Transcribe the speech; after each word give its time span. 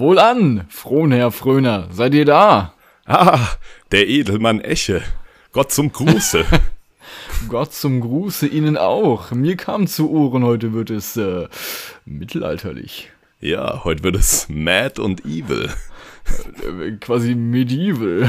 Wohlan, 0.00 0.64
Frohnherr 0.70 1.30
Fröner, 1.30 1.88
seid 1.92 2.14
ihr 2.14 2.24
da? 2.24 2.72
Ah, 3.04 3.48
der 3.92 4.08
Edelmann 4.08 4.62
Esche. 4.62 5.02
Gott 5.52 5.72
zum 5.72 5.92
Gruße. 5.92 6.46
Gott 7.50 7.74
zum 7.74 8.00
Gruße 8.00 8.46
Ihnen 8.46 8.78
auch. 8.78 9.30
Mir 9.32 9.56
kam 9.56 9.86
zu 9.86 10.10
Ohren, 10.10 10.42
heute 10.42 10.72
wird 10.72 10.88
es 10.88 11.18
äh, 11.18 11.48
mittelalterlich. 12.06 13.10
ja, 13.40 13.84
heute 13.84 14.02
wird 14.02 14.16
es 14.16 14.48
mad 14.48 14.98
und 15.02 15.26
evil. 15.26 15.68
Äh, 16.62 16.92
quasi 16.92 17.34
medieval. 17.34 18.26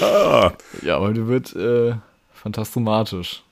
ja, 0.82 1.00
heute 1.00 1.28
wird 1.28 1.56
äh, 1.56 1.94
fantastomatisch. 2.34 3.42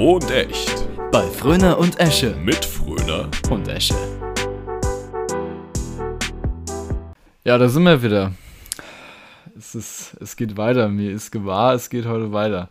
Froh 0.00 0.14
und 0.14 0.30
echt. 0.30 0.88
Bei 1.12 1.28
Fröner 1.28 1.76
und 1.76 2.00
Esche. 2.00 2.34
Mit 2.36 2.64
Fröner. 2.64 3.30
Und 3.50 3.68
Esche. 3.68 3.94
Ja, 7.44 7.58
da 7.58 7.68
sind 7.68 7.82
wir 7.82 8.02
wieder. 8.02 8.32
Es, 9.58 9.74
ist, 9.74 10.16
es 10.18 10.36
geht 10.36 10.56
weiter. 10.56 10.88
Mir 10.88 11.12
ist 11.12 11.30
gewahr, 11.30 11.74
es 11.74 11.90
geht 11.90 12.06
heute 12.06 12.32
weiter. 12.32 12.70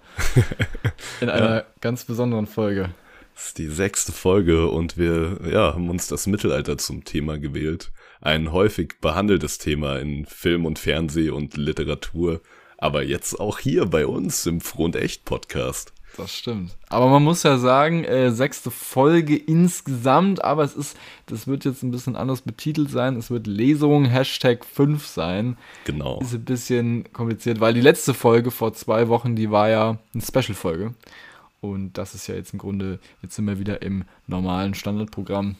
In 1.21 1.29
einer 1.29 1.65
ganz 1.81 2.03
besonderen 2.03 2.47
Folge. 2.47 2.95
Das 3.35 3.49
ist 3.49 3.59
die 3.59 3.67
sechste 3.67 4.11
Folge 4.11 4.67
und 4.67 4.97
wir 4.97 5.37
ja, 5.51 5.75
haben 5.75 5.91
uns 5.91 6.07
das 6.07 6.25
Mittelalter 6.25 6.79
zum 6.79 7.03
Thema 7.03 7.37
gewählt. 7.37 7.91
Ein 8.21 8.51
häufig 8.51 8.95
behandeltes 9.01 9.59
Thema 9.59 9.99
in 9.99 10.25
Film 10.25 10.65
und 10.65 10.79
Fernseh 10.79 11.29
und 11.29 11.57
Literatur. 11.57 12.41
Aber 12.79 13.03
jetzt 13.03 13.39
auch 13.39 13.59
hier 13.59 13.85
bei 13.85 14.07
uns 14.07 14.47
im 14.47 14.61
Froh 14.61 14.85
und 14.85 14.95
echt 14.95 15.25
Podcast. 15.25 15.93
Das 16.19 16.35
stimmt. 16.35 16.75
Aber 16.89 17.07
man 17.07 17.23
muss 17.23 17.43
ja 17.43 17.57
sagen, 17.57 18.03
äh, 18.03 18.31
sechste 18.31 18.71
Folge 18.71 19.37
insgesamt, 19.37 20.43
aber 20.43 20.63
es 20.63 20.75
ist, 20.75 20.97
das 21.27 21.47
wird 21.47 21.63
jetzt 21.65 21.81
ein 21.81 21.91
bisschen 21.91 22.15
anders 22.15 22.41
betitelt 22.41 22.89
sein. 22.89 23.15
Es 23.15 23.31
wird 23.31 23.47
Lesung 23.47 24.05
Hashtag 24.05 24.65
5 24.65 25.05
sein. 25.05 25.57
Genau. 25.85 26.19
Ist 26.19 26.33
ein 26.33 26.43
bisschen 26.43 27.11
kompliziert, 27.13 27.61
weil 27.61 27.73
die 27.73 27.81
letzte 27.81 28.13
Folge 28.13 28.51
vor 28.51 28.73
zwei 28.73 29.07
Wochen, 29.07 29.35
die 29.35 29.49
war 29.49 29.69
ja 29.69 29.97
eine 30.13 30.23
Special-Folge. 30.23 30.93
Und 31.61 31.97
das 31.97 32.15
ist 32.15 32.27
ja 32.27 32.35
jetzt 32.35 32.53
im 32.53 32.59
Grunde, 32.59 32.99
jetzt 33.21 33.35
sind 33.35 33.45
wir 33.45 33.59
wieder 33.59 33.81
im 33.81 34.03
normalen 34.27 34.73
Standardprogramm. 34.73 35.55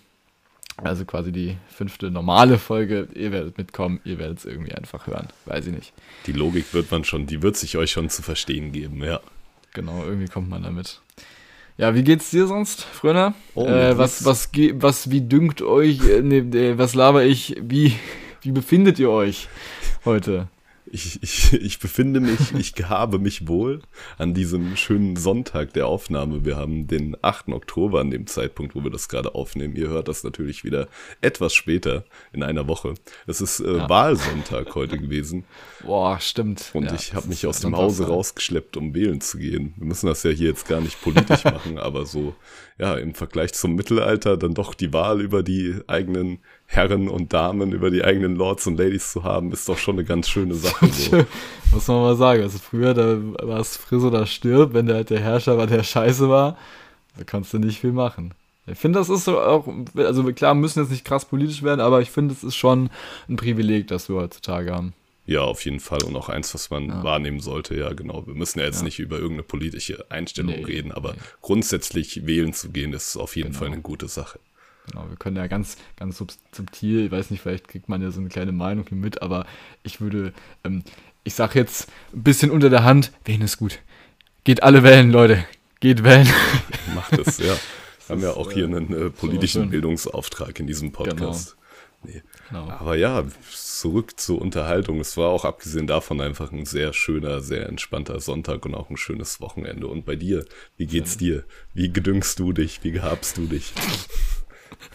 Also 0.77 1.05
quasi 1.05 1.31
die 1.31 1.57
fünfte 1.67 2.09
normale 2.09 2.57
Folge. 2.57 3.07
Ihr 3.13 3.31
werdet 3.31 3.57
mitkommen, 3.57 3.99
ihr 4.05 4.17
werdet 4.17 4.39
es 4.39 4.45
irgendwie 4.45 4.73
einfach 4.73 5.07
hören. 5.07 5.27
Weiß 5.45 5.67
ich 5.67 5.73
nicht. 5.73 5.93
Die 6.25 6.31
Logik 6.31 6.73
wird 6.73 6.91
man 6.91 7.03
schon, 7.03 7.27
die 7.27 7.41
wird 7.41 7.57
sich 7.57 7.77
euch 7.77 7.91
schon 7.91 8.09
zu 8.09 8.21
verstehen 8.21 8.71
geben, 8.71 9.03
ja. 9.03 9.19
Genau, 9.73 10.03
irgendwie 10.03 10.27
kommt 10.27 10.49
man 10.49 10.63
damit. 10.63 11.01
Ja, 11.77 11.95
wie 11.95 12.03
geht's 12.03 12.29
dir 12.29 12.45
sonst, 12.45 12.81
Fröner? 12.81 13.33
Oh, 13.55 13.65
äh, 13.65 13.97
was, 13.97 14.25
was, 14.25 14.49
was, 14.73 15.11
wie 15.11 15.21
dünkt 15.21 15.61
euch, 15.61 16.01
äh, 16.09 16.21
nee, 16.21 16.39
äh, 16.39 16.77
was 16.77 16.93
laber 16.93 17.23
ich, 17.23 17.55
wie, 17.61 17.93
wie 18.41 18.51
befindet 18.51 18.99
ihr 18.99 19.09
euch 19.09 19.47
heute? 20.03 20.47
Ich, 20.91 21.21
ich, 21.21 21.53
ich 21.53 21.79
befinde 21.79 22.19
mich, 22.19 22.53
ich 22.57 22.73
habe 22.89 23.19
mich 23.19 23.47
wohl 23.47 23.81
an 24.17 24.33
diesem 24.33 24.75
schönen 24.75 25.15
Sonntag 25.15 25.73
der 25.73 25.87
Aufnahme. 25.87 26.45
Wir 26.45 26.57
haben 26.57 26.87
den 26.87 27.15
8. 27.21 27.49
Oktober 27.49 27.99
an 28.01 28.09
dem 28.11 28.25
Zeitpunkt, 28.27 28.75
wo 28.75 28.83
wir 28.83 28.89
das 28.91 29.07
gerade 29.09 29.35
aufnehmen. 29.35 29.75
Ihr 29.75 29.89
hört 29.89 30.07
das 30.07 30.23
natürlich 30.23 30.63
wieder 30.63 30.87
etwas 31.21 31.53
später 31.53 32.05
in 32.33 32.43
einer 32.43 32.67
Woche. 32.67 32.95
Es 33.27 33.39
ist 33.41 33.59
äh, 33.59 33.77
Ja. 33.77 33.89
Wahlsonntag 33.89 34.73
heute 34.75 34.97
gewesen 34.97 35.43
Boah, 35.83 36.19
stimmt. 36.19 36.71
und 36.73 36.85
Ja, 36.85 36.95
ich 36.95 37.13
habe 37.13 37.27
mich 37.27 37.45
aus 37.45 37.59
dem 37.59 37.75
Hause 37.75 38.07
rausgeschleppt, 38.07 38.75
um 38.77 38.93
wählen 38.95 39.21
zu 39.21 39.37
gehen. 39.37 39.73
Wir 39.77 39.85
müssen 39.87 40.07
das 40.07 40.23
ja 40.23 40.31
hier 40.31 40.49
jetzt 40.49 40.67
gar 40.67 40.81
nicht 40.81 41.01
politisch 41.01 41.43
machen, 41.45 41.77
aber 41.77 42.05
so, 42.05 42.35
ja, 42.79 42.95
im 42.95 43.13
Vergleich 43.13 43.53
zum 43.53 43.75
Mittelalter 43.75 44.37
dann 44.37 44.53
doch 44.53 44.73
die 44.73 44.93
Wahl 44.93 45.19
über 45.19 45.43
die 45.43 45.75
eigenen 45.87 46.39
Herren 46.65 47.09
und 47.09 47.33
Damen, 47.33 47.73
über 47.73 47.91
die 47.91 48.05
eigenen 48.05 48.35
Lords 48.35 48.67
und 48.67 48.77
Ladies 48.77 49.11
zu 49.11 49.23
haben, 49.23 49.51
ist 49.51 49.67
doch 49.67 49.77
schon 49.77 49.95
eine 49.95 50.05
ganz 50.05 50.29
schöne 50.29 50.55
Sache. 50.55 50.87
So. 50.87 51.25
Muss 51.73 51.87
man 51.89 52.01
mal 52.01 52.15
sagen. 52.15 52.41
Also 52.41 52.57
früher, 52.57 52.93
da 52.93 53.17
war 53.45 53.59
es 53.59 53.75
friss 53.75 54.03
oder 54.03 54.25
stirb, 54.25 54.73
wenn 54.73 54.85
der 54.85 54.95
halt 54.95 55.09
der 55.09 55.19
Herrscher 55.19 55.57
war, 55.57 55.67
der 55.67 55.83
scheiße 55.83 56.29
war, 56.29 56.57
da 57.17 57.25
kannst 57.25 57.53
du 57.53 57.59
nicht 57.59 57.81
viel 57.81 57.91
machen. 57.91 58.33
Ich 58.65 58.77
finde, 58.77 58.99
das 58.99 59.09
ist 59.09 59.25
so 59.25 59.39
auch, 59.41 59.67
also 59.97 60.23
klar, 60.31 60.53
müssen 60.53 60.79
jetzt 60.79 60.91
nicht 60.91 61.03
krass 61.03 61.25
politisch 61.25 61.63
werden, 61.63 61.81
aber 61.81 62.01
ich 62.01 62.11
finde, 62.11 62.33
es 62.33 62.43
ist 62.43 62.55
schon 62.55 62.89
ein 63.27 63.35
Privileg, 63.35 63.87
das 63.87 64.07
wir 64.07 64.15
heutzutage 64.15 64.73
haben. 64.73 64.93
Ja, 65.29 65.41
auf 65.41 65.63
jeden 65.63 65.79
Fall. 65.79 66.01
Und 66.03 66.15
auch 66.15 66.27
eins, 66.29 66.53
was 66.55 66.71
man 66.71 66.87
Ja. 66.87 67.03
wahrnehmen 67.03 67.39
sollte. 67.39 67.75
Ja, 67.75 67.93
genau. 67.93 68.25
Wir 68.25 68.33
müssen 68.33 68.57
ja 68.59 68.65
jetzt 68.65 68.79
Ja. 68.79 68.83
nicht 68.85 68.97
über 68.97 69.17
irgendeine 69.17 69.43
politische 69.43 70.09
Einstellung 70.09 70.55
Nee, 70.55 70.63
reden, 70.63 70.91
aber 70.91 71.13
nee. 71.13 71.19
grundsätzlich 71.41 72.25
wählen 72.25 72.51
zu 72.53 72.71
gehen, 72.71 72.93
ist 72.93 73.15
auf 73.15 73.35
jeden 73.35 73.49
Genau. 73.49 73.59
Fall 73.59 73.67
eine 73.67 73.81
gute 73.81 74.07
Sache. 74.07 74.39
Genau, 74.89 75.07
wir 75.07 75.17
können 75.17 75.35
ja 75.35 75.45
ganz, 75.45 75.77
ganz 75.97 76.17
sub- 76.17 76.33
subtil, 76.51 77.05
ich 77.05 77.11
weiß 77.11 77.29
nicht, 77.29 77.41
vielleicht 77.41 77.67
kriegt 77.67 77.89
man 77.89 78.01
ja 78.01 78.09
so 78.09 78.19
eine 78.19 78.29
kleine 78.29 78.51
Meinung 78.53 78.85
hier 78.89 78.97
mit, 78.97 79.21
aber 79.21 79.45
ich 79.83 80.01
würde, 80.01 80.33
ähm, 80.63 80.83
ich 81.23 81.35
sag 81.35 81.53
jetzt 81.53 81.89
ein 82.11 82.23
bisschen 82.23 82.49
unter 82.49 82.71
der 82.71 82.83
Hand, 82.83 83.11
wählen 83.23 83.41
ist 83.41 83.57
gut. 83.57 83.79
Geht 84.45 84.63
alle 84.63 84.81
wählen, 84.81 85.11
Leute. 85.11 85.45
Geht 85.79 86.03
wählen. 86.03 86.27
Macht 86.95 87.13
es, 87.19 87.37
ja. 87.37 87.55
Wir 88.07 88.15
haben 88.15 88.23
ja 88.23 88.31
auch 88.31 88.51
hier 88.51 88.63
äh, 88.63 88.75
einen 88.75 88.93
äh, 88.93 89.09
politischen 89.11 89.61
schön. 89.63 89.69
Bildungsauftrag 89.69 90.59
in 90.59 90.65
diesem 90.65 90.91
Podcast. 90.91 91.55
Nee. 92.03 92.23
Genau. 92.49 92.69
Aber 92.69 92.95
ja, 92.95 93.25
zurück 93.51 94.19
zur 94.19 94.41
Unterhaltung. 94.41 94.99
Es 94.99 95.17
war 95.17 95.29
auch 95.29 95.45
abgesehen 95.45 95.87
davon 95.87 96.21
einfach 96.21 96.51
ein 96.51 96.65
sehr 96.65 96.93
schöner, 96.93 97.41
sehr 97.41 97.67
entspannter 97.67 98.19
Sonntag 98.19 98.65
und 98.65 98.73
auch 98.73 98.89
ein 98.89 98.97
schönes 98.97 99.41
Wochenende. 99.41 99.87
Und 99.87 100.05
bei 100.05 100.15
dir, 100.15 100.45
wie 100.77 100.85
geht's 100.85 101.17
dir? 101.17 101.43
Wie 101.73 101.91
gedüngst 101.91 102.39
du 102.39 102.53
dich? 102.53 102.83
Wie 102.83 102.91
gehabst 102.91 103.37
du 103.37 103.45
dich? 103.45 103.73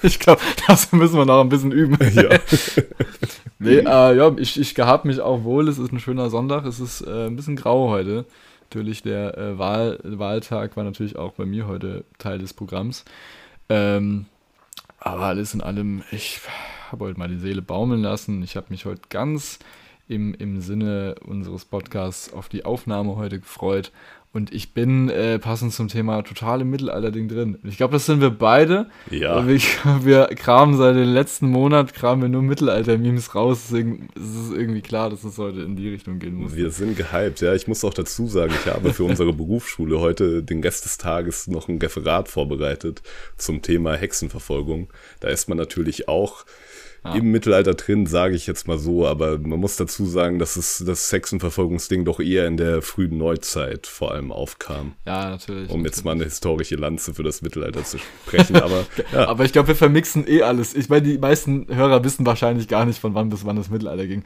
Ich 0.03 0.19
glaube, 0.19 0.41
das 0.67 0.93
müssen 0.93 1.17
wir 1.17 1.25
noch 1.25 1.41
ein 1.41 1.49
bisschen 1.49 1.73
üben. 1.73 1.99
Ja. 2.15 2.39
Nee, 3.59 3.79
äh, 3.79 4.17
ja, 4.17 4.35
ich, 4.37 4.61
ich 4.61 4.75
gehab 4.75 5.05
mich 5.05 5.21
auch 5.21 5.45
wohl. 5.45 5.69
Es 5.69 5.79
ist 5.79 5.93
ein 5.93 6.01
schöner 6.01 6.29
Sonntag. 6.29 6.67
Es 6.67 6.81
ist 6.81 7.01
äh, 7.03 7.27
ein 7.27 7.37
bisschen 7.37 7.57
grau 7.57 7.89
heute. 7.89 8.27
Natürlich, 8.63 9.03
der 9.03 9.39
äh, 9.39 9.59
Wahl, 9.59 10.01
Wahltag 10.03 10.77
war 10.77 10.85
natürlich 10.85 11.17
auch 11.17 11.33
bei 11.33 11.47
mir 11.47 11.67
heute 11.67 12.05
Teil 12.19 12.39
des 12.39 12.53
Programms. 12.53 13.05
Ähm, 13.69 14.27
aber 14.99 15.27
alles 15.27 15.55
in 15.55 15.61
allem, 15.61 16.03
ich 16.11 16.41
habe 16.95 17.07
heute 17.07 17.19
mal 17.19 17.29
die 17.29 17.39
Seele 17.39 17.61
baumeln 17.61 18.03
lassen. 18.03 18.43
Ich 18.45 18.55
habe 18.57 18.67
mich 18.69 18.85
heute 18.85 19.03
ganz 19.09 19.59
im, 20.07 20.33
im 20.35 20.61
Sinne 20.61 21.17
unseres 21.27 21.65
Podcasts 21.65 22.33
auf 22.33 22.49
die 22.49 22.65
Aufnahme 22.65 23.17
heute 23.17 23.41
gefreut. 23.41 23.91
Und 24.33 24.53
ich 24.53 24.75
bin 24.75 25.09
äh, 25.11 25.41
passend 25.41 25.73
zum 25.73 25.89
Thema 25.89 26.23
total 26.23 26.61
im 26.61 26.71
Mittelalter-Ding 26.71 27.29
drin. 27.29 27.59
Ich 27.65 27.77
glaube, 27.77 27.95
das 27.95 28.07
sind 28.07 28.21
wir 28.21 28.31
beide. 28.31 28.91
Ja. 29.11 29.47
Wir, 29.47 29.61
wir 30.03 30.27
kramen 30.37 30.77
seit 30.77 30.95
dem 30.95 31.13
letzten 31.13 31.49
Monat, 31.49 31.95
kramen 31.95 32.23
wir 32.23 32.29
nur 32.29 32.43
Mittelalter-Memes 32.43 33.35
raus. 33.35 33.63
Deswegen 33.65 34.09
ist 34.15 34.37
es 34.37 34.51
irgendwie 34.53 34.83
klar, 34.83 35.11
dass 35.11 35.25
es 35.25 35.37
heute 35.39 35.63
in 35.63 35.75
die 35.75 35.89
Richtung 35.89 36.21
gehen 36.21 36.35
muss. 36.35 36.55
Wir 36.55 36.71
sind 36.71 36.97
gehypt, 36.97 37.41
ja. 37.41 37.55
Ich 37.55 37.67
muss 37.67 37.85
auch 37.85 37.95
dazu 37.95 38.29
sagen, 38.29 38.53
ich 38.55 38.73
habe 38.73 38.93
für 38.93 39.05
unsere 39.05 39.33
Berufsschule 39.33 39.99
heute 39.99 40.45
den 40.45 40.63
Rest 40.63 40.85
des 40.85 40.99
Tages 40.99 41.49
noch 41.49 41.69
ein 41.69 41.79
Referat 41.79 42.29
vorbereitet 42.29 43.03
zum 43.37 43.63
Thema 43.63 43.97
Hexenverfolgung. 43.97 44.89
Da 45.19 45.29
ist 45.29 45.49
man 45.49 45.59
natürlich 45.59 46.09
auch 46.09 46.45
Ah. 47.07 47.17
im 47.17 47.31
Mittelalter 47.31 47.75
drin, 47.75 48.07
sage 48.07 48.35
ich 48.35 48.47
jetzt 48.47 48.67
mal 48.67 48.79
so, 48.79 49.07
aber 49.07 49.37
man 49.37 49.61
muss 49.61 49.77
dazu 49.77 50.07
sagen, 50.07 50.39
dass 50.39 50.57
es 50.57 50.83
das 50.87 51.13
Hexenverfolgungsding 51.13 52.07
doch 52.07 52.19
eher 52.19 52.47
in 52.47 52.57
der 52.57 52.81
frühen 52.81 53.19
Neuzeit 53.19 53.87
vor 53.87 54.13
allem 54.13 54.33
aufkam. 54.33 54.95
Ja, 55.05 55.29
natürlich. 55.29 55.69
Um 55.69 55.85
jetzt 55.85 55.97
natürlich. 55.99 56.05
mal 56.05 56.13
eine 56.13 56.25
historische 56.25 56.77
Lanze 56.77 57.13
für 57.13 57.23
das 57.23 57.43
Mittelalter 57.43 57.85
zu 57.85 57.99
sprechen, 57.99 58.57
aber 58.57 58.87
ja, 59.13 59.29
Aber 59.29 59.45
ich 59.45 59.53
glaube, 59.53 59.69
wir 59.69 59.77
vermixen 59.77 60.27
eh 60.27 60.41
alles. 60.41 60.75
Ich 60.75 60.89
meine, 60.89 61.03
die 61.03 61.19
meisten 61.19 61.67
Hörer 61.69 62.03
wissen 62.05 62.25
wahrscheinlich 62.25 62.69
gar 62.69 62.87
nicht, 62.87 63.01
von 63.01 63.15
wann 63.15 63.29
bis 63.29 63.45
wann 63.45 63.57
das 63.57 63.69
Mittelalter 63.69 64.07
ging. 64.07 64.25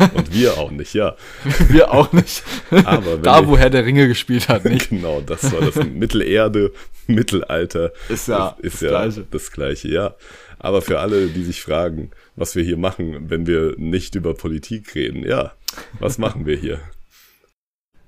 und 0.14 0.34
wir 0.34 0.58
auch 0.58 0.72
nicht, 0.72 0.94
ja. 0.94 1.14
Wir 1.68 1.92
auch 1.92 2.12
nicht. 2.12 2.42
Aber 2.70 3.18
da, 3.18 3.46
wo 3.46 3.56
Herr 3.56 3.70
der 3.70 3.84
Ringe 3.84 4.08
gespielt 4.08 4.48
hat, 4.48 4.64
nicht. 4.64 4.88
Genau, 4.90 5.20
das 5.20 5.52
war 5.52 5.60
das 5.60 5.76
Mittelerde, 5.84 6.72
Mittelalter. 7.06 7.92
Ist 8.08 8.28
ja 8.28 8.56
das, 8.58 8.64
ist 8.64 8.74
das 8.74 8.80
ja 8.80 8.88
Gleiche. 8.88 9.26
das 9.30 9.52
Gleiche, 9.52 9.88
ja. 9.88 10.14
Aber 10.60 10.82
für 10.82 11.00
alle, 11.00 11.28
die 11.28 11.42
sich 11.42 11.62
fragen, 11.62 12.10
was 12.36 12.54
wir 12.54 12.62
hier 12.62 12.76
machen, 12.76 13.30
wenn 13.30 13.46
wir 13.46 13.74
nicht 13.78 14.14
über 14.14 14.34
Politik 14.34 14.94
reden, 14.94 15.24
ja, 15.26 15.52
was 15.98 16.18
machen 16.18 16.44
wir 16.44 16.56
hier? 16.56 16.80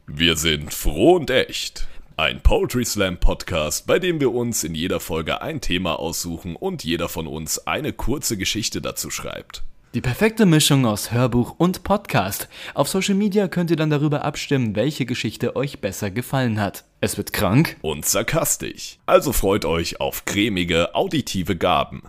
Wir 0.07 0.37
sind 0.37 0.73
froh 0.73 1.17
und 1.17 1.31
echt. 1.31 1.89
Ein 2.19 2.43
Poetry 2.43 2.85
Slam 2.85 3.19
Podcast, 3.19 3.87
bei 3.87 3.99
dem 3.99 4.21
wir 4.21 4.33
uns 4.33 4.65
in 4.65 4.75
jeder 4.75 5.01
Folge 5.01 5.41
ein 5.41 5.63
Thema 5.63 5.99
aussuchen 5.99 6.55
und 6.55 6.85
jeder 6.85 7.09
von 7.09 7.27
uns 7.27 7.67
eine 7.67 7.95
kurze 7.95 8.37
Geschichte 8.37 8.83
dazu 8.83 9.09
schreibt. 9.09 9.63
Die 9.95 10.03
perfekte 10.03 10.45
Mischung 10.45 10.85
aus 10.85 11.11
Hörbuch 11.11 11.55
und 11.57 11.85
Podcast. 11.85 12.49
Auf 12.75 12.89
Social 12.89 13.15
Media 13.15 13.49
könnt 13.49 13.71
ihr 13.71 13.77
dann 13.77 13.91
darüber 13.91 14.25
abstimmen, 14.27 14.77
welche 14.77 15.07
Geschichte 15.07 15.57
euch 15.57 15.81
besser 15.81 16.11
gefallen 16.11 16.61
hat. 16.61 16.85
Es 17.01 17.17
wird 17.17 17.33
krank. 17.33 17.77
Und 17.81 18.05
sarkastisch. 18.05 18.99
Also 19.07 19.33
freut 19.33 19.65
euch 19.65 20.01
auf 20.01 20.27
cremige, 20.27 20.95
auditive 20.95 21.57
Gaben. 21.57 22.03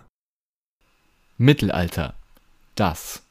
Mittelalter. 1.38 2.14
Das. 2.76 3.22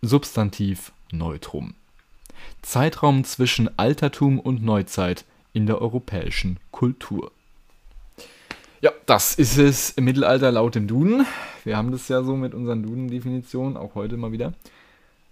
Substantiv 0.00 0.92
Neutrum. 1.12 1.74
Zeitraum 2.62 3.24
zwischen 3.24 3.78
Altertum 3.78 4.40
und 4.40 4.62
Neuzeit 4.62 5.26
in 5.52 5.66
der 5.66 5.82
europäischen 5.82 6.58
Kultur. 6.70 7.32
Ja, 8.80 8.92
das 9.04 9.34
ist 9.34 9.58
es 9.58 9.90
im 9.90 10.04
Mittelalter 10.04 10.50
laut 10.50 10.74
dem 10.74 10.86
Duden. 10.86 11.26
Wir 11.64 11.76
haben 11.76 11.92
das 11.92 12.08
ja 12.08 12.22
so 12.22 12.34
mit 12.34 12.54
unseren 12.54 12.82
Duden-Definitionen, 12.82 13.76
auch 13.76 13.94
heute 13.94 14.16
mal 14.16 14.32
wieder. 14.32 14.54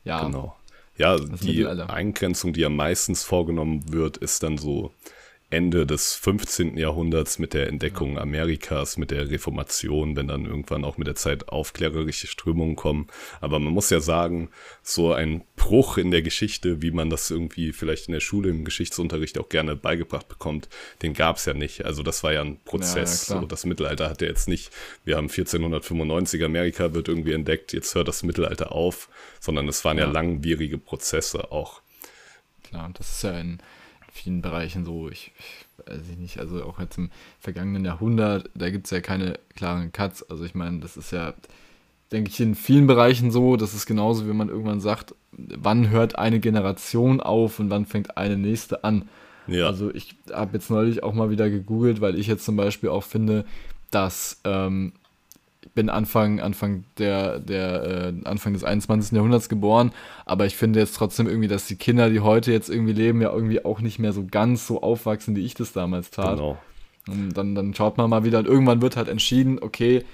Ja, 0.04 0.22
genau. 0.24 0.54
Ja, 0.98 1.16
die 1.16 1.66
Eingrenzung, 1.66 2.52
die 2.52 2.60
ja 2.60 2.68
meistens 2.68 3.22
vorgenommen 3.22 3.90
wird, 3.90 4.18
ist 4.18 4.42
dann 4.42 4.58
so 4.58 4.92
Ende 5.50 5.86
des 5.86 6.14
15. 6.14 6.76
Jahrhunderts 6.76 7.38
mit 7.38 7.54
der 7.54 7.68
Entdeckung 7.68 8.18
Amerikas, 8.18 8.98
mit 8.98 9.10
der 9.10 9.30
Reformation, 9.30 10.14
wenn 10.14 10.28
dann 10.28 10.44
irgendwann 10.44 10.84
auch 10.84 10.98
mit 10.98 11.06
der 11.06 11.14
Zeit 11.14 11.48
aufklärerische 11.48 12.26
Strömungen 12.26 12.76
kommen. 12.76 13.06
Aber 13.40 13.58
man 13.58 13.72
muss 13.72 13.88
ja 13.88 14.00
sagen, 14.00 14.50
so 14.82 15.14
ein 15.14 15.42
Bruch 15.56 15.96
in 15.96 16.10
der 16.10 16.20
Geschichte, 16.20 16.82
wie 16.82 16.90
man 16.90 17.08
das 17.08 17.30
irgendwie 17.30 17.72
vielleicht 17.72 18.08
in 18.08 18.12
der 18.12 18.20
Schule 18.20 18.50
im 18.50 18.66
Geschichtsunterricht 18.66 19.38
auch 19.38 19.48
gerne 19.48 19.74
beigebracht 19.74 20.28
bekommt, 20.28 20.68
den 21.00 21.14
gab 21.14 21.36
es 21.36 21.46
ja 21.46 21.54
nicht. 21.54 21.86
Also 21.86 22.02
das 22.02 22.22
war 22.22 22.34
ja 22.34 22.42
ein 22.42 22.58
Prozess. 22.66 23.28
Ja, 23.28 23.36
ja, 23.36 23.40
so, 23.40 23.46
das 23.46 23.64
Mittelalter 23.64 24.10
hat 24.10 24.20
ja 24.20 24.28
jetzt 24.28 24.48
nicht, 24.48 24.70
wir 25.06 25.16
haben 25.16 25.30
1495, 25.30 26.44
Amerika 26.44 26.92
wird 26.92 27.08
irgendwie 27.08 27.32
entdeckt, 27.32 27.72
jetzt 27.72 27.94
hört 27.94 28.08
das 28.08 28.22
Mittelalter 28.22 28.72
auf, 28.72 29.08
sondern 29.40 29.66
es 29.66 29.82
waren 29.82 29.96
ja, 29.96 30.04
ja 30.04 30.12
langwierige 30.12 30.76
Prozesse 30.76 31.52
auch. 31.52 31.80
Klar, 32.64 32.90
das 32.92 33.10
ist 33.10 33.22
ja 33.22 33.32
ein 33.32 33.62
vielen 34.18 34.42
Bereichen 34.42 34.84
so, 34.84 35.08
ich, 35.08 35.32
ich 35.38 35.86
weiß 35.86 36.02
ich 36.10 36.18
nicht, 36.18 36.38
also 36.38 36.64
auch 36.64 36.78
jetzt 36.80 36.98
im 36.98 37.10
vergangenen 37.40 37.84
Jahrhundert, 37.84 38.50
da 38.54 38.70
gibt 38.70 38.86
es 38.86 38.90
ja 38.90 39.00
keine 39.00 39.38
klaren 39.54 39.92
Cuts. 39.92 40.28
Also 40.28 40.44
ich 40.44 40.54
meine, 40.54 40.80
das 40.80 40.96
ist 40.96 41.12
ja, 41.12 41.34
denke 42.12 42.30
ich, 42.30 42.40
in 42.40 42.54
vielen 42.54 42.86
Bereichen 42.86 43.30
so, 43.30 43.56
das 43.56 43.74
ist 43.74 43.86
genauso, 43.86 44.26
wie 44.26 44.32
man 44.32 44.48
irgendwann 44.48 44.80
sagt, 44.80 45.14
wann 45.32 45.90
hört 45.90 46.18
eine 46.18 46.40
Generation 46.40 47.20
auf 47.20 47.58
und 47.58 47.70
wann 47.70 47.86
fängt 47.86 48.16
eine 48.16 48.36
nächste 48.36 48.84
an. 48.84 49.08
Ja. 49.46 49.66
Also 49.66 49.94
ich 49.94 50.16
habe 50.30 50.54
jetzt 50.54 50.70
neulich 50.70 51.02
auch 51.02 51.14
mal 51.14 51.30
wieder 51.30 51.48
gegoogelt, 51.48 52.00
weil 52.00 52.18
ich 52.18 52.26
jetzt 52.26 52.44
zum 52.44 52.56
Beispiel 52.56 52.90
auch 52.90 53.04
finde, 53.04 53.44
dass 53.90 54.40
ähm, 54.44 54.92
bin 55.74 55.90
Anfang, 55.90 56.40
Anfang, 56.40 56.84
der, 56.98 57.38
der, 57.38 57.82
äh, 57.82 58.12
Anfang 58.24 58.52
des 58.52 58.64
21. 58.64 59.12
Jahrhunderts 59.12 59.48
geboren, 59.48 59.92
aber 60.26 60.46
ich 60.46 60.56
finde 60.56 60.80
jetzt 60.80 60.96
trotzdem 60.96 61.26
irgendwie, 61.26 61.48
dass 61.48 61.66
die 61.66 61.76
Kinder, 61.76 62.10
die 62.10 62.20
heute 62.20 62.52
jetzt 62.52 62.70
irgendwie 62.70 62.92
leben, 62.92 63.20
ja 63.20 63.32
irgendwie 63.32 63.64
auch 63.64 63.80
nicht 63.80 63.98
mehr 63.98 64.12
so 64.12 64.26
ganz 64.30 64.66
so 64.66 64.82
aufwachsen, 64.82 65.36
wie 65.36 65.44
ich 65.44 65.54
das 65.54 65.72
damals 65.72 66.10
tat. 66.10 66.36
Genau. 66.36 66.58
Und 67.08 67.32
dann, 67.32 67.54
dann 67.54 67.74
schaut 67.74 67.96
man 67.96 68.10
mal 68.10 68.24
wieder 68.24 68.38
und 68.38 68.46
irgendwann 68.46 68.82
wird 68.82 68.96
halt 68.96 69.08
entschieden, 69.08 69.58
okay, 69.60 70.04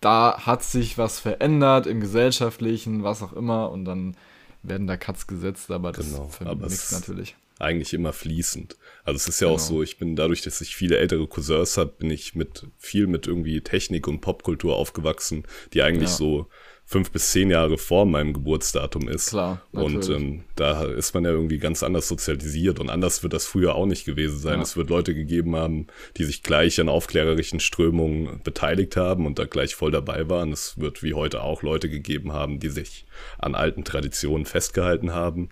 da 0.00 0.46
hat 0.46 0.62
sich 0.62 0.98
was 0.98 1.20
verändert 1.20 1.86
im 1.86 2.00
gesellschaftlichen, 2.00 3.04
was 3.04 3.22
auch 3.22 3.32
immer, 3.32 3.70
und 3.70 3.84
dann 3.84 4.16
werden 4.62 4.86
da 4.86 4.96
Cuts 4.96 5.26
gesetzt, 5.26 5.70
aber 5.70 5.92
das 5.92 6.10
genau, 6.10 6.28
vermixt 6.28 6.92
natürlich 6.92 7.36
eigentlich 7.60 7.94
immer 7.94 8.12
fließend. 8.12 8.76
Also 9.04 9.16
es 9.16 9.28
ist 9.28 9.40
ja 9.40 9.46
genau. 9.46 9.56
auch 9.56 9.60
so, 9.60 9.82
ich 9.82 9.98
bin 9.98 10.16
dadurch, 10.16 10.42
dass 10.42 10.60
ich 10.60 10.76
viele 10.76 10.98
ältere 10.98 11.26
Cousins 11.26 11.76
habe, 11.76 11.92
bin 11.98 12.10
ich 12.10 12.34
mit 12.34 12.66
viel 12.78 13.06
mit 13.06 13.26
irgendwie 13.26 13.60
Technik 13.60 14.08
und 14.08 14.20
Popkultur 14.20 14.76
aufgewachsen, 14.76 15.44
die 15.72 15.82
eigentlich 15.82 16.10
ja. 16.10 16.16
so 16.16 16.46
fünf 16.90 17.12
bis 17.12 17.30
zehn 17.30 17.50
Jahre 17.50 17.78
vor 17.78 18.04
meinem 18.04 18.32
Geburtsdatum 18.32 19.08
ist. 19.08 19.30
Klar. 19.30 19.62
Natürlich. 19.70 20.08
Und 20.08 20.16
ähm, 20.16 20.44
da 20.56 20.82
ist 20.82 21.14
man 21.14 21.24
ja 21.24 21.30
irgendwie 21.30 21.58
ganz 21.58 21.84
anders 21.84 22.08
sozialisiert 22.08 22.80
und 22.80 22.90
anders 22.90 23.22
wird 23.22 23.32
das 23.32 23.46
früher 23.46 23.76
auch 23.76 23.86
nicht 23.86 24.04
gewesen 24.04 24.40
sein. 24.40 24.56
Ja. 24.56 24.62
Es 24.62 24.76
wird 24.76 24.90
Leute 24.90 25.14
gegeben 25.14 25.54
haben, 25.54 25.86
die 26.16 26.24
sich 26.24 26.42
gleich 26.42 26.80
an 26.80 26.88
aufklärerischen 26.88 27.60
Strömungen 27.60 28.40
beteiligt 28.42 28.96
haben 28.96 29.24
und 29.26 29.38
da 29.38 29.44
gleich 29.44 29.76
voll 29.76 29.92
dabei 29.92 30.28
waren. 30.28 30.50
Es 30.52 30.78
wird 30.80 31.04
wie 31.04 31.14
heute 31.14 31.44
auch 31.44 31.62
Leute 31.62 31.88
gegeben 31.88 32.32
haben, 32.32 32.58
die 32.58 32.70
sich 32.70 33.06
an 33.38 33.54
alten 33.54 33.84
Traditionen 33.84 34.44
festgehalten 34.44 35.14
haben. 35.14 35.50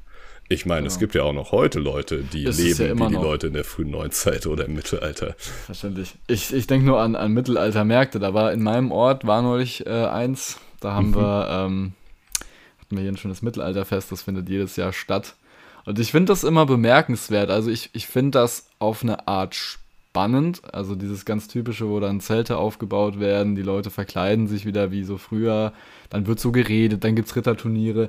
Ich 0.51 0.65
meine, 0.65 0.83
genau. 0.83 0.93
es 0.93 0.99
gibt 0.99 1.15
ja 1.15 1.25
auch 1.25 1.35
noch 1.35 1.53
heute 1.53 1.79
Leute, 1.79 2.23
die 2.23 2.47
es 2.47 2.59
leben 2.59 2.99
ja 2.99 3.07
wie 3.07 3.09
die 3.11 3.15
noch. 3.17 3.23
Leute 3.23 3.49
in 3.49 3.53
der 3.53 3.65
frühen 3.65 3.91
Neuzeit 3.91 4.47
oder 4.47 4.65
im 4.65 4.75
Mittelalter. 4.75 5.35
Verständlich. 5.67 6.15
Ich, 6.27 6.55
ich 6.55 6.67
denke 6.67 6.87
nur 6.87 7.01
an, 7.01 7.17
an 7.17 7.33
Mittelaltermärkte. 7.33 8.19
Da 8.19 8.33
war 8.33 8.53
in 8.53 8.63
meinem 8.63 8.91
Ort, 8.91 9.27
war 9.27 9.43
neulich 9.43 9.87
äh, 9.87 9.91
eins, 9.91 10.59
da 10.81 10.95
haben 10.95 11.11
mhm. 11.11 11.17
wir, 11.17 11.49
ähm, 11.51 11.93
hatten 12.81 12.97
wir 12.97 13.03
hier 13.03 13.13
ein 13.13 13.19
schönes 13.19 13.43
Mittelalterfest, 13.43 14.11
das 14.11 14.23
findet 14.23 14.49
jedes 14.49 14.77
Jahr 14.77 14.95
statt. 14.95 15.35
Und 15.85 15.99
ich 15.99 16.13
finde 16.13 16.33
das 16.33 16.45
immer 16.45 16.65
bemerkenswert. 16.65 17.51
Also 17.51 17.71
ich, 17.71 17.91
ich 17.93 18.07
finde 18.07 18.39
das 18.39 18.69
auf 18.79 19.03
eine 19.03 19.29
Art 19.29 19.55
spannend. 19.55 20.63
Also 20.73 20.95
dieses 20.95 21.27
ganz 21.27 21.49
typische, 21.49 21.89
wo 21.89 22.01
dann 22.01 22.21
Zelte 22.21 22.57
aufgebaut 22.57 23.21
werden, 23.21 23.55
die 23.55 23.63
Leute 23.63 23.91
verkleiden 23.91 24.49
sich 24.49 24.65
wieder 24.65 24.91
wie 24.91 25.05
so 25.05 25.19
früher, 25.19 25.73
dann 26.09 26.27
wird 26.27 26.41
so 26.41 26.53
geredet, 26.53 27.05
dann 27.05 27.15
gibt 27.17 27.29
es 27.29 27.37
Ritterturniere 27.37 28.09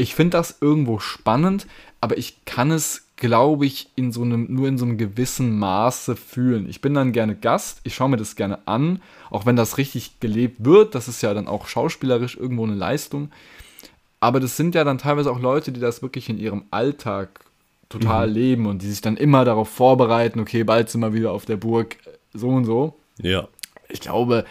ich 0.00 0.14
finde 0.14 0.38
das 0.38 0.58
irgendwo 0.60 0.98
spannend, 0.98 1.66
aber 2.00 2.16
ich 2.16 2.44
kann 2.46 2.70
es, 2.70 3.06
glaube 3.16 3.66
ich, 3.66 3.90
in 3.96 4.12
so 4.12 4.22
einem, 4.22 4.46
nur 4.48 4.66
in 4.66 4.78
so 4.78 4.86
einem 4.86 4.96
gewissen 4.96 5.58
Maße 5.58 6.16
fühlen. 6.16 6.68
Ich 6.68 6.80
bin 6.80 6.94
dann 6.94 7.12
gerne 7.12 7.36
Gast, 7.36 7.80
ich 7.84 7.94
schaue 7.94 8.08
mir 8.08 8.16
das 8.16 8.34
gerne 8.34 8.66
an, 8.66 9.02
auch 9.28 9.44
wenn 9.44 9.56
das 9.56 9.76
richtig 9.76 10.18
gelebt 10.18 10.64
wird. 10.64 10.94
Das 10.94 11.06
ist 11.06 11.22
ja 11.22 11.34
dann 11.34 11.46
auch 11.46 11.66
schauspielerisch 11.66 12.36
irgendwo 12.36 12.64
eine 12.64 12.74
Leistung. 12.74 13.30
Aber 14.20 14.40
das 14.40 14.56
sind 14.56 14.74
ja 14.74 14.84
dann 14.84 14.96
teilweise 14.96 15.30
auch 15.30 15.38
Leute, 15.38 15.70
die 15.70 15.80
das 15.80 16.00
wirklich 16.00 16.30
in 16.30 16.38
ihrem 16.38 16.64
Alltag 16.70 17.40
total 17.90 18.28
mhm. 18.28 18.34
leben 18.34 18.66
und 18.66 18.80
die 18.80 18.88
sich 18.88 19.02
dann 19.02 19.18
immer 19.18 19.44
darauf 19.44 19.68
vorbereiten, 19.68 20.40
okay, 20.40 20.64
bald 20.64 20.88
sind 20.88 21.02
wir 21.02 21.12
wieder 21.12 21.32
auf 21.32 21.44
der 21.44 21.56
Burg, 21.56 21.96
so 22.32 22.48
und 22.48 22.64
so. 22.64 22.94
Ja. 23.20 23.48
Ich 23.88 24.00
glaube, 24.00 24.46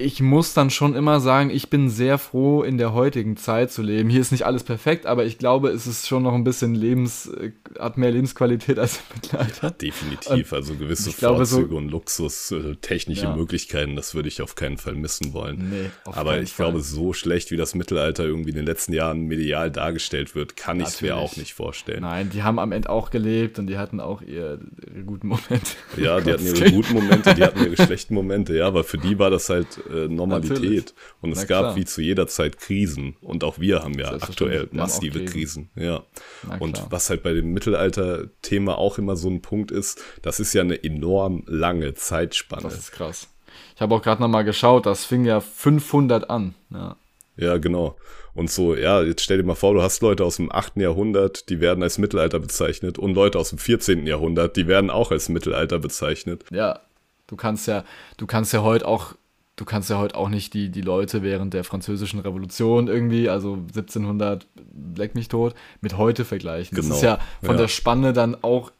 ich 0.00 0.20
muss 0.20 0.54
dann 0.54 0.70
schon 0.70 0.94
immer 0.94 1.20
sagen, 1.20 1.50
ich 1.50 1.68
bin 1.68 1.90
sehr 1.90 2.18
froh, 2.18 2.62
in 2.62 2.78
der 2.78 2.94
heutigen 2.94 3.36
Zeit 3.36 3.70
zu 3.70 3.82
leben. 3.82 4.08
Hier 4.08 4.20
ist 4.20 4.32
nicht 4.32 4.46
alles 4.46 4.64
perfekt, 4.64 5.06
aber 5.06 5.24
ich 5.24 5.38
glaube, 5.38 5.68
es 5.68 5.86
ist 5.86 6.08
schon 6.08 6.22
noch 6.22 6.32
ein 6.32 6.42
bisschen 6.42 6.74
Lebens, 6.74 7.26
äh, 7.26 7.52
hat 7.78 7.98
mehr 7.98 8.10
Lebensqualität 8.10 8.78
als 8.78 8.96
im 8.96 9.02
Mittelalter. 9.14 9.68
Ja, 9.68 9.70
definitiv. 9.70 10.52
Und 10.52 10.58
also 10.58 10.74
gewisse 10.74 11.12
Vorzüge 11.12 11.68
so, 11.68 11.76
und 11.76 11.90
Luxus, 11.90 12.50
äh, 12.50 12.76
technische 12.76 13.24
ja. 13.24 13.36
Möglichkeiten, 13.36 13.94
das 13.94 14.14
würde 14.14 14.28
ich 14.28 14.40
auf 14.40 14.54
keinen 14.54 14.78
Fall 14.78 14.94
missen 14.94 15.34
wollen. 15.34 15.68
Nee, 15.70 15.90
aber 16.04 16.40
ich 16.40 16.52
Fall. 16.52 16.66
glaube, 16.66 16.80
so 16.80 17.12
schlecht 17.12 17.50
wie 17.50 17.56
das 17.56 17.74
Mittelalter 17.74 18.24
irgendwie 18.24 18.50
in 18.50 18.56
den 18.56 18.66
letzten 18.66 18.94
Jahren 18.94 19.26
medial 19.26 19.70
dargestellt 19.70 20.34
wird, 20.34 20.56
kann 20.56 20.80
ich 20.80 20.86
es 20.86 21.02
mir 21.02 21.16
auch 21.16 21.36
nicht 21.36 21.52
vorstellen. 21.52 22.00
Nein, 22.00 22.30
die 22.30 22.42
haben 22.42 22.58
am 22.58 22.72
Ende 22.72 22.88
auch 22.88 23.10
gelebt 23.10 23.58
und 23.58 23.66
die 23.66 23.76
hatten 23.76 24.00
auch 24.00 24.22
ihre, 24.22 24.60
ihre 24.86 25.04
guten 25.04 25.28
Momente. 25.28 25.72
Ja, 25.96 26.20
die 26.20 26.32
hatten 26.32 26.46
ihre 26.46 26.72
guten 26.72 26.94
Momente, 26.94 27.34
die 27.34 27.44
hatten 27.44 27.64
ihre 27.64 27.76
schlechten 27.76 28.14
Momente, 28.14 28.56
ja, 28.56 28.66
aber 28.66 28.82
für 28.84 28.98
die 28.98 29.18
war 29.18 29.30
das 29.30 29.50
halt 29.50 29.78
äh, 29.90 30.08
Normalität. 30.08 30.58
Natürlich. 30.58 30.84
Und 31.20 31.32
es 31.32 31.38
Na, 31.40 31.44
gab 31.44 31.60
klar. 31.60 31.76
wie 31.76 31.84
zu 31.84 32.00
jeder 32.00 32.26
Zeit 32.26 32.58
Krisen. 32.58 33.16
Und 33.20 33.44
auch 33.44 33.58
wir 33.58 33.82
haben 33.82 33.98
ja 33.98 34.12
aktuell 34.12 34.68
massive 34.72 35.24
Krisen. 35.24 35.70
Ja. 35.74 36.04
Und 36.58 36.82
was 36.90 37.10
halt 37.10 37.22
bei 37.22 37.32
dem 37.32 37.52
Mittelalter-Thema 37.52 38.78
auch 38.78 38.98
immer 38.98 39.16
so 39.16 39.28
ein 39.28 39.42
Punkt 39.42 39.70
ist, 39.70 40.02
das 40.22 40.40
ist 40.40 40.52
ja 40.52 40.62
eine 40.62 40.82
enorm 40.82 41.44
lange 41.46 41.94
Zeitspanne. 41.94 42.62
Das 42.62 42.78
ist 42.78 42.92
krass. 42.92 43.28
Ich 43.74 43.80
habe 43.80 43.94
auch 43.94 44.02
gerade 44.02 44.22
nochmal 44.22 44.44
geschaut, 44.44 44.86
das 44.86 45.04
fing 45.04 45.24
ja 45.24 45.40
500 45.40 46.30
an. 46.30 46.54
Ja. 46.70 46.96
Ja, 47.36 47.56
genau. 47.56 47.96
Und 48.34 48.50
so, 48.50 48.74
ja, 48.74 49.02
jetzt 49.02 49.22
stell 49.22 49.38
dir 49.38 49.44
mal 49.44 49.54
vor, 49.54 49.74
du 49.74 49.82
hast 49.82 50.02
Leute 50.02 50.24
aus 50.24 50.36
dem 50.36 50.52
8. 50.52 50.76
Jahrhundert, 50.76 51.48
die 51.48 51.60
werden 51.60 51.82
als 51.82 51.98
Mittelalter 51.98 52.38
bezeichnet 52.38 52.98
und 52.98 53.14
Leute 53.14 53.38
aus 53.38 53.50
dem 53.50 53.58
14. 53.58 54.06
Jahrhundert, 54.06 54.56
die 54.56 54.66
werden 54.66 54.90
auch 54.90 55.10
als 55.10 55.28
Mittelalter 55.28 55.78
bezeichnet. 55.78 56.44
Ja, 56.50 56.80
du 57.26 57.36
kannst 57.36 57.66
ja, 57.66 57.84
du 58.18 58.26
kannst 58.26 58.52
ja 58.52 58.62
heute 58.62 58.86
auch 58.86 59.14
du 59.60 59.66
kannst 59.66 59.90
ja 59.90 59.98
heute 59.98 60.16
auch 60.16 60.30
nicht 60.30 60.54
die, 60.54 60.70
die 60.70 60.80
Leute 60.80 61.22
während 61.22 61.52
der 61.52 61.64
französischen 61.64 62.18
Revolution 62.18 62.88
irgendwie, 62.88 63.28
also 63.28 63.54
1700, 63.54 64.46
leck 64.96 65.14
mich 65.14 65.28
tot, 65.28 65.54
mit 65.82 65.98
heute 65.98 66.24
vergleichen. 66.24 66.74
Genau. 66.74 66.88
Das 66.88 66.96
ist 66.96 67.02
ja 67.02 67.18
von 67.42 67.56
ja. 67.56 67.62
der 67.62 67.68
Spanne 67.68 68.14
dann 68.14 68.42
auch 68.42 68.72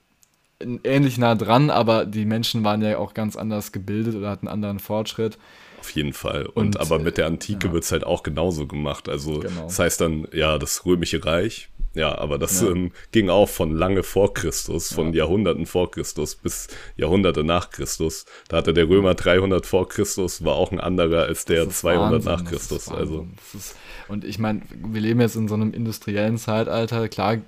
ähnlich 0.82 1.18
nah 1.18 1.34
dran, 1.34 1.68
aber 1.68 2.06
die 2.06 2.24
Menschen 2.24 2.64
waren 2.64 2.80
ja 2.80 2.96
auch 2.96 3.12
ganz 3.12 3.36
anders 3.36 3.72
gebildet 3.72 4.14
oder 4.14 4.30
hatten 4.30 4.48
einen 4.48 4.54
anderen 4.54 4.78
Fortschritt. 4.78 5.36
Auf 5.80 5.90
jeden 5.90 6.14
Fall. 6.14 6.46
Und, 6.46 6.76
Und 6.76 6.80
aber 6.80 6.98
mit 6.98 7.18
der 7.18 7.26
Antike 7.26 7.68
ja. 7.68 7.72
wird 7.74 7.84
es 7.84 7.92
halt 7.92 8.04
auch 8.04 8.22
genauso 8.22 8.66
gemacht. 8.66 9.10
Also 9.10 9.40
genau. 9.40 9.64
das 9.64 9.78
heißt 9.78 10.00
dann, 10.00 10.26
ja, 10.32 10.56
das 10.58 10.86
Römische 10.86 11.22
Reich, 11.22 11.68
ja, 11.94 12.16
aber 12.16 12.38
das 12.38 12.60
ja. 12.60 12.68
Ähm, 12.68 12.92
ging 13.10 13.30
auch 13.30 13.48
von 13.48 13.72
lange 13.72 14.02
vor 14.02 14.32
Christus, 14.32 14.92
von 14.92 15.08
ja. 15.12 15.24
Jahrhunderten 15.24 15.66
vor 15.66 15.90
Christus 15.90 16.36
bis 16.36 16.68
Jahrhunderte 16.96 17.42
nach 17.42 17.70
Christus. 17.70 18.26
Da 18.48 18.58
hatte 18.58 18.72
der 18.72 18.88
Römer 18.88 19.14
300 19.14 19.66
vor 19.66 19.88
Christus, 19.88 20.44
war 20.44 20.54
auch 20.54 20.70
ein 20.70 20.80
anderer 20.80 21.24
als 21.24 21.44
der 21.44 21.68
200 21.68 22.12
Wahnsinn, 22.12 22.32
nach 22.32 22.44
Christus. 22.44 22.88
Also. 22.88 23.26
Ist, 23.54 23.76
und 24.06 24.24
ich 24.24 24.38
meine, 24.38 24.62
wir 24.70 25.00
leben 25.00 25.20
jetzt 25.20 25.36
in 25.36 25.48
so 25.48 25.54
einem 25.54 25.72
industriellen 25.72 26.38
Zeitalter. 26.38 27.08
Klar, 27.08 27.34
äh, 27.34 27.40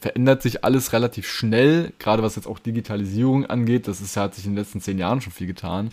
verändert 0.00 0.42
sich 0.42 0.64
alles 0.64 0.92
relativ 0.92 1.28
schnell, 1.28 1.92
gerade 1.98 2.22
was 2.22 2.36
jetzt 2.36 2.46
auch 2.46 2.58
Digitalisierung 2.58 3.44
angeht. 3.46 3.88
Das 3.88 4.00
ist, 4.00 4.16
hat 4.16 4.34
sich 4.34 4.46
in 4.46 4.52
den 4.52 4.58
letzten 4.58 4.80
zehn 4.80 4.98
Jahren 4.98 5.20
schon 5.20 5.32
viel 5.32 5.46
getan. 5.46 5.90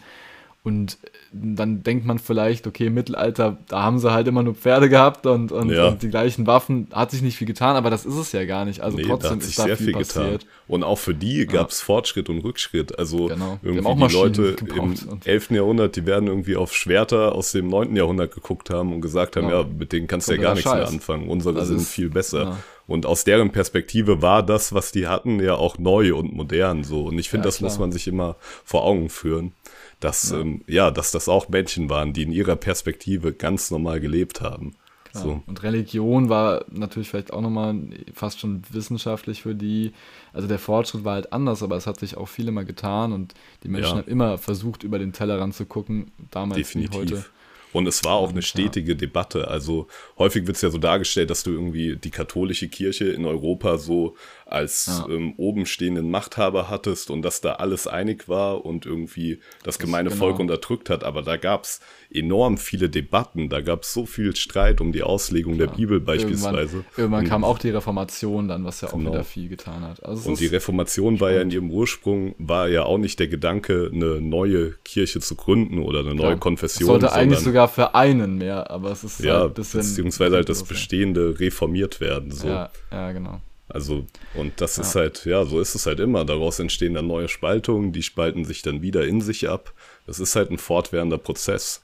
Und 0.63 1.00
dann 1.34 1.82
denkt 1.82 2.06
man 2.06 2.20
vielleicht, 2.20 2.68
okay, 2.68 2.88
im 2.88 2.94
Mittelalter, 2.94 3.58
da 3.68 3.82
haben 3.82 3.98
sie 3.98 4.12
halt 4.12 4.27
immer 4.27 4.44
nur 4.44 4.53
Pferde 4.53 4.89
gehabt 4.89 5.25
und, 5.25 5.51
und, 5.51 5.72
ja. 5.72 5.88
und, 5.88 6.03
die 6.03 6.10
gleichen 6.10 6.46
Waffen, 6.46 6.88
hat 6.91 7.10
sich 7.10 7.24
nicht 7.24 7.36
viel 7.36 7.48
getan, 7.48 7.75
aber 7.75 7.89
das 7.89 8.06
ist 8.06 8.15
es 8.15 8.32
ja 8.32 8.46
gar 8.46 8.65
nicht. 8.65 8.82
Also 8.82 8.98
nee, 8.98 9.03
trotzdem 9.03 9.39
da 9.39 9.46
ist 9.46 9.58
da 9.58 9.63
viel, 9.63 9.75
viel 9.77 9.94
passiert. 9.94 10.41
Getan. 10.41 10.50
Und 10.68 10.84
auch 10.84 11.00
für 11.00 11.15
die 11.15 11.48
gab 11.48 11.72
es 11.72 11.80
ja. 11.80 11.86
Fortschritt 11.86 12.30
und 12.30 12.39
Rückschritt. 12.44 13.00
Also 13.00 13.27
genau. 13.27 13.58
irgendwie 13.63 14.08
die 14.08 14.13
Leute 14.13 14.56
im 14.75 14.96
11. 15.25 15.50
Jahrhundert, 15.51 15.96
die 15.96 16.06
werden 16.06 16.27
irgendwie 16.27 16.56
auf 16.56 16.75
Schwerter 16.75 17.34
aus 17.34 17.53
dem 17.53 17.68
9. 17.68 17.96
Jahrhundert 17.96 18.32
geguckt 18.32 18.70
haben 18.70 18.94
und 18.94 19.01
gesagt 19.01 19.38
haben, 19.38 19.48
genau. 19.48 19.62
ja, 19.62 19.68
mit 19.68 19.91
denen 19.94 20.06
kannst 20.06 20.30
du 20.30 20.36
ja 20.36 20.41
gar 20.41 20.53
nichts 20.53 20.70
Scheiß. 20.70 20.77
mehr 20.77 20.88
anfangen. 20.88 21.27
Unsere 21.27 21.56
das 21.56 21.70
sind 21.70 21.77
ist, 21.77 21.89
viel 21.89 22.10
besser. 22.10 22.60
Und 22.91 23.05
aus 23.05 23.24
deren 23.24 23.51
Perspektive 23.51 24.21
war 24.21 24.43
das, 24.43 24.74
was 24.74 24.91
die 24.91 25.07
hatten, 25.07 25.39
ja 25.41 25.55
auch 25.55 25.77
neu 25.77 26.13
und 26.15 26.33
modern 26.33 26.83
so. 26.83 27.05
Und 27.05 27.17
ich 27.17 27.29
finde, 27.29 27.45
Ja, 27.45 27.48
das 27.48 27.57
klar. 27.57 27.69
muss 27.69 27.79
man 27.79 27.91
sich 27.91 28.07
immer 28.07 28.36
vor 28.63 28.83
Augen 28.83 29.10
führen, 29.10 29.53
dass, 30.00 30.31
Ja. 30.31 30.39
Ähm, 30.39 30.62
ja, 30.67 30.91
dass 30.91 31.12
das 31.12 31.27
auch 31.29 31.50
Menschen 31.50 31.89
waren, 31.89 32.13
die 32.13 32.24
in 32.24 32.31
ihrer 32.31 32.55
Perspektive 32.55 33.33
ganz 33.33 33.71
normal 33.71 34.00
gelebt 34.00 34.41
haben. 34.41 34.75
Klar. 35.12 35.24
So. 35.24 35.43
Und 35.45 35.62
Religion 35.63 36.29
war 36.29 36.63
natürlich 36.69 37.10
vielleicht 37.10 37.33
auch 37.33 37.41
nochmal 37.41 37.75
fast 38.13 38.39
schon 38.39 38.62
wissenschaftlich 38.71 39.41
für 39.41 39.55
die. 39.55 39.91
Also 40.31 40.48
der 40.48 40.60
Fortschritt 40.60 41.03
war 41.03 41.15
halt 41.15 41.33
anders, 41.33 41.63
aber 41.63 41.75
es 41.75 41.86
hat 41.86 42.00
sich 42.00 42.15
auch 42.15 42.27
viel 42.27 42.48
immer 42.48 42.63
getan 42.63 43.12
und 43.12 43.33
die 43.63 43.67
Menschen 43.67 43.98
Ja. 43.98 44.01
haben 44.03 44.07
immer 44.07 44.38
versucht, 44.38 44.83
über 44.83 45.00
den 45.00 45.12
Tellerrand 45.12 45.53
zu 45.53 45.65
gucken, 45.65 46.12
damals 46.31 46.75
wie 46.75 46.88
heute. 46.93 47.25
Und 47.74 47.88
es 47.88 48.04
war 48.04 48.16
auch 48.16 48.32
eine 48.32 48.42
stetige 48.42 48.96
Debatte. 48.96 49.48
Also 49.48 49.88
häufig 50.18 50.48
wird 50.48 50.58
es 50.58 50.62
ja 50.62 50.70
so 50.70 50.78
dargestellt, 50.78 51.30
dass 51.30 51.44
du 51.44 51.51
irgendwie 51.51 51.96
die 51.96 52.12
katholische 52.12 52.68
Kirche 52.68 53.06
in 53.06 53.25
Europa 53.25 53.78
so 53.78 54.16
als 54.51 54.88
Ja. 54.88 55.08
ähm, 55.13 55.34
oben 55.38 55.65
stehenden 55.65 56.10
Machthaber 56.12 56.70
hattest 56.70 57.10
und 57.10 57.22
dass 57.22 57.41
da 57.41 57.53
alles 57.53 57.88
einig 57.88 58.27
war 58.27 58.65
und 58.65 58.86
irgendwie 58.86 59.39
das 59.63 59.79
gemeine 59.79 60.10
genau. 60.10 60.20
Volk 60.20 60.39
unterdrückt 60.39 60.89
hat. 60.89 61.03
Aber 61.03 61.22
da 61.22 61.38
gab 61.38 61.63
es 61.63 61.79
enorm 62.13 62.58
viele 62.58 62.89
Debatten. 62.89 63.50
Da 63.50 63.62
gab 63.62 63.84
es 63.84 63.93
so 63.93 64.05
viel 64.05 64.36
Streit 64.36 64.81
um 64.81 64.91
die 64.91 65.03
Auslegung 65.03 65.58
der 65.58 65.67
Bibel 65.67 66.00
beispielsweise. 66.00 66.77
Irgendwann, 66.77 66.86
irgendwann 66.98 67.24
Und- 67.24 67.29
kam 67.29 67.43
auch 67.43 67.58
die 67.60 67.70
Reformation 67.70 68.48
dann, 68.48 68.65
was 68.65 68.81
ja 68.81 68.89
auch 68.89 68.93
Genau. 68.93 69.12
wieder 69.12 69.24
viel 69.24 69.48
getan 69.50 69.81
hat. 69.84 70.03
Also 70.03 70.29
Und 70.29 70.39
die 70.39 70.48
Reformation 70.48 71.20
war 71.20 71.31
ja 71.31 71.41
in 71.41 71.51
ihrem 71.51 71.72
Ursprung, 71.72 72.36
war 72.38 72.67
ja 72.67 72.84
auch 72.84 72.98
nicht 72.98 73.20
der 73.20 73.27
Gedanke, 73.27 73.89
eine 73.93 74.20
neue 74.22 74.74
Kirche 74.84 75.20
zu 75.22 75.36
gründen 75.36 75.79
oder 75.79 76.00
eine 76.01 76.10
neue 76.15 76.27
klar, 76.27 76.39
Konfession. 76.39 76.84
es 76.84 76.88
sollte 76.88 77.13
eigentlich 77.13 77.39
sogar 77.39 77.67
vereinen 77.67 78.38
mehr, 78.38 78.70
aber 78.70 78.91
es 78.91 79.03
ist 79.03 79.20
ja, 79.22 79.39
halt 79.39 79.51
ein 79.51 79.53
bisschen. 79.53 79.79
beziehungsweise 79.81 80.36
halt 80.36 80.50
das 80.50 80.63
Bestehende 80.63 81.39
reformiert 81.39 82.01
werden. 82.01 82.31
So. 82.31 82.48
Ja, 82.48 82.70
ja, 82.91 83.12
genau. 83.12 83.39
Also, 83.74 84.06
und 84.34 84.60
das 84.62 84.78
ist 84.78 84.96
halt, 84.96 85.25
ja, 85.25 85.46
so 85.46 85.60
ist 85.60 85.75
es 85.75 85.86
halt 85.86 86.00
immer. 86.00 86.25
Daraus 86.25 86.60
entstehen 86.60 86.94
dann 86.94 87.08
neue 87.08 87.28
Spaltungen, 87.30 87.94
die 87.94 88.04
spalten 88.04 88.46
sich 88.46 88.62
dann 88.62 88.82
wieder 88.82 89.06
in 89.06 89.22
sich 89.22 89.50
ab. 89.50 89.74
Das 90.06 90.20
ist 90.20 90.36
halt 90.36 90.51
ein 90.51 90.58
fortwährender 90.58 91.18
Prozess. 91.18 91.82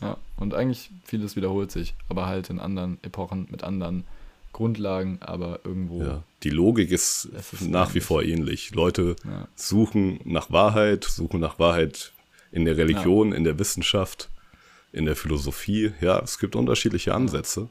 Ja, 0.00 0.16
und 0.36 0.54
eigentlich 0.54 0.90
vieles 1.04 1.36
wiederholt 1.36 1.70
sich, 1.72 1.94
aber 2.08 2.26
halt 2.26 2.50
in 2.50 2.60
anderen 2.60 2.98
Epochen 3.02 3.48
mit 3.50 3.64
anderen 3.64 4.04
Grundlagen, 4.52 5.18
aber 5.20 5.60
irgendwo. 5.64 6.02
Ja. 6.02 6.22
Die 6.42 6.50
Logik 6.50 6.90
ist, 6.90 7.26
ist 7.26 7.62
nach 7.62 7.88
wie 7.94 7.98
ähnlich. 7.98 8.04
vor 8.04 8.22
ähnlich. 8.22 8.74
Leute 8.74 9.16
Ja. 9.24 9.48
suchen 9.54 10.20
nach 10.24 10.50
Wahrheit, 10.50 11.04
suchen 11.04 11.40
nach 11.40 11.58
Wahrheit 11.58 12.12
in 12.52 12.64
der 12.64 12.76
Religion, 12.76 13.32
in 13.32 13.44
der 13.44 13.58
Wissenschaft, 13.58 14.30
in 14.92 15.04
der 15.04 15.16
Philosophie. 15.16 15.92
Ja, 16.00 16.18
es 16.20 16.38
gibt 16.38 16.56
unterschiedliche 16.56 17.14
Ansätze. 17.14 17.68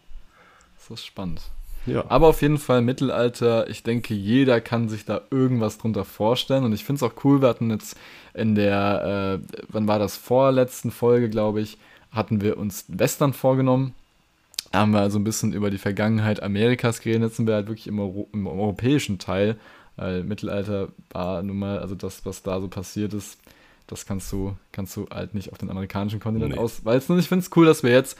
Das 0.77 0.99
ist 0.99 1.05
spannend. 1.05 1.41
Ja. 1.87 2.05
Aber 2.09 2.27
auf 2.27 2.41
jeden 2.41 2.57
Fall 2.57 2.81
Mittelalter, 2.81 3.69
ich 3.69 3.83
denke, 3.83 4.13
jeder 4.13 4.61
kann 4.61 4.89
sich 4.89 5.05
da 5.05 5.21
irgendwas 5.31 5.77
drunter 5.77 6.05
vorstellen. 6.05 6.63
Und 6.63 6.73
ich 6.73 6.83
finde 6.83 7.03
es 7.03 7.11
auch 7.11 7.23
cool, 7.23 7.41
wir 7.41 7.47
hatten 7.49 7.71
jetzt 7.71 7.97
in 8.33 8.55
der, 8.55 9.39
äh, 9.41 9.61
wann 9.69 9.87
war 9.87 9.97
das, 9.99 10.17
vorletzten 10.17 10.91
Folge, 10.91 11.29
glaube 11.29 11.61
ich, 11.61 11.77
hatten 12.11 12.41
wir 12.41 12.57
uns 12.57 12.85
Western 12.87 13.33
vorgenommen. 13.33 13.93
Da 14.71 14.79
haben 14.79 14.91
wir 14.91 14.99
also 14.99 15.17
ein 15.17 15.23
bisschen 15.23 15.53
über 15.53 15.69
die 15.69 15.77
Vergangenheit 15.77 16.43
Amerikas 16.43 17.01
geredet. 17.01 17.23
Jetzt 17.23 17.37
sind 17.37 17.47
wir 17.47 17.55
halt 17.55 17.67
wirklich 17.67 17.87
im, 17.87 17.99
Euro 17.99 18.27
im 18.33 18.47
europäischen 18.47 19.17
Teil. 19.17 19.55
Weil 19.95 20.23
Mittelalter 20.23 20.89
war 21.09 21.41
nun 21.41 21.57
mal, 21.57 21.79
also 21.79 21.95
das, 21.95 22.25
was 22.25 22.43
da 22.43 22.59
so 22.61 22.67
passiert 22.67 23.13
ist, 23.13 23.39
das 23.87 24.05
kannst 24.05 24.31
du, 24.31 24.55
kannst 24.73 24.95
du 24.95 25.07
halt 25.09 25.33
nicht 25.33 25.51
auf 25.51 25.57
den 25.57 25.69
amerikanischen 25.71 26.19
Kontinent 26.19 26.53
Nee. 26.53 26.59
auswalzen. 26.59 27.13
Und 27.15 27.19
ich 27.19 27.29
finde 27.29 27.43
es 27.45 27.51
cool, 27.55 27.65
dass 27.65 27.81
wir 27.81 27.91
jetzt 27.91 28.17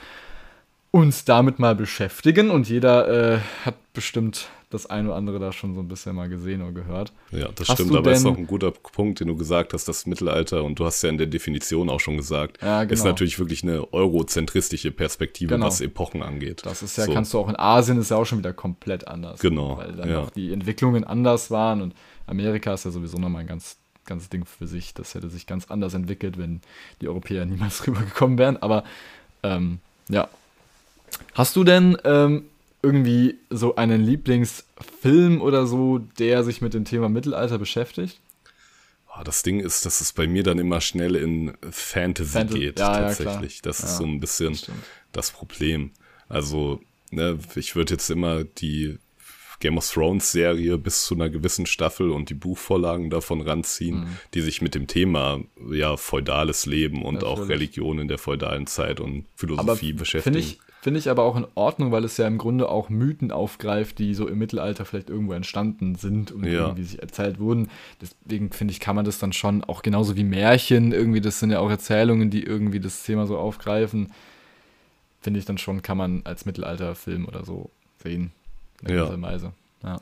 uns 0.98 1.25
damit 1.25 1.60
mal 1.60 1.75
beschäftigen 1.75 2.50
und 2.50 2.68
jeder 2.68 3.36
äh, 3.36 3.39
hat 3.66 3.75
bestimmt 3.94 4.48
das 4.72 4.86
ein 4.88 5.06
oder 5.06 5.16
andere 5.16 5.38
da 5.39 5.54
schon 5.54 5.75
so 5.75 5.80
ein 5.80 5.88
bisschen 5.88 6.16
mal 6.16 6.27
gesehen 6.27 6.62
oder 6.63 6.72
gehört. 6.72 7.13
Ja, 7.32 7.50
das 7.56 7.70
Hast 7.70 7.75
stimmt, 7.82 7.96
aber 7.96 8.12
ist 8.12 8.25
denn- 8.25 8.34
auch 8.34 8.38
ein 8.38 8.48
guter 8.48 8.72
Punkt, 8.72 9.20
den 9.20 9.27
du 9.27 9.36
gesagt 9.38 9.74
hast, 9.74 9.88
das 9.88 10.06
Mittelalter, 10.08 10.63
und 10.63 10.80
du 10.80 10.86
hast 10.86 11.01
ja 11.04 11.10
in 11.10 11.18
der 11.20 11.27
Definition 11.27 11.89
auch 11.89 12.00
schon 12.00 12.18
gesagt, 12.18 12.58
Ja, 12.63 12.82
ist 12.82 12.89
genau. 12.89 13.06
natürlich 13.06 13.38
wirklich 13.39 13.62
eine 13.63 13.94
eurozentristische 13.94 14.92
Perspektive, 14.92 15.54
Genau. 15.54 15.68
was 15.68 15.82
Epochen 15.82 16.22
angeht. 16.24 16.63
Das 16.66 16.82
ist 16.82 16.98
ja, 16.98 17.06
So. 17.06 17.13
kannst 17.13 17.34
du 17.34 17.38
auch 17.39 17.48
in 17.48 17.56
Asien 17.58 17.98
ist 18.00 18.10
ja 18.12 18.18
auch 18.18 18.25
schon 18.25 18.39
wieder 18.39 18.51
komplett 18.54 19.08
anders. 19.08 19.39
Genau, 19.39 19.77
Weil 19.77 19.94
dann 19.94 20.10
ja. 20.10 20.20
auch 20.24 20.32
die 20.32 20.51
Entwicklungen 20.51 21.04
anders 21.06 21.50
waren 21.51 21.82
und 21.82 21.94
Amerika 22.25 22.74
ist 22.74 22.86
ja 22.86 22.92
sowieso 22.92 23.20
nochmal 23.20 23.42
ein 23.42 23.48
ganz, 23.48 23.77
ganz 24.06 24.27
Ding 24.30 24.46
für 24.46 24.68
sich. 24.68 24.94
Das 24.96 25.13
hätte 25.16 25.30
sich 25.30 25.46
ganz 25.48 25.68
anders 25.70 25.94
entwickelt, 25.94 26.38
wenn 26.39 26.60
die 27.01 27.08
Europäer 27.08 27.46
niemals 27.46 27.86
rübergekommen 27.88 28.38
wären. 28.38 28.58
Aber 28.58 28.84
ähm, 29.44 29.80
ja. 30.10 30.27
Hast 31.34 31.56
du 31.56 31.64
denn 31.64 31.98
ähm, 32.04 32.46
irgendwie 32.82 33.36
so 33.50 33.76
einen 33.76 34.04
Lieblingsfilm 34.04 35.42
oder 35.42 35.68
so, 35.68 36.00
der 36.20 36.44
sich 36.44 36.62
mit 36.62 36.74
dem 36.74 36.86
Thema 36.86 37.10
Mittelalter 37.10 37.58
beschäftigt? 37.58 38.20
Ah, 39.10 39.24
Das 39.24 39.44
Ding 39.44 39.60
ist, 39.60 39.86
dass 39.86 40.02
es 40.02 40.14
bei 40.14 40.28
mir 40.28 40.44
dann 40.44 40.60
immer 40.60 40.82
schnell 40.82 41.16
in 41.16 41.54
Fantasy 41.72 42.32
Fantasy- 42.34 42.60
geht, 42.60 42.80
ja, 42.80 42.94
ja, 43.02 43.08
tatsächlich. 43.08 43.62
das 43.62 43.80
ist 43.80 43.92
Ja, 43.92 43.98
so 43.98 44.04
ein 44.06 44.20
bisschen 44.20 44.52
das 44.54 44.60
stimmt. 44.62 44.78
das 45.12 45.32
Problem. 45.32 45.92
Also, 46.30 46.82
ne, 47.12 47.40
ich 47.56 47.76
würde 47.76 47.94
jetzt 47.96 48.10
immer 48.10 48.44
die 48.44 48.98
Game 49.60 49.78
of 49.80 49.90
Thrones 49.92 50.32
Serie 50.32 50.78
bis 50.78 51.06
zu 51.06 51.16
einer 51.16 51.30
gewissen 51.32 51.66
Staffel 51.66 52.12
und 52.12 52.30
die 52.30 52.36
Buchvorlagen 52.36 53.10
davon 53.10 53.42
ranziehen, 53.42 54.02
Mhm. 54.02 54.08
die 54.36 54.42
sich 54.42 54.62
mit 54.62 54.76
dem 54.76 54.86
Thema 54.86 55.40
ja 55.72 55.98
feudales 55.98 56.68
Leben 56.68 57.04
und 57.04 57.24
auch 57.24 57.40
Natürlich. 57.40 57.50
Religion 57.78 57.98
in 58.00 58.08
der 58.08 58.20
feudalen 58.20 58.68
Zeit 58.68 59.00
und 59.00 59.20
Aber 59.20 59.26
Philosophie 59.36 59.80
finde 59.88 60.00
beschäftigen. 60.00 60.38
ich, 60.38 60.60
finde 60.88 61.01
ich 61.01 61.10
aber 61.10 61.24
auch 61.24 61.36
in 61.36 61.46
Ordnung, 61.56 61.91
weil 61.91 62.06
es 62.06 62.15
ja 62.15 62.25
im 62.27 62.38
Grunde 62.38 62.70
auch 62.70 62.88
Mythen 62.88 63.29
aufgreift, 63.34 64.00
die 64.00 64.13
so 64.13 64.25
im 64.25 64.38
Mittelalter 64.38 64.86
vielleicht 64.86 65.10
irgendwo 65.10 65.34
entstanden 65.34 65.96
sind 65.96 66.32
und 66.32 66.46
Ja. 66.46 66.67
irgendwie 66.67 66.84
sich 66.86 67.01
erzählt 67.01 67.39
wurden. 67.39 67.70
Deswegen 68.01 68.53
finde 68.53 68.72
ich, 68.72 68.79
kann 68.79 68.96
man 68.96 69.03
das 69.03 69.20
dann 69.20 69.34
schon 69.34 69.65
auch 69.65 69.82
genauso 69.82 70.15
wie 70.15 70.24
Märchen, 70.24 70.94
irgendwie, 70.94 71.20
das 71.20 71.41
sind 71.41 71.51
ja 71.51 71.60
auch 71.60 71.70
Erzählungen, 71.70 72.29
die 72.29 72.41
irgendwie 72.41 72.79
das 72.79 73.03
Thema 73.03 73.27
so 73.27 73.38
aufgreifen. 73.38 74.13
Finde 75.20 75.41
ich 75.41 75.46
dann 75.46 75.58
schon, 75.58 75.82
kann 75.82 75.98
man 75.98 76.22
als 76.24 76.46
Mittelalterfilm 76.46 77.25
oder 77.25 77.44
so 77.44 77.70
sehen. 78.01 78.32
In 78.84 78.88
Ja. 78.96 79.03
gewisser 79.08 79.22
Weise. 79.22 79.51
Ja. 79.84 80.00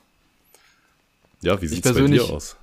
ja, 1.41 1.59
wie 1.61 1.65
ich 1.65 1.71
sieht's 1.71 1.91
bei 1.93 1.99
dir 1.99 2.23
aus? 2.25 2.57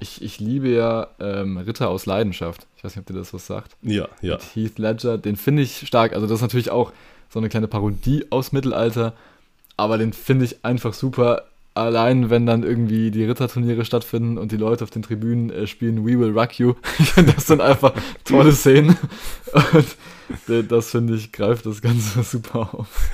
Ich, 0.00 0.20
ich 0.20 0.40
liebe 0.40 0.68
ja 0.68 1.06
ähm, 1.20 1.58
Ritter 1.58 1.90
aus 1.90 2.06
Leidenschaft. 2.06 2.66
Ich 2.76 2.82
weiß 2.82 2.96
nicht, 2.96 3.02
ob 3.02 3.06
dir 3.06 3.20
das 3.20 3.32
was 3.32 3.46
sagt. 3.46 3.76
Ja, 3.82 4.08
ja. 4.20 4.34
mit 4.34 4.42
Heath 4.56 4.78
Ledger, 4.80 5.16
den 5.16 5.36
finde 5.36 5.62
ich 5.62 5.86
stark. 5.86 6.12
Also 6.12 6.26
das 6.26 6.38
ist 6.38 6.42
natürlich 6.42 6.70
auch 6.70 6.92
so 7.30 7.38
eine 7.38 7.48
kleine 7.48 7.68
Parodie 7.68 8.24
aus 8.30 8.52
Mittelalter, 8.52 9.12
aber 9.76 9.98
den 9.98 10.12
finde 10.12 10.44
ich 10.46 10.64
einfach 10.64 10.94
super. 10.94 11.44
Allein 11.74 12.28
wenn 12.28 12.44
dann 12.44 12.64
irgendwie 12.64 13.12
die 13.12 13.24
Ritterturniere 13.24 13.84
stattfinden 13.84 14.36
und 14.36 14.50
die 14.50 14.56
Leute 14.56 14.82
auf 14.82 14.90
den 14.90 15.02
Tribünen 15.02 15.50
äh, 15.50 15.66
spielen 15.68 16.04
We 16.04 16.18
Will 16.18 16.36
Rock 16.36 16.58
You, 16.58 16.74
das 17.36 17.46
sind 17.46 17.60
einfach 17.60 17.92
tolle 18.24 18.52
Szenen. 18.52 18.96
Und 19.72 20.52
äh, 20.52 20.64
das 20.64 20.90
finde 20.90 21.14
ich 21.14 21.30
greift 21.30 21.66
das 21.66 21.80
Ganze 21.80 22.22
super 22.24 22.74
auf. 22.74 23.10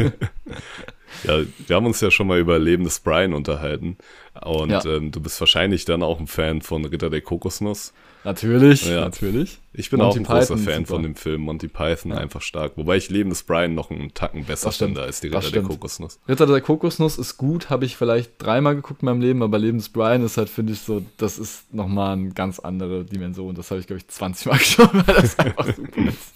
Ja, 1.25 1.41
wir 1.67 1.77
haben 1.77 1.87
uns 1.87 2.01
ja 2.01 2.11
schon 2.11 2.27
mal 2.27 2.39
über 2.39 2.59
Leben 2.59 2.85
des 2.85 3.01
Brian 3.01 3.35
unterhalten. 3.35 3.97
Und 4.43 4.71
Ja. 4.71 4.85
ähm, 4.87 5.13
du 5.13 5.21
bist 5.21 5.39
wahrscheinlich 5.41 5.85
dann 5.85 6.03
auch 6.03 6.19
ein 6.19 6.27
Fan 6.27 6.63
von 6.63 6.85
Ritter 6.87 7.11
der 7.11 7.21
Kokosnuss. 7.21 7.93
Natürlich, 8.25 8.87
Ja. 8.87 9.03
natürlich. 9.03 9.59
Ich 9.75 9.91
bin 9.91 9.99
Monty 10.01 10.21
auch 10.21 10.21
ein 10.21 10.25
großer 10.39 10.57
Fan 10.57 10.85
super. 10.87 10.87
von 10.95 11.03
dem 11.03 11.15
Film. 11.15 11.43
Monty 11.43 11.69
Python 11.69 12.13
Ja. 12.13 12.19
einfach 12.19 12.41
stark. 12.43 12.73
Wobei 12.77 12.97
ich 12.97 13.11
Leben 13.11 13.29
des 13.31 13.43
Brian 13.43 13.75
noch 13.75 13.91
einen 13.91 14.15
Tacken 14.15 14.45
besser 14.45 14.73
finde 14.73 15.03
als 15.03 15.21
die 15.21 15.29
Ritter 15.29 15.51
der. 15.51 15.63
Kokosnuss. 15.63 16.19
Ritter 16.29 16.47
der 16.47 16.61
Kokosnuss 16.63 17.19
ist 17.19 17.37
gut, 17.37 17.69
habe 17.71 17.85
ich 17.85 17.97
vielleicht 17.97 18.33
dreimal 18.39 18.75
geguckt 18.77 19.03
in 19.03 19.07
meinem 19.07 19.21
Leben, 19.21 19.43
aber 19.43 19.59
Leben 19.59 19.79
des 19.79 19.91
Brian 19.91 20.25
ist 20.25 20.37
halt, 20.39 20.49
finde 20.49 20.73
ich, 20.73 20.81
so, 20.81 21.05
das 21.19 21.39
ist 21.39 21.73
nochmal 21.75 22.15
eine 22.15 22.31
ganz 22.31 22.59
andere 22.61 23.05
Dimension. 23.05 23.55
Das 23.55 23.71
habe 23.71 23.81
ich, 23.81 23.87
glaube 23.87 23.99
ich, 23.99 24.09
20 24.09 24.47
Mal 24.47 24.59
geschaut, 24.59 24.91
weil 24.95 25.15
das 25.17 25.39
einfach 25.39 25.67
super 25.67 26.01
ist. 26.09 26.33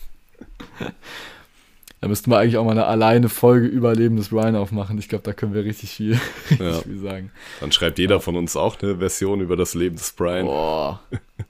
Da 2.01 2.07
müssten 2.07 2.31
wir 2.31 2.39
eigentlich 2.39 2.57
auch 2.59 2.65
mal 2.65 2.71
eine 2.73 2.87
alleine 2.87 3.29
Folge 3.29 3.67
über 3.67 3.93
Leben 3.95 4.17
des 4.17 4.29
Brian 4.29 4.55
aufmachen. 4.55 4.99
Ich 4.99 5.09
glaube, 5.09 5.25
da 5.25 5.33
können 5.33 5.53
wir 5.53 5.65
richtig 5.65 5.91
viel, 5.91 6.13
richtig 6.51 6.61
Ja. 6.61 6.79
viel 6.81 6.99
sagen. 6.99 7.33
Dann 7.61 7.73
schreibt 7.73 7.99
jeder 7.99 8.21
von 8.21 8.37
uns 8.37 8.55
auch 8.57 8.81
eine 8.81 8.99
Version 8.99 9.41
über 9.41 9.57
das 9.57 9.75
Leben 9.75 9.97
des 9.97 10.13
Brian. 10.13 10.47
Boah, 10.47 11.01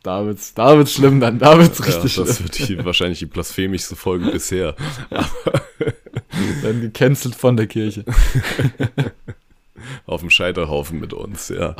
da 0.08 0.24
wird's, 0.24 0.54
da 0.54 0.74
wird's 0.78 0.94
schlimm 0.94 1.20
dann, 1.20 1.38
da 1.38 1.58
wird's 1.58 1.78
ja, 1.80 1.84
richtig 1.84 2.14
das 2.16 2.36
schlimm. 2.36 2.38
wird 2.46 2.68
die, 2.70 2.82
wahrscheinlich 2.84 3.18
die 3.18 3.26
blasphemischste 3.26 3.94
Folge 3.94 4.30
bisher. 4.30 4.74
Dann 6.62 6.80
gecancelt 6.80 7.34
von 7.34 7.58
der 7.58 7.66
Kirche. 7.66 8.04
Auf 10.06 10.20
dem 10.22 10.30
Scheiterhaufen 10.30 10.98
mit 10.98 11.12
uns, 11.12 11.50
ja. 11.50 11.76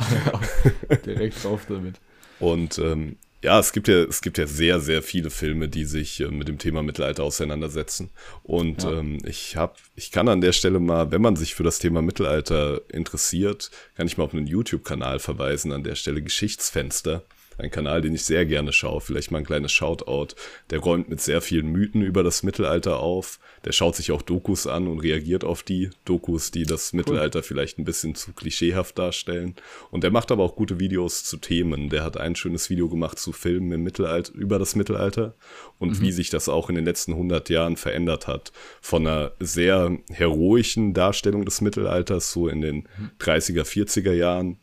Direkt 1.07 1.43
drauf 1.43 1.61
damit. 1.67 1.95
Und 2.39 2.77
ähm, 2.77 3.17
ja, 3.43 3.57
es 3.59 3.71
gibt 3.73 3.87
ja, 3.87 4.03
es 4.03 4.21
gibt 4.21 4.37
ja 4.37 4.45
sehr, 4.45 4.79
sehr 4.79 5.01
viele 5.01 5.31
Filme, 5.31 5.67
die 5.67 5.85
sich 5.85 6.19
äh, 6.19 6.27
mit 6.27 6.47
dem 6.47 6.59
Thema 6.59 6.83
Mittelalter 6.83 7.23
auseinandersetzen. 7.23 8.11
Und 8.43 8.83
Ja. 8.83 8.99
ähm, 8.99 9.17
ich 9.25 9.55
habe, 9.55 9.73
ich 9.95 10.11
kann 10.11 10.27
an 10.27 10.41
der 10.41 10.51
Stelle 10.51 10.79
mal, 10.79 11.09
wenn 11.11 11.21
man 11.23 11.35
sich 11.35 11.55
für 11.55 11.63
das 11.63 11.79
Thema 11.79 12.03
Mittelalter 12.03 12.81
interessiert, 12.89 13.71
kann 13.95 14.05
ich 14.05 14.17
mal 14.19 14.25
auf 14.25 14.33
einen 14.35 14.45
YouTube-Kanal 14.45 15.17
verweisen, 15.19 15.71
an 15.71 15.83
der 15.83 15.95
Stelle 15.95 16.21
Geschichtsfenster. 16.21 17.23
Ein 17.59 17.71
Kanal, 17.71 18.01
den 18.01 18.13
ich 18.13 18.23
sehr 18.23 18.45
gerne 18.45 18.73
schaue. 18.73 19.01
Vielleicht 19.01 19.31
mal 19.31 19.39
ein 19.39 19.45
kleines 19.45 19.71
Shoutout. 19.71 20.35
Der 20.69 20.79
räumt 20.79 21.09
mit 21.09 21.21
sehr 21.21 21.41
vielen 21.41 21.67
Mythen 21.71 22.01
über 22.01 22.23
das 22.23 22.43
Mittelalter 22.43 22.99
auf. 22.99 23.39
Der 23.65 23.71
schaut 23.71 23.95
sich 23.95 24.11
auch 24.11 24.21
Dokus 24.21 24.67
an 24.67 24.87
und 24.87 24.99
reagiert 24.99 25.43
auf 25.43 25.63
die 25.63 25.89
Dokus, 26.05 26.51
die 26.51 26.63
das 26.63 26.93
cool. 26.93 26.97
Mittelalter 26.97 27.43
vielleicht 27.43 27.77
ein 27.77 27.85
bisschen 27.85 28.15
zu 28.15 28.33
klischeehaft 28.33 28.97
darstellen. 28.97 29.55
Und 29.91 30.03
der 30.03 30.11
macht 30.11 30.31
aber 30.31 30.43
auch 30.43 30.55
gute 30.55 30.79
Videos 30.79 31.23
zu 31.23 31.37
Themen. 31.37 31.89
Der 31.89 32.03
hat 32.03 32.17
ein 32.17 32.35
schönes 32.35 32.69
Video 32.69 32.89
gemacht 32.89 33.19
zu 33.19 33.31
Filmen 33.31 33.71
im 33.71 33.83
Mittelalter, 33.83 34.33
über 34.33 34.59
das 34.59 34.75
Mittelalter 34.75 35.35
und 35.77 35.99
mhm. 35.99 36.01
wie 36.01 36.11
sich 36.11 36.29
das 36.29 36.49
auch 36.49 36.69
in 36.69 36.75
den 36.75 36.85
letzten 36.85 37.13
100 37.13 37.49
Jahren 37.49 37.75
verändert 37.75 38.27
hat. 38.27 38.51
Von 38.81 39.05
einer 39.05 39.31
sehr 39.39 39.97
heroischen 40.09 40.93
Darstellung 40.93 41.45
des 41.45 41.61
Mittelalters, 41.61 42.31
so 42.31 42.47
in 42.47 42.61
den 42.61 42.87
30er, 43.19 43.63
40er 43.63 44.13
Jahren, 44.13 44.59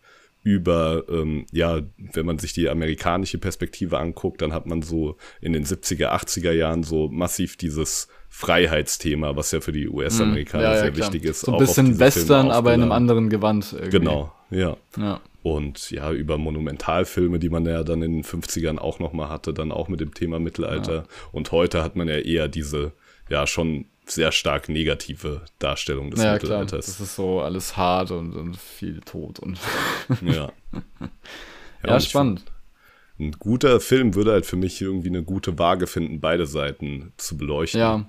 über, 0.47 1.03
ähm, 1.09 1.45
ja, 1.51 1.81
wenn 1.97 2.25
man 2.25 2.39
sich 2.39 2.53
die 2.53 2.69
amerikanische 2.69 3.37
Perspektive 3.37 3.99
anguckt, 3.99 4.41
dann 4.43 4.53
hat 4.53 4.65
man 4.65 4.81
so 4.81 5.17
in 5.41 5.53
den 5.53 5.65
70er, 5.65 6.13
80er 6.13 6.53
Jahren 6.53 6.85
so 6.85 7.09
massiv 7.09 7.57
dieses 7.57 8.07
Freiheitsthema, 8.29 9.35
was 9.35 9.51
ja 9.51 9.61
für 9.61 9.73
die 9.73 9.89
US-Amerikaner 9.89 10.63
mhm. 10.63 10.71
ja, 10.71 10.75
ja, 10.75 10.81
sehr 10.83 10.93
klar. 10.93 11.13
wichtig 11.13 11.29
ist. 11.29 11.41
So 11.41 11.53
ein 11.53 11.59
bisschen 11.59 11.99
Western, 11.99 12.53
aber 12.53 12.73
in 12.75 12.83
einem 12.83 12.93
anderen 12.93 13.29
Gewand. 13.29 13.73
Irgendwie. 13.73 13.99
Genau, 13.99 14.33
ja. 14.51 14.77
ja. 14.97 15.21
Und 15.43 15.91
ja, 15.91 16.13
über 16.13 16.39
Monumentalfilme, 16.39 17.41
die 17.41 17.49
man 17.49 17.67
ja 17.67 17.83
dann 17.83 18.03
in 18.03 18.13
den 18.13 18.25
50ern 18.25 18.79
auch 18.79 19.01
nochmal 19.01 19.29
hatte, 19.29 19.53
dann 19.53 19.73
auch 19.73 19.89
mit 19.89 19.99
dem 19.99 20.15
Thema 20.15 20.39
Mittelalter. 20.39 21.07
Und 21.33 21.51
heute 21.51 21.83
hat 21.83 21.97
man 21.97 22.07
ja 22.07 22.19
eher 22.19 22.47
diese, 22.47 22.93
ja, 23.29 23.49
schon 23.49 23.87
sehr 24.07 24.33
stark 24.33 24.69
negative 24.69 25.43
Darstellung 25.59 26.11
des 26.11 26.23
ja, 26.23 26.35
Mittelalters. 26.35 26.87
Klar. 26.87 26.97
Das 26.99 27.01
ist 27.01 27.17
so 27.17 27.41
alles 27.41 27.77
hart 27.77 28.11
und, 28.11 28.35
und 28.35 28.57
viel 28.57 29.01
Tod 29.01 29.39
und. 29.39 29.59
ja. 30.23 30.53
Ja, 30.73 31.89
ja 31.89 32.01
spannend. 32.01 32.41
Find, 32.41 32.53
ein 33.19 33.33
guter 33.39 33.81
Film 33.81 34.15
würde 34.15 34.33
halt 34.33 34.47
für 34.47 34.57
mich 34.57 34.81
irgendwie 34.81 35.09
eine 35.09 35.23
gute 35.23 35.59
Waage 35.59 35.87
finden, 35.87 36.21
beide 36.21 36.47
Seiten 36.47 37.13
zu 37.17 37.37
beleuchten. 37.37 37.81
Ja. 37.81 38.07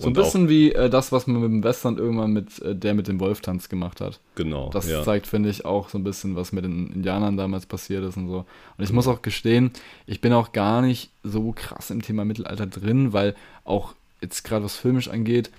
So 0.00 0.06
ein 0.06 0.12
bisschen 0.12 0.48
wie 0.48 0.72
äh, 0.72 0.88
das, 0.88 1.10
was 1.10 1.26
man 1.26 1.40
mit 1.40 1.50
dem 1.50 1.64
Western 1.64 1.98
irgendwann 1.98 2.30
mit 2.30 2.62
äh, 2.62 2.74
der 2.76 2.94
mit 2.94 3.08
dem 3.08 3.18
Wolftanz 3.18 3.68
gemacht 3.68 4.00
hat. 4.00 4.20
Genau. 4.36 4.70
Das 4.70 4.88
ja. 4.88 5.02
zeigt, 5.02 5.26
finde 5.26 5.48
ich, 5.48 5.64
auch 5.64 5.88
so 5.88 5.98
ein 5.98 6.04
bisschen, 6.04 6.36
was 6.36 6.52
mit 6.52 6.64
den 6.64 6.92
Indianern 6.92 7.36
damals 7.36 7.66
passiert 7.66 8.04
ist 8.04 8.16
und 8.16 8.28
so. 8.28 8.46
Und 8.76 8.84
ich 8.84 8.92
muss 8.92 9.08
auch 9.08 9.22
gestehen, 9.22 9.72
ich 10.06 10.20
bin 10.20 10.32
auch 10.32 10.52
gar 10.52 10.82
nicht 10.82 11.10
so 11.24 11.50
krass 11.50 11.90
im 11.90 12.00
Thema 12.00 12.24
Mittelalter 12.24 12.68
drin, 12.68 13.12
weil 13.12 13.34
auch 13.64 13.94
jetzt 14.20 14.44
gerade 14.44 14.64
was 14.64 14.76
filmisch 14.76 15.08
angeht, 15.08 15.50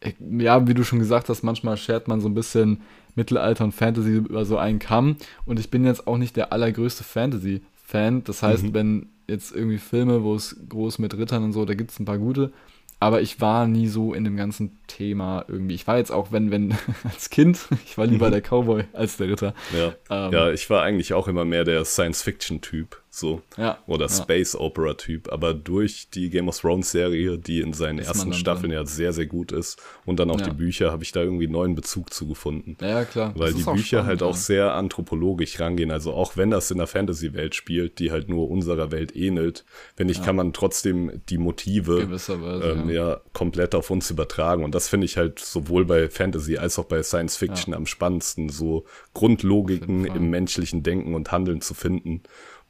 äh, 0.00 0.12
ja, 0.38 0.66
wie 0.66 0.74
du 0.74 0.84
schon 0.84 0.98
gesagt 0.98 1.28
hast, 1.28 1.42
manchmal 1.42 1.76
schert 1.76 2.08
man 2.08 2.20
so 2.20 2.28
ein 2.28 2.34
bisschen 2.34 2.82
Mittelalter 3.14 3.64
und 3.64 3.72
Fantasy 3.72 4.16
über 4.16 4.44
so 4.44 4.58
einen 4.58 4.78
Kamm. 4.78 5.16
Und 5.44 5.58
ich 5.60 5.70
bin 5.70 5.84
jetzt 5.84 6.06
auch 6.06 6.18
nicht 6.18 6.36
der 6.36 6.52
allergrößte 6.52 7.04
Fantasy-Fan. 7.04 8.24
Das 8.24 8.42
heißt, 8.42 8.64
mhm. 8.64 8.74
wenn 8.74 9.06
jetzt 9.28 9.54
irgendwie 9.54 9.78
Filme, 9.78 10.22
wo 10.22 10.34
es 10.34 10.56
groß 10.68 10.98
mit 10.98 11.16
Rittern 11.16 11.44
und 11.44 11.52
so, 11.52 11.64
da 11.64 11.74
gibt 11.74 11.90
es 11.90 11.98
ein 11.98 12.04
paar 12.04 12.18
gute. 12.18 12.52
Aber 13.00 13.20
ich 13.20 13.40
war 13.40 13.66
nie 13.66 13.88
so 13.88 14.14
in 14.14 14.24
dem 14.24 14.36
ganzen 14.36 14.78
Thema 14.86 15.44
irgendwie. 15.48 15.74
Ich 15.74 15.86
war 15.86 15.98
jetzt 15.98 16.10
auch, 16.10 16.32
wenn, 16.32 16.50
wenn, 16.50 16.74
als 17.04 17.30
Kind, 17.30 17.58
ich 17.84 17.98
war 17.98 18.06
lieber 18.06 18.28
mhm. 18.28 18.32
der 18.32 18.40
Cowboy 18.40 18.84
als 18.92 19.16
der 19.16 19.28
Ritter. 19.28 19.54
Ja. 19.76 19.94
Ähm, 20.10 20.32
ja, 20.32 20.50
ich 20.50 20.70
war 20.70 20.82
eigentlich 20.82 21.12
auch 21.12 21.28
immer 21.28 21.44
mehr 21.44 21.64
der 21.64 21.84
Science-Fiction-Typ 21.84 23.00
so. 23.18 23.42
Ja. 23.56 23.78
Oder 23.86 24.08
Space 24.08 24.54
Opera 24.54 24.94
Typ. 24.94 25.32
Aber 25.32 25.54
durch 25.54 26.08
die 26.10 26.30
Game 26.30 26.48
of 26.48 26.58
Thrones 26.58 26.90
Serie, 26.90 27.38
die 27.38 27.60
in 27.60 27.72
seinen 27.72 27.98
ist 27.98 28.08
ersten 28.08 28.32
Staffeln 28.32 28.70
drin. 28.70 28.80
ja 28.80 28.86
sehr, 28.86 29.12
sehr 29.12 29.26
gut 29.26 29.52
ist 29.52 29.80
und 30.04 30.18
dann 30.18 30.30
auch 30.30 30.40
die 30.40 30.50
Bücher, 30.50 30.90
habe 30.90 31.02
ich 31.02 31.12
da 31.12 31.20
irgendwie 31.22 31.46
neuen 31.46 31.74
Bezug 31.74 32.12
zu 32.12 32.26
gefunden. 32.26 32.76
Ja, 32.80 33.04
klar. 33.04 33.32
Weil 33.36 33.52
die 33.52 33.62
Bücher 33.62 33.82
spannend, 33.82 34.06
halt 34.06 34.22
auch 34.22 34.36
sehr 34.36 34.74
anthropologisch 34.74 35.60
rangehen. 35.60 35.90
Also 35.90 36.12
auch 36.12 36.36
wenn 36.36 36.50
das 36.50 36.70
in 36.70 36.78
der 36.78 36.86
Fantasy-Welt 36.86 37.54
spielt, 37.54 37.98
die 37.98 38.10
halt 38.10 38.28
nur 38.28 38.50
unserer 38.50 38.90
Welt 38.90 39.14
ähnelt, 39.14 39.64
finde 39.96 40.12
ich, 40.12 40.22
kann 40.22 40.36
man 40.36 40.52
trotzdem 40.52 41.22
die 41.28 41.38
Motive 41.38 42.00
ähm, 42.00 42.90
ja. 42.90 43.20
komplett 43.32 43.74
auf 43.74 43.90
uns 43.90 44.10
übertragen. 44.10 44.64
Und 44.64 44.74
das 44.74 44.88
finde 44.88 45.06
ich 45.06 45.16
halt 45.16 45.38
sowohl 45.38 45.84
bei 45.84 46.08
Fantasy 46.08 46.56
als 46.56 46.78
auch 46.78 46.84
bei 46.84 47.02
Science 47.02 47.36
Fiction 47.36 47.74
am 47.74 47.86
spannendsten, 47.86 48.48
so 48.48 48.84
Grundlogiken 49.12 50.04
im 50.04 50.30
menschlichen 50.30 50.82
Denken 50.82 51.14
und 51.14 51.32
Handeln 51.32 51.60
zu 51.60 51.74
finden 51.74 52.22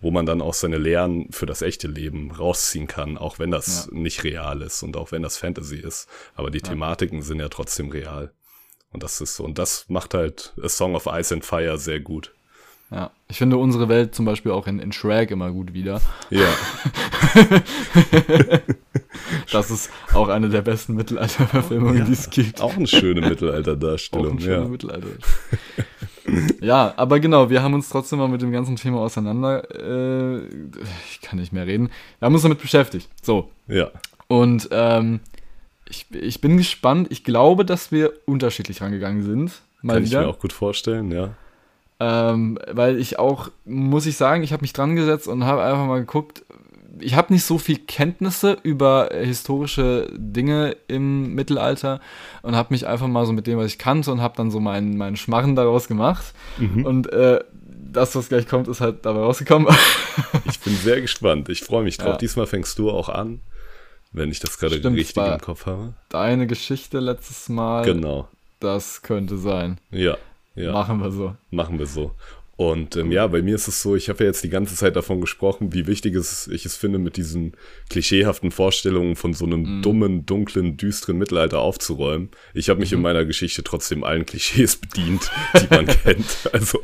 wo 0.05 0.11
man 0.11 0.27
dann 0.27 0.43
auch 0.43 0.53
seine 0.53 0.77
Lehren 0.77 1.33
für 1.33 1.47
das 1.47 1.63
echte 1.63 1.89
Leben 1.89 2.31
rausziehen 2.31 2.87
kann, 2.87 3.17
auch 3.17 3.39
wenn 3.39 3.51
das 3.51 3.89
ja. 3.91 3.99
nicht 3.99 4.23
real 4.23 4.61
ist 4.61 4.83
und 4.83 4.99
auch 4.99 5.13
wenn 5.13 5.23
das 5.23 5.39
Fantasy 5.39 5.77
ist. 5.77 6.09
Aber 6.35 6.51
die 6.51 6.59
ja. 6.59 6.69
Thematiken 6.69 7.23
sind 7.23 7.41
ja 7.41 7.49
trotzdem 7.49 7.89
real. 7.89 8.31
Und 8.93 9.03
das 9.03 9.23
ist 9.23 9.35
so, 9.35 9.45
und 9.45 9.59
das 9.59 9.87
macht 9.89 10.13
halt 10.13 10.53
A 10.63 10.69
Song 10.69 10.95
of 10.95 11.07
Ice 11.07 11.33
and 11.33 11.43
Fire 11.43 11.79
sehr 11.79 12.01
gut. 12.01 12.35
Ja, 12.91 13.13
ich 13.29 13.39
finde 13.39 13.57
unsere 13.57 13.89
Welt 13.89 14.15
zum 14.15 14.27
Beispiel 14.27 14.53
auch 14.53 14.67
in, 14.67 14.79
in 14.79 14.93
Shrek 14.93 15.31
immer 15.31 15.51
gut 15.51 15.73
wieder. 15.73 16.03
Ja. 16.29 16.53
das 19.53 19.71
ist 19.71 19.91
auch 20.13 20.29
eine 20.29 20.51
der 20.51 20.61
besten 20.61 20.97
Mittelalterverfilmungen, 20.97 22.01
ja, 22.01 22.05
die 22.05 22.13
es 22.13 22.29
gibt. 22.29 22.61
Auch 22.61 22.77
eine 22.77 22.87
schöne 22.87 23.23
Mittelalterdarstellung. 23.23 24.27
Auch 24.27 24.33
eine 24.33 24.41
schöne 24.43 24.63
ja. 24.65 24.69
Mittelalter. 24.69 25.09
Ja, 26.61 26.95
aber 26.97 27.21
genau, 27.21 27.51
wir 27.51 27.63
haben 27.63 27.75
uns 27.75 27.89
trotzdem 27.89 28.19
mal 28.19 28.29
mit 28.29 28.43
dem 28.43 28.53
ganzen 28.53 28.77
Thema 28.77 28.99
auseinander. 29.01 29.69
Äh, 29.75 30.47
ich 31.11 31.21
kann 31.21 31.39
nicht 31.39 31.53
mehr 31.53 31.67
reden. 31.67 31.91
Wir 32.19 32.27
haben 32.27 32.35
uns 32.35 32.43
damit 32.43 32.61
beschäftigt. 32.61 33.09
So. 33.23 33.51
Ja. 33.69 33.91
Und 34.29 34.69
ähm, 34.71 35.21
ich, 35.89 36.07
ich 36.13 36.41
bin 36.41 36.57
gespannt. 36.57 37.09
Ich 37.11 37.25
glaube, 37.25 37.65
dass 37.65 37.93
wir 37.93 38.13
unterschiedlich 38.27 38.81
rangegangen 38.81 39.23
sind. 39.23 39.63
Mal 39.83 39.95
kann 39.95 40.05
wieder. 40.05 40.21
ich 40.21 40.27
mir 40.27 40.33
auch 40.33 40.39
gut 40.39 40.53
vorstellen, 40.53 41.11
ja. 41.11 41.31
Ähm, 42.01 42.59
weil 42.73 42.99
ich 42.99 43.19
auch, 43.19 43.51
muss 43.65 44.07
ich 44.07 44.17
sagen, 44.17 44.43
ich 44.43 44.53
habe 44.53 44.63
mich 44.63 44.73
dran 44.73 44.97
gesetzt 44.97 45.29
und 45.29 45.45
habe 45.45 45.63
einfach 45.63 45.87
mal 45.87 46.01
geguckt, 46.01 46.45
ich 47.01 47.15
habe 47.15 47.33
nicht 47.33 47.45
so 47.45 47.59
viel 47.59 47.79
Kenntnisse 47.79 48.59
über 48.63 49.11
historische 49.13 50.09
Dinge 50.15 50.77
im 50.89 51.35
Mittelalter 51.35 52.01
und 52.43 52.57
habe 52.57 52.73
mich 52.73 52.87
einfach 52.87 53.07
mal 53.07 53.27
so 53.27 53.33
mit 53.33 53.47
dem, 53.47 53.59
was 53.59 53.67
ich 53.67 53.79
kannte 53.79 54.13
und 54.13 54.21
habe 54.21 54.37
dann 54.37 54.51
so 54.51 54.61
meinen, 54.61 54.97
meinen 54.97 55.17
Schmarren 55.17 55.57
daraus 55.57 55.89
gemacht. 55.89 56.35
Mhm. 56.59 56.85
Und 56.85 57.13
äh, 57.13 57.41
das, 57.93 58.15
was 58.17 58.29
gleich 58.29 58.47
kommt, 58.47 58.69
ist 58.69 58.81
halt 58.81 59.07
dabei 59.07 59.21
rausgekommen. 59.21 59.69
ich 60.45 60.61
bin 60.61 60.75
sehr 60.77 61.01
gespannt. 61.01 61.49
Ich 61.49 61.63
freue 61.63 61.85
mich 61.85 61.97
drauf. 61.97 62.15
Ja. 62.15 62.17
Diesmal 62.17 62.47
fängst 62.47 62.79
du 62.79 62.91
auch 62.91 63.09
an, 63.09 63.41
wenn 64.13 64.31
ich 64.31 64.41
das 64.41 64.59
gerade 64.59 64.83
richtig 64.83 65.17
im 65.17 65.41
Kopf 65.41 65.67
habe. 65.67 65.95
Deine 66.09 66.47
Geschichte 66.47 67.01
letztes 67.01 67.49
Mal. 67.49 67.85
Genau. 67.85 68.29
Das 68.61 69.03
könnte 69.03 69.37
sein. 69.37 69.79
Ja. 69.91 70.17
Ja. 70.55 70.73
Machen 70.73 71.01
wir 71.01 71.11
so. 71.11 71.35
Machen 71.51 71.79
wir 71.79 71.87
so. 71.87 72.13
Und 72.57 72.95
ähm, 72.97 73.11
ja, 73.11 73.27
bei 73.27 73.43
mir 73.43 73.57
ist 73.57 73.67
es 73.67 73.83
so, 73.83 73.97
ich 73.97 74.09
habe 74.09 74.23
ja 74.23 74.27
jetzt 74.27 74.45
die 74.45 74.49
ganze 74.49 74.77
Zeit 74.77 74.95
davon 74.95 75.21
gesprochen, 75.21 75.73
wie 75.73 75.89
wichtig 75.89 76.15
es, 76.15 76.47
ich 76.47 76.65
es 76.65 76.77
finde, 76.77 77.01
mit 77.01 77.17
diesen 77.17 77.53
klischeehaften 77.91 78.53
Vorstellungen 78.53 79.17
von 79.17 79.35
so 79.35 79.45
einem 79.45 79.79
mhm. 79.79 79.83
dummen, 79.83 80.27
dunklen, 80.27 80.77
düsteren 80.77 81.19
Mittelalter 81.19 81.59
aufzuräumen. 81.59 82.29
Ich 82.53 82.69
habe 82.69 82.79
mich 82.79 82.93
mhm. 82.93 82.99
in 82.99 83.03
meiner 83.03 83.25
Geschichte 83.25 83.65
trotzdem 83.65 84.05
allen 84.05 84.25
Klischees 84.25 84.77
bedient, 84.81 85.31
die 85.61 85.75
man 85.75 85.87
kennt. 85.87 86.25
Also 86.53 86.79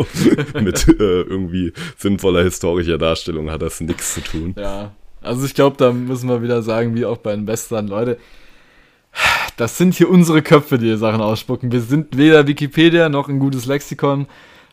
mit 0.61 0.89
äh, 0.89 1.23
irgendwie 1.23 1.73
sinnvoller 1.97 2.43
historischer 2.43 2.99
Darstellung 2.99 3.51
hat 3.51 3.63
das 3.63 3.81
nichts 3.81 4.15
zu 4.15 4.21
tun. 4.21 4.55
Ja, 4.59 4.95
also 5.23 5.45
ich 5.45 5.55
glaube, 5.55 5.77
da 5.77 5.93
müssen 5.93 6.29
wir 6.29 6.43
wieder 6.43 6.63
sagen, 6.63 6.95
wie 6.97 7.05
auch 7.05 7.19
bei 7.19 7.35
den 7.35 7.47
Western, 7.47 7.87
Leute, 7.87 8.19
das 9.57 9.79
sind 9.79 9.95
hier 9.95 10.11
unsere 10.11 10.43
Köpfe, 10.43 10.79
die 10.79 10.87
hier 10.87 10.99
Sachen 10.99 11.21
ausspucken. 11.21 11.71
Wir 11.71 11.83
sind 11.83 12.17
weder 12.17 12.47
Wikipedia 12.47 13.09
noch 13.09 13.29
ein 13.29 13.39
gutes 13.39 13.67
Lexikon 13.67 14.27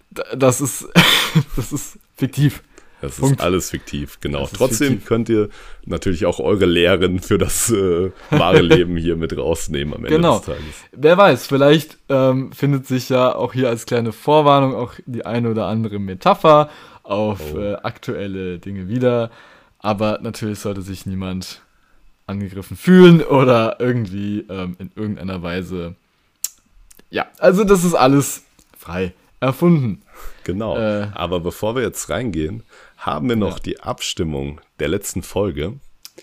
das 0.10 0.62
ist, 0.62 0.88
das 1.56 1.72
ist 1.72 2.00
fiktiv. 2.16 2.64
Das 3.00 3.18
Punkt. 3.18 3.40
ist 3.40 3.46
alles 3.46 3.70
fiktiv, 3.70 4.20
genau. 4.22 4.48
Trotzdem 4.52 4.94
fiktiv. 4.94 5.08
könnt 5.08 5.30
ihr 5.30 5.50
natürlich 5.86 6.26
auch 6.26 6.40
eure 6.40 6.66
Lehren 6.66 7.20
für 7.20 7.38
das 7.38 7.70
äh, 7.70 8.12
wahre 8.32 8.62
Leben 8.62 8.98
hier 8.98 9.16
mit 9.16 9.38
rausnehmen 9.38 9.94
am 9.94 10.06
Ende 10.06 10.16
genau. 10.16 10.38
des 10.38 10.48
Tages. 10.48 10.64
Wer 10.94 11.16
weiß, 11.16 11.46
vielleicht 11.46 11.98
ähm, 12.10 12.52
findet 12.54 12.88
sich 12.88 13.10
ja 13.10 13.36
auch 13.36 13.54
hier 13.54 13.70
als 13.70 13.86
kleine 13.86 14.14
Vorwarnung 14.14 14.74
auch 14.74 14.94
die 15.06 15.26
eine 15.28 15.52
oder 15.52 15.68
andere 15.68 16.00
Metapher 16.00 16.72
auf 17.04 17.54
oh. 17.54 17.60
äh, 17.60 17.76
aktuelle 17.76 18.58
Dinge 18.58 18.90
wieder. 18.90 19.30
Aber 19.78 20.18
natürlich 20.24 20.60
sollte 20.60 20.82
sich 20.82 21.06
niemand 21.06 21.62
angegriffen 22.26 22.76
fühlen 22.76 23.22
oder 23.22 23.80
irgendwie 23.80 24.40
ähm, 24.50 24.76
in 24.80 24.92
irgendeiner 24.96 25.44
Weise. 25.44 25.94
Ja, 27.12 27.28
also 27.38 27.64
das 27.64 27.84
ist 27.84 27.94
alles 27.94 28.44
frei 28.76 29.14
erfunden. 29.40 30.02
Genau. 30.44 30.78
Äh, 30.78 31.10
Aber 31.14 31.40
bevor 31.40 31.76
wir 31.76 31.84
jetzt 31.84 32.10
reingehen, 32.10 32.64
haben 32.98 33.30
wir 33.30 33.36
noch 33.36 33.58
ja. 33.58 33.64
die 33.64 33.80
Abstimmung 33.80 34.62
der 34.80 34.88
letzten 34.88 35.24
Folge. 35.24 35.74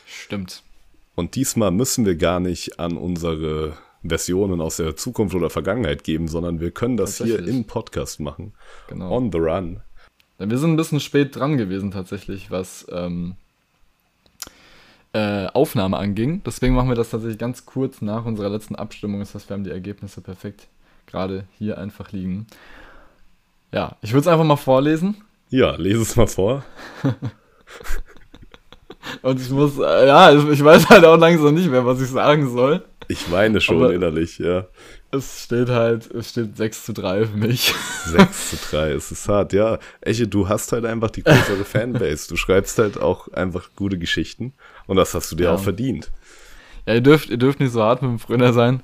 Stimmt. 0.07 0.63
Und 1.15 1.37
diesmal 1.37 1.71
müssen 1.71 2.05
wir 2.05 2.17
gar 2.17 2.41
nicht 2.41 2.81
an 2.81 2.97
unsere 2.97 3.77
Versionen 4.07 4.61
aus 4.61 4.77
der 4.77 4.97
Zukunft 4.97 5.35
oder 5.35 5.49
Vergangenheit 5.49 6.05
geben, 6.05 6.29
sondern 6.29 6.61
wir 6.61 6.71
können 6.71 6.97
das 6.97 7.19
hier 7.19 7.47
im 7.47 7.65
Podcast 7.65 8.21
machen. 8.21 8.53
Genau. 8.89 9.17
On 9.17 9.33
the 9.33 9.39
run. 9.39 9.81
Wir 10.39 10.59
sind 10.59 10.73
ein 10.73 10.77
bisschen 10.77 11.01
spät 11.01 11.37
dran 11.37 11.57
gewesen 11.57 11.93
tatsächlich, 11.93 12.51
was 12.51 12.87
ähm, 12.91 13.37
äh, 15.13 15.47
Aufnahme 15.47 15.97
anging. 15.97 16.43
Deswegen 16.45 16.75
machen 16.75 16.89
wir 16.89 16.97
das 16.97 17.11
tatsächlich 17.11 17.39
ganz 17.39 17.65
kurz 17.65 18.03
nach 18.03 18.25
unserer 18.25 18.51
letzten 18.51 18.75
Abstimmung. 18.75 19.21
Das 19.21 19.35
heißt, 19.35 19.49
wir 19.49 19.55
haben 19.55 19.65
die 19.65 19.71
Ergebnisse 19.71 20.21
perfekt 20.21 20.67
gerade 21.07 21.45
hier 21.57 21.79
einfach 21.79 22.13
liegen. 22.13 22.47
Ja, 23.75 23.97
ich 24.03 24.13
würde 24.13 24.21
es 24.21 24.27
einfach 24.29 24.45
mal 24.45 24.57
vorlesen. 24.57 25.17
Ja, 25.51 25.75
lese 25.77 26.03
es 26.03 26.15
mal 26.17 26.27
vor. 26.29 26.65
Und 29.23 29.41
ich 29.41 29.51
muss, 29.51 29.79
äh, 29.79 30.07
ja, 30.07 30.33
ich 30.33 30.65
weiß 30.65 30.89
halt 30.89 31.05
auch 31.05 31.17
langsam 31.19 31.55
nicht 31.55 31.69
mehr, 31.71 31.85
was 31.85 32.01
ich 32.01 32.09
sagen 32.09 32.51
soll. 32.55 32.85
Ich 33.09 33.31
weine 33.31 33.61
schon 33.61 33.77
Aber- 33.83 33.93
innerlich, 33.93 34.39
ja. 34.39 34.67
Es 35.11 35.45
steht 35.45 35.69
halt, 35.69 36.11
es 36.11 36.31
steht 36.31 36.57
6 36.57 36.87
zu 36.87 36.93
3 36.93 37.27
für 37.27 37.37
mich. 37.37 37.73
6 38.07 38.51
zu 38.51 38.57
3, 38.71 38.91
es 38.93 39.13
ist 39.13 39.29
hart, 39.29 39.53
ja. 39.53 39.79
Eche, 40.01 40.27
du 40.27 40.49
hast 40.49 40.73
halt 40.73 40.85
einfach 40.85 41.11
die 41.11 41.23
größere 41.23 41.65
Fanbase. 41.65 42.29
Du 42.29 42.37
schreibst 42.37 42.79
halt 42.79 42.99
auch 43.01 43.29
einfach 43.29 43.69
gute 43.77 43.99
Geschichten 43.99 44.55
und 44.87 44.97
das 44.97 45.15
hast 45.15 45.31
du 45.31 45.37
dir 45.37 45.45
Ja. 45.45 45.55
auch 45.55 45.61
verdient. 45.63 46.11
Ja, 46.87 46.95
ihr 46.95 47.01
dürft, 47.01 47.29
ihr 47.31 47.37
dürft 47.37 47.61
nicht 47.61 47.73
so 47.73 47.83
hart 47.83 48.03
mit 48.03 48.11
dem 48.11 48.19
Fröner 48.19 48.53
sein. 48.53 48.83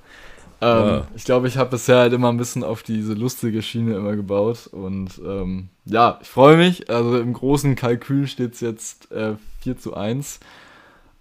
Ähm, 0.60 0.68
Ja. 0.86 1.06
Ich 1.14 1.24
glaube, 1.24 1.48
ich 1.48 1.56
habe 1.56 1.70
bisher 1.70 1.98
halt 1.98 2.12
immer 2.12 2.28
ein 2.30 2.36
bisschen 2.36 2.64
auf 2.64 2.82
diese 2.82 3.14
lustige 3.14 3.62
Schiene 3.62 3.94
immer 3.96 4.16
gebaut. 4.16 4.68
Und 4.72 5.10
ähm, 5.24 5.68
ja, 5.86 6.18
ich 6.22 6.28
freue 6.28 6.56
mich. 6.56 6.90
Also 6.90 7.18
im 7.18 7.32
großen 7.32 7.76
Kalkül 7.76 8.26
steht 8.26 8.54
es 8.54 8.60
jetzt 8.60 9.10
äh, 9.12 9.34
4 9.62 9.78
zu 9.78 9.94
1. 9.94 10.40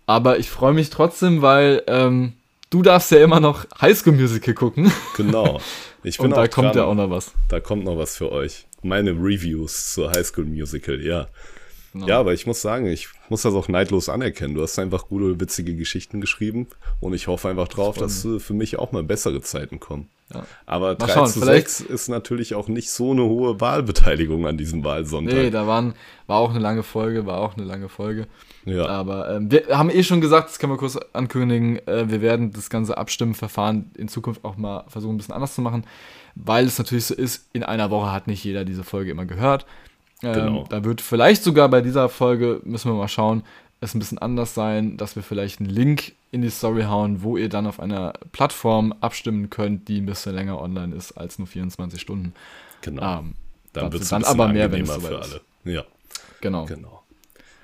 Aber 0.05 0.39
ich 0.39 0.49
freue 0.49 0.73
mich 0.73 0.89
trotzdem, 0.89 1.41
weil 1.41 1.83
ähm, 1.87 2.33
du 2.69 2.81
darfst 2.81 3.11
ja 3.11 3.19
immer 3.23 3.39
noch 3.39 3.65
Highschool 3.79 4.13
Musical 4.13 4.53
gucken. 4.53 4.91
Genau. 5.17 5.59
Ich 6.01 6.15
bin 6.17 6.27
Und 6.27 6.37
da 6.37 6.47
kommt 6.47 6.69
dran. 6.69 6.77
ja 6.77 6.85
auch 6.85 6.95
noch 6.95 7.09
was. 7.09 7.33
Da 7.49 7.59
kommt 7.59 7.83
noch 7.83 7.97
was 7.97 8.15
für 8.15 8.31
euch. 8.31 8.65
Meine 8.81 9.11
Reviews 9.11 9.93
zur 9.93 10.09
High 10.11 10.25
School 10.25 10.45
Musical, 10.45 11.01
ja. 11.01 11.27
Genau. 11.93 12.07
Ja, 12.07 12.19
aber 12.19 12.33
ich 12.33 12.45
muss 12.45 12.61
sagen, 12.61 12.85
ich 12.85 13.07
muss 13.29 13.41
das 13.41 13.53
auch 13.55 13.67
neidlos 13.67 14.09
anerkennen. 14.09 14.53
Du 14.53 14.61
hast 14.61 14.77
einfach 14.77 15.07
gute, 15.07 15.39
witzige 15.39 15.75
Geschichten 15.75 16.21
geschrieben 16.21 16.67
und 16.99 17.13
ich 17.13 17.27
hoffe 17.27 17.49
einfach 17.49 17.67
drauf, 17.67 17.97
dass 17.97 18.27
für 18.37 18.53
mich 18.53 18.77
auch 18.77 18.91
mal 18.91 19.03
bessere 19.03 19.41
Zeiten 19.41 19.79
kommen. 19.79 20.07
Ja. 20.31 20.45
Aber 20.67 20.89
Mal 20.89 20.95
3 20.97 21.07
schauen, 21.13 21.27
zu 21.27 21.39
vielleicht- 21.39 21.69
6 21.69 21.81
ist 21.89 22.07
natürlich 22.09 22.53
auch 22.53 22.67
nicht 22.67 22.91
so 22.91 23.11
eine 23.11 23.23
hohe 23.23 23.59
Wahlbeteiligung 23.59 24.45
an 24.45 24.57
diesem 24.57 24.83
Wahlsonntag. 24.83 25.33
Nee, 25.33 25.49
da 25.49 25.65
waren, 25.65 25.95
war 26.27 26.37
auch 26.37 26.51
eine 26.51 26.59
lange 26.59 26.83
Folge, 26.83 27.25
war 27.25 27.39
auch 27.39 27.57
eine 27.57 27.65
lange 27.65 27.89
Folge. 27.89 28.27
ja. 28.65 28.85
Aber 28.85 29.35
ähm, 29.35 29.51
wir 29.51 29.63
haben 29.75 29.89
eh 29.89 30.03
schon 30.03 30.21
gesagt, 30.21 30.49
das 30.49 30.59
können 30.59 30.71
wir 30.73 30.77
kurz 30.77 30.97
ankündigen, 31.13 31.79
äh, 31.87 32.11
wir 32.11 32.21
werden 32.21 32.51
das 32.51 32.69
ganze 32.69 32.99
Abstimmenverfahren 32.99 33.89
in 33.97 34.07
Zukunft 34.07 34.45
auch 34.45 34.55
mal 34.57 34.83
versuchen, 34.87 35.15
ein 35.15 35.17
bisschen 35.17 35.33
anders 35.33 35.55
zu 35.55 35.61
machen, 35.63 35.83
weil 36.35 36.65
es 36.67 36.77
natürlich 36.77 37.05
so 37.05 37.15
ist, 37.15 37.47
in 37.53 37.63
einer 37.63 37.89
Woche 37.89 38.11
hat 38.11 38.27
nicht 38.27 38.43
jeder 38.43 38.63
diese 38.65 38.83
Folge 38.83 39.09
immer 39.09 39.25
gehört. 39.25 39.65
Ähm, 40.23 40.33
Genau. 40.33 40.65
Da 40.69 40.83
wird 40.83 41.01
vielleicht 41.01 41.43
sogar 41.43 41.69
bei 41.69 41.81
dieser 41.81 42.09
Folge, 42.09 42.61
müssen 42.63 42.91
wir 42.91 42.95
mal 42.97 43.07
schauen, 43.07 43.43
es 43.81 43.95
ein 43.95 43.99
bisschen 43.99 44.17
anders 44.17 44.53
sein, 44.53 44.97
dass 44.97 45.15
wir 45.15 45.23
vielleicht 45.23 45.59
einen 45.61 45.69
Link 45.69 46.13
in 46.31 46.41
die 46.41 46.49
Story 46.49 46.83
hauen, 46.83 47.23
wo 47.23 47.37
ihr 47.37 47.47
dann 47.49 47.65
auf 47.65 47.79
einer 47.79 48.13
Plattform 48.33 48.93
abstimmen 49.01 49.49
könnt, 49.49 49.87
die 49.87 49.99
ein 50.01 50.05
bisschen 50.05 50.35
länger 50.35 50.59
online 50.61 50.93
ist 50.95 51.13
als 51.13 51.39
nur 51.39 51.47
24 51.47 51.99
Stunden. 52.01 52.33
genau. 52.81 53.19
Ähm, 53.19 53.35
dann 53.73 53.91
wird 53.91 54.01
es 54.03 54.09
dann 54.09 54.23
aber 54.23 54.47
mehr, 54.49 54.71
wenn 54.71 54.81
es 54.83 54.91
für 54.91 55.21
alle. 55.21 55.41
Ja, 55.63 55.83
Genau. 56.41 56.65
genau. 56.65 57.03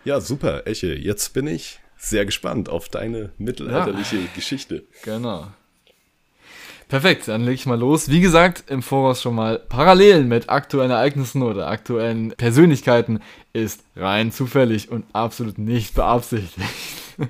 Ja, 0.04 0.22
super, 0.22 0.68
Eche. 0.68 0.94
Jetzt 0.94 1.34
bin 1.34 1.48
ich 1.48 1.80
sehr 1.98 2.26
gespannt 2.26 2.70
auf 2.70 2.90
deine 2.90 3.32
mittelalterliche 3.38 4.20
Geschichte. 4.36 4.84
Genau. 5.04 5.48
Perfekt, 6.88 7.28
dann 7.28 7.42
lege 7.42 7.56
ich 7.56 7.66
mal 7.66 7.80
los. 7.80 8.10
Wie 8.10 8.22
gesagt, 8.22 8.70
im 8.70 8.84
Voraus 8.84 9.22
schon 9.22 9.34
mal 9.34 9.58
Parallelen 9.58 10.28
mit 10.28 10.50
aktuellen 10.50 10.92
Ereignissen 10.92 11.42
oder 11.42 11.68
aktuellen 11.68 12.30
Persönlichkeiten 12.30 13.22
ist 13.54 13.84
rein 13.96 14.32
zufällig 14.32 14.92
und 14.92 15.04
absolut 15.12 15.58
nicht 15.58 15.96
beabsichtigt. 15.96 16.70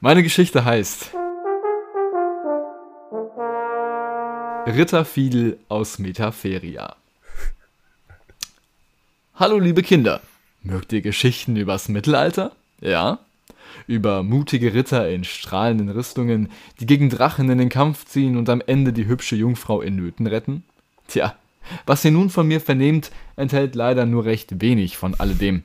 Meine 0.00 0.24
Geschichte 0.24 0.64
heißt 0.64 1.12
Ritter 4.66 5.04
Fiedel 5.04 5.58
aus 5.68 6.00
Metaferia. 6.00 6.96
Hallo 9.36 9.58
liebe 9.60 9.82
Kinder, 9.82 10.20
mögt 10.62 10.92
ihr 10.92 11.00
Geschichten 11.00 11.54
übers 11.54 11.88
Mittelalter? 11.88 12.52
Ja? 12.80 13.20
Über 13.88 14.22
mutige 14.22 14.74
Ritter 14.74 15.08
in 15.08 15.24
strahlenden 15.24 15.88
Rüstungen, 15.88 16.50
die 16.78 16.86
gegen 16.86 17.10
Drachen 17.10 17.50
in 17.50 17.58
den 17.58 17.70
Kampf 17.70 18.04
ziehen 18.04 18.36
und 18.36 18.48
am 18.48 18.62
Ende 18.64 18.92
die 18.92 19.06
hübsche 19.06 19.34
Jungfrau 19.34 19.80
in 19.80 19.96
Nöten 19.96 20.28
retten? 20.28 20.62
Tja, 21.08 21.34
was 21.86 22.04
ihr 22.04 22.12
nun 22.12 22.30
von 22.30 22.46
mir 22.46 22.60
vernehmt, 22.60 23.10
enthält 23.34 23.74
leider 23.74 24.06
nur 24.06 24.24
recht 24.24 24.60
wenig 24.60 24.96
von 24.96 25.14
alledem. 25.14 25.64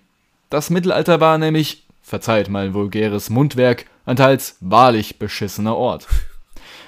Das 0.49 0.69
Mittelalter 0.69 1.19
war 1.19 1.37
nämlich, 1.37 1.85
verzeiht 2.01 2.49
mein 2.49 2.73
vulgäres 2.73 3.29
Mundwerk, 3.29 3.85
ein 4.05 4.15
teils 4.15 4.57
wahrlich 4.61 5.19
beschissener 5.19 5.75
Ort. 5.75 6.07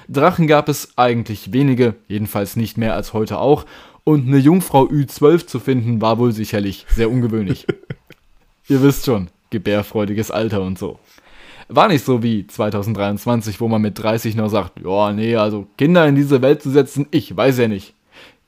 Drachen 0.08 0.46
gab 0.46 0.68
es 0.68 0.96
eigentlich 0.96 1.52
wenige, 1.52 1.94
jedenfalls 2.08 2.56
nicht 2.56 2.78
mehr 2.78 2.94
als 2.94 3.12
heute 3.12 3.38
auch, 3.38 3.66
und 4.04 4.28
eine 4.28 4.38
Jungfrau 4.38 4.84
Ü12 4.84 5.46
zu 5.46 5.58
finden 5.58 6.00
war 6.00 6.18
wohl 6.18 6.32
sicherlich 6.32 6.86
sehr 6.88 7.10
ungewöhnlich. 7.10 7.66
Ihr 8.68 8.82
wisst 8.82 9.04
schon, 9.04 9.28
gebärfreudiges 9.50 10.30
Alter 10.30 10.62
und 10.62 10.78
so. 10.78 10.98
War 11.68 11.88
nicht 11.88 12.04
so 12.04 12.22
wie 12.22 12.46
2023, 12.46 13.60
wo 13.60 13.68
man 13.68 13.82
mit 13.82 13.98
30 13.98 14.36
noch 14.36 14.48
sagt, 14.48 14.80
ja, 14.84 15.12
nee, 15.12 15.36
also 15.36 15.66
Kinder 15.76 16.06
in 16.06 16.14
diese 16.14 16.42
Welt 16.42 16.62
zu 16.62 16.70
setzen, 16.70 17.06
ich 17.10 17.36
weiß 17.36 17.58
ja 17.58 17.68
nicht. 17.68 17.94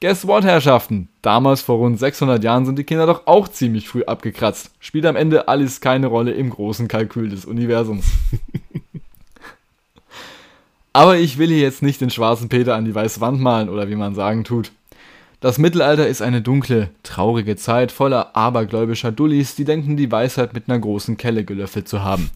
Guess 0.01 0.29
what, 0.29 0.45
Herrschaften? 0.45 1.09
Damals 1.23 1.61
vor 1.61 1.79
rund 1.79 1.99
600 1.99 2.45
Jahren 2.45 2.65
sind 2.65 2.79
die 2.79 2.85
Kinder 2.85 3.07
doch 3.07 3.27
auch 3.27 3.49
ziemlich 3.49 3.89
früh 3.89 4.05
abgekratzt. 4.05 4.71
Spielt 4.79 5.07
am 5.07 5.17
Ende 5.17 5.49
alles 5.49 5.81
keine 5.81 6.07
Rolle 6.07 6.31
im 6.31 6.51
großen 6.51 6.87
Kalkül 6.87 7.31
des 7.31 7.45
Universums. 7.45 8.07
Aber 10.93 11.17
ich 11.17 11.39
will 11.39 11.49
hier 11.49 11.59
jetzt 11.59 11.83
nicht 11.83 12.01
den 12.01 12.11
schwarzen 12.11 12.49
Peter 12.49 12.77
an 12.77 12.85
die 12.85 12.95
weiße 12.95 13.21
Wand 13.21 13.41
malen 13.41 13.69
oder 13.69 13.89
wie 13.89 13.97
man 13.97 14.15
sagen 14.15 14.45
tut. 14.45 14.71
Das 15.41 15.59
Mittelalter 15.59 16.07
ist 16.07 16.23
eine 16.23 16.43
dunkle, 16.43 16.91
traurige 17.03 17.57
Zeit 17.57 17.91
voller 17.91 18.37
abergläubischer 18.37 19.11
Dullis, 19.11 19.57
die 19.57 19.65
denken, 19.65 19.97
die 19.97 20.13
Weisheit 20.13 20.55
mit 20.55 20.69
einer 20.69 20.79
großen 20.79 21.17
Kelle 21.17 21.45
gelöffelt 21.45 21.89
zu 21.89 22.05
haben. 22.05 22.31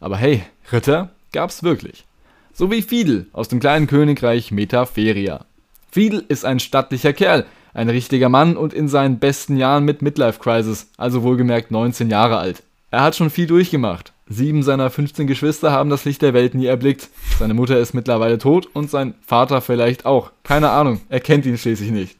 Aber 0.00 0.16
hey, 0.16 0.42
Ritter 0.72 1.10
gab's 1.32 1.62
wirklich. 1.62 2.04
So 2.52 2.70
wie 2.70 2.82
Fiedel 2.82 3.26
aus 3.32 3.48
dem 3.48 3.60
kleinen 3.60 3.86
Königreich 3.86 4.50
Metaferia. 4.50 5.44
Fiedel 5.90 6.24
ist 6.28 6.44
ein 6.44 6.60
stattlicher 6.60 7.12
Kerl, 7.12 7.46
ein 7.74 7.88
richtiger 7.88 8.28
Mann 8.28 8.56
und 8.56 8.72
in 8.74 8.88
seinen 8.88 9.18
besten 9.18 9.56
Jahren 9.56 9.84
mit 9.84 10.02
Midlife 10.02 10.40
Crisis, 10.40 10.88
also 10.96 11.22
wohlgemerkt 11.22 11.70
19 11.70 12.10
Jahre 12.10 12.38
alt. 12.38 12.62
Er 12.90 13.02
hat 13.02 13.16
schon 13.16 13.30
viel 13.30 13.46
durchgemacht. 13.46 14.12
Sieben 14.28 14.62
seiner 14.62 14.90
15 14.90 15.26
Geschwister 15.26 15.72
haben 15.72 15.88
das 15.88 16.04
Licht 16.04 16.20
der 16.20 16.34
Welt 16.34 16.54
nie 16.54 16.66
erblickt. 16.66 17.08
Seine 17.38 17.54
Mutter 17.54 17.78
ist 17.78 17.94
mittlerweile 17.94 18.38
tot 18.38 18.68
und 18.72 18.90
sein 18.90 19.14
Vater 19.26 19.60
vielleicht 19.60 20.04
auch. 20.04 20.32
Keine 20.42 20.70
Ahnung, 20.70 21.00
er 21.08 21.20
kennt 21.20 21.46
ihn 21.46 21.56
schließlich 21.56 21.90
nicht. 21.90 22.16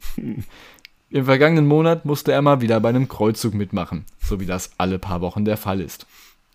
Im 1.11 1.25
vergangenen 1.25 1.67
Monat 1.67 2.05
musste 2.05 2.31
er 2.31 2.41
mal 2.41 2.61
wieder 2.61 2.79
bei 2.79 2.89
einem 2.89 3.07
Kreuzzug 3.07 3.53
mitmachen, 3.53 4.05
so 4.23 4.39
wie 4.39 4.45
das 4.45 4.71
alle 4.77 4.99
paar 4.99 5.21
Wochen 5.21 5.43
der 5.43 5.57
Fall 5.57 5.81
ist. 5.81 6.05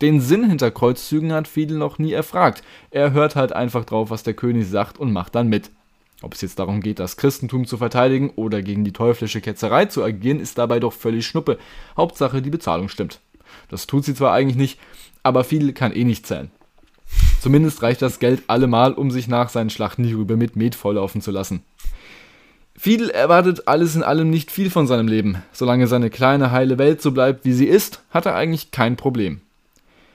Den 0.01 0.21
Sinn 0.21 0.49
hinter 0.49 0.71
Kreuzzügen 0.71 1.33
hat 1.33 1.47
Fiedel 1.49 1.79
noch 1.79 1.99
nie 1.99 2.13
erfragt. 2.13 2.63
Er 2.91 3.13
hört 3.13 3.37
halt 3.37 3.53
einfach 3.53 3.85
drauf, 3.85 4.11
was 4.11 4.23
der 4.23 4.35
König 4.35 4.69
sagt 4.69 4.99
und 4.99 5.13
macht 5.13 5.35
dann 5.35 5.49
mit. 5.49 5.71
Ob 6.23 6.35
es 6.35 6.41
jetzt 6.41 6.59
darum 6.59 6.81
geht, 6.81 6.99
das 6.99 7.17
Christentum 7.17 7.67
zu 7.67 7.77
verteidigen 7.77 8.31
oder 8.31 8.63
gegen 8.63 8.85
die 8.85 8.93
teuflische 8.93 9.41
Ketzerei 9.41 9.87
zu 9.87 10.03
agieren, 10.03 10.41
ist 10.41 10.59
dabei 10.59 10.81
doch 10.81 10.93
völlig 10.93 11.27
Schnuppe. 11.27 11.59
Hauptsache, 11.97 12.43
die 12.43 12.51
Bezahlung 12.51 12.89
stimmt. 12.89 13.21
Das 13.69 13.87
tut 13.87 14.05
sie 14.05 14.15
zwar 14.15 14.33
eigentlich 14.33 14.57
nicht, 14.57 14.81
aber 15.23 15.45
Fiedel 15.45 15.73
kann 15.73 15.93
eh 15.93 16.05
nicht 16.05 16.27
zählen. 16.27 16.51
Zumindest 17.41 17.83
reicht 17.83 18.03
das 18.03 18.19
Geld 18.19 18.43
allemal, 18.47 18.95
um 18.95 19.11
sich 19.11 19.29
nach 19.29 19.49
seinen 19.49 19.71
Schlachten 19.71 20.03
die 20.03 20.15
Rübe 20.15 20.37
mit 20.37 20.57
Met 20.57 20.75
volllaufen 20.75 21.21
zu 21.21 21.31
lassen. 21.31 21.63
Fiedel 22.77 23.11
erwartet 23.11 23.69
alles 23.69 23.95
in 23.95 24.03
allem 24.03 24.31
nicht 24.31 24.51
viel 24.51 24.71
von 24.71 24.87
seinem 24.87 25.07
Leben. 25.07 25.43
Solange 25.53 25.87
seine 25.87 26.11
kleine 26.11 26.51
heile 26.51 26.79
Welt 26.79 27.01
so 27.03 27.13
bleibt, 27.13 27.45
wie 27.45 27.53
sie 27.53 27.67
ist, 27.67 28.03
hat 28.11 28.27
er 28.27 28.35
eigentlich 28.35 28.73
kein 28.73 28.97
Problem. 28.97 29.41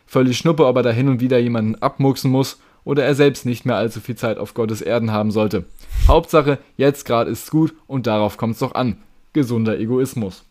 Völlig 0.09 0.39
schnuppe, 0.39 0.65
ob 0.65 0.75
er 0.75 0.81
da 0.81 0.89
hin 0.89 1.07
und 1.07 1.19
wieder 1.19 1.37
jemanden 1.37 1.75
abmucksen 1.75 2.31
muss 2.31 2.59
oder 2.83 3.05
er 3.05 3.13
selbst 3.13 3.45
nicht 3.45 3.67
mehr 3.67 3.75
allzu 3.75 3.99
viel 4.01 4.15
Zeit 4.15 4.39
auf 4.39 4.55
Gottes 4.55 4.81
Erden 4.81 5.11
haben 5.11 5.29
sollte. 5.29 5.65
Hauptsache, 6.07 6.57
jetzt 6.77 7.05
gerade 7.05 7.29
ist's 7.29 7.51
gut 7.51 7.75
und 7.85 8.07
darauf 8.07 8.35
kommt's 8.35 8.57
doch 8.57 8.73
an. 8.73 8.97
Gesunder 9.33 9.77
Egoismus. 9.77 10.45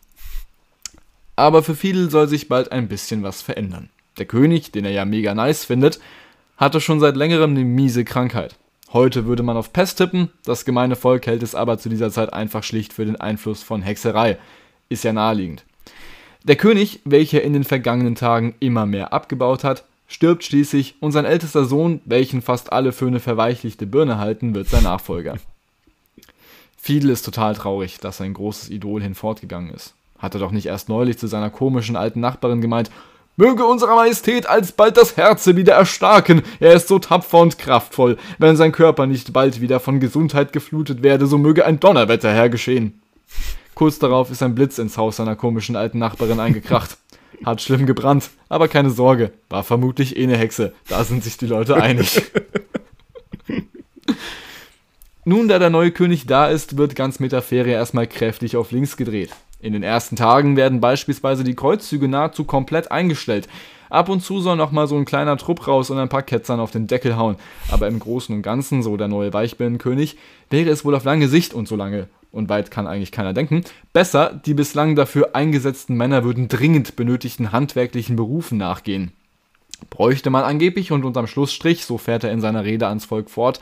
Aber 1.35 1.61
für 1.61 1.75
Fiedel 1.75 2.09
soll 2.09 2.29
sich 2.29 2.47
bald 2.47 2.71
ein 2.71 2.87
bisschen 2.87 3.21
was 3.21 3.41
verändern. 3.41 3.89
Der 4.17 4.27
König, 4.27 4.71
den 4.71 4.85
er 4.85 4.91
ja 4.91 5.03
mega 5.03 5.35
nice 5.35 5.65
findet, 5.65 5.99
hatte 6.55 6.79
schon 6.79 7.01
seit 7.01 7.17
längerem 7.17 7.51
eine 7.51 7.65
miese 7.65 8.05
Krankheit. 8.05 8.55
Heute 8.93 9.25
würde 9.25 9.43
man 9.43 9.57
auf 9.57 9.73
Pest 9.73 9.97
tippen, 9.97 10.29
das 10.45 10.63
gemeine 10.63 10.95
Volk 10.95 11.27
hält 11.27 11.43
es 11.43 11.53
aber 11.53 11.77
zu 11.79 11.89
dieser 11.89 12.11
Zeit 12.11 12.31
einfach 12.31 12.63
schlicht 12.63 12.93
für 12.93 13.03
den 13.03 13.17
Einfluss 13.17 13.61
von 13.61 13.81
Hexerei. 13.81 14.37
Ist 14.87 15.03
ja 15.03 15.11
naheliegend. 15.11 15.65
Der 16.43 16.55
König, 16.55 17.01
welcher 17.05 17.41
in 17.41 17.53
den 17.53 17.63
vergangenen 17.63 18.15
Tagen 18.15 18.55
immer 18.59 18.85
mehr 18.85 19.13
abgebaut 19.13 19.63
hat, 19.63 19.83
stirbt 20.07 20.43
schließlich 20.43 20.95
und 20.99 21.11
sein 21.11 21.25
ältester 21.25 21.65
Sohn, 21.65 22.01
welchen 22.05 22.41
fast 22.41 22.71
alle 22.71 22.91
für 22.91 23.07
eine 23.07 23.19
verweichlichte 23.19 23.85
Birne 23.85 24.17
halten, 24.17 24.55
wird 24.55 24.69
sein 24.69 24.83
Nachfolger. 24.83 25.37
Fiedel 26.77 27.09
ist 27.09 27.23
total 27.23 27.55
traurig, 27.55 27.99
dass 27.99 28.17
sein 28.17 28.33
großes 28.33 28.69
Idol 28.69 29.01
hinfortgegangen 29.01 29.73
ist. 29.73 29.93
Hat 30.17 30.33
er 30.33 30.39
doch 30.39 30.51
nicht 30.51 30.65
erst 30.65 30.89
neulich 30.89 31.17
zu 31.17 31.27
seiner 31.27 31.49
komischen 31.49 31.95
alten 31.95 32.21
Nachbarin 32.21 32.61
gemeint, 32.61 32.89
Möge 33.39 33.65
unserer 33.65 33.95
Majestät 33.95 34.49
alsbald 34.49 34.97
das 34.97 35.15
Herze 35.15 35.55
wieder 35.55 35.73
erstarken. 35.73 36.41
Er 36.59 36.73
ist 36.73 36.89
so 36.89 36.99
tapfer 36.99 37.37
und 37.37 37.57
kraftvoll. 37.57 38.17
Wenn 38.37 38.57
sein 38.57 38.73
Körper 38.73 39.05
nicht 39.05 39.31
bald 39.31 39.61
wieder 39.61 39.79
von 39.79 40.01
Gesundheit 40.01 40.51
geflutet 40.51 41.03
werde, 41.03 41.25
so 41.25 41.37
möge 41.37 41.65
ein 41.65 41.79
Donnerwetter 41.79 42.33
hergeschehen. 42.33 43.01
Kurz 43.79 43.97
darauf 43.97 44.29
ist 44.29 44.43
ein 44.43 44.55
Blitz 44.55 44.77
ins 44.77 44.97
Haus 44.97 45.15
seiner 45.15 45.37
komischen 45.37 45.77
alten 45.77 45.99
Nachbarin 45.99 46.41
eingekracht. 46.41 46.97
Hat 47.45 47.61
schlimm 47.61 47.85
gebrannt, 47.85 48.29
aber 48.49 48.67
keine 48.67 48.89
Sorge, 48.89 49.31
war 49.49 49.63
vermutlich 49.63 50.17
eh 50.17 50.23
eine 50.23 50.35
Hexe. 50.35 50.73
Da 50.89 51.05
sind 51.05 51.23
sich 51.23 51.37
die 51.37 51.45
Leute 51.45 51.81
einig. 51.81 52.21
Nun, 55.23 55.47
da 55.47 55.59
der 55.59 55.69
neue 55.69 55.91
König 55.91 56.27
da 56.27 56.49
ist, 56.49 56.75
wird 56.75 56.97
ganz 56.97 57.21
Metaferia 57.21 57.75
erstmal 57.75 58.05
kräftig 58.05 58.57
auf 58.57 58.71
links 58.71 58.97
gedreht. 58.97 59.29
In 59.61 59.71
den 59.71 59.83
ersten 59.83 60.17
Tagen 60.17 60.57
werden 60.57 60.81
beispielsweise 60.81 61.45
die 61.45 61.55
Kreuzzüge 61.55 62.09
nahezu 62.09 62.43
komplett 62.43 62.91
eingestellt. 62.91 63.47
Ab 63.89 64.09
und 64.09 64.19
zu 64.19 64.41
soll 64.41 64.57
noch 64.57 64.71
mal 64.71 64.87
so 64.87 64.97
ein 64.97 65.05
kleiner 65.05 65.37
Trupp 65.37 65.67
raus 65.67 65.89
und 65.89 65.99
ein 65.99 66.09
paar 66.09 66.23
Ketzern 66.23 66.59
auf 66.59 66.71
den 66.71 66.87
Deckel 66.87 67.15
hauen. 67.15 67.37
Aber 67.71 67.87
im 67.87 67.99
Großen 67.99 68.35
und 68.35 68.41
Ganzen, 68.41 68.83
so 68.83 68.97
der 68.97 69.07
neue 69.07 69.31
Weichbirnenkönig, 69.31 70.17
wäre 70.49 70.69
es 70.69 70.83
wohl 70.83 70.95
auf 70.95 71.05
lange 71.05 71.29
Sicht 71.29 71.53
und 71.53 71.69
so 71.69 71.77
lange, 71.77 72.09
und 72.31 72.49
weit 72.49 72.71
kann 72.71 72.87
eigentlich 72.87 73.11
keiner 73.11 73.33
denken, 73.33 73.63
besser, 73.93 74.39
die 74.45 74.53
bislang 74.53 74.95
dafür 74.95 75.35
eingesetzten 75.35 75.95
Männer 75.95 76.23
würden 76.23 76.47
dringend 76.47 76.95
benötigten 76.95 77.51
handwerklichen 77.51 78.15
Berufen 78.15 78.57
nachgehen. 78.57 79.11
Bräuchte 79.89 80.29
man 80.29 80.43
angeblich 80.43 80.91
und 80.91 81.05
unterm 81.05 81.27
Schlussstrich, 81.27 81.85
so 81.85 81.97
fährt 81.97 82.23
er 82.23 82.31
in 82.31 82.41
seiner 82.41 82.65
Rede 82.65 82.87
ans 82.87 83.05
Volk 83.05 83.29
fort, 83.29 83.59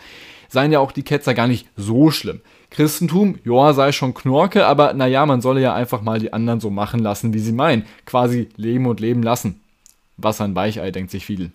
seien 0.49 0.71
ja 0.71 0.79
auch 0.79 0.91
die 0.91 1.03
Ketzer 1.03 1.33
gar 1.33 1.47
nicht 1.47 1.67
so 1.75 2.11
schlimm. 2.11 2.41
Christentum, 2.69 3.39
ja, 3.45 3.73
sei 3.73 3.91
schon 3.91 4.13
Knorke, 4.13 4.65
aber 4.65 4.93
naja, 4.93 5.25
man 5.25 5.41
solle 5.41 5.61
ja 5.61 5.73
einfach 5.73 6.01
mal 6.01 6.19
die 6.19 6.33
anderen 6.33 6.59
so 6.59 6.69
machen 6.69 6.99
lassen, 6.99 7.33
wie 7.33 7.39
sie 7.39 7.51
meinen. 7.51 7.85
Quasi 8.05 8.49
leben 8.55 8.85
und 8.87 8.99
leben 8.99 9.23
lassen. 9.23 9.61
Was 10.17 10.41
ein 10.41 10.55
Weichei, 10.55 10.91
denkt 10.91 11.11
sich 11.11 11.25
Fiedel. 11.25 11.51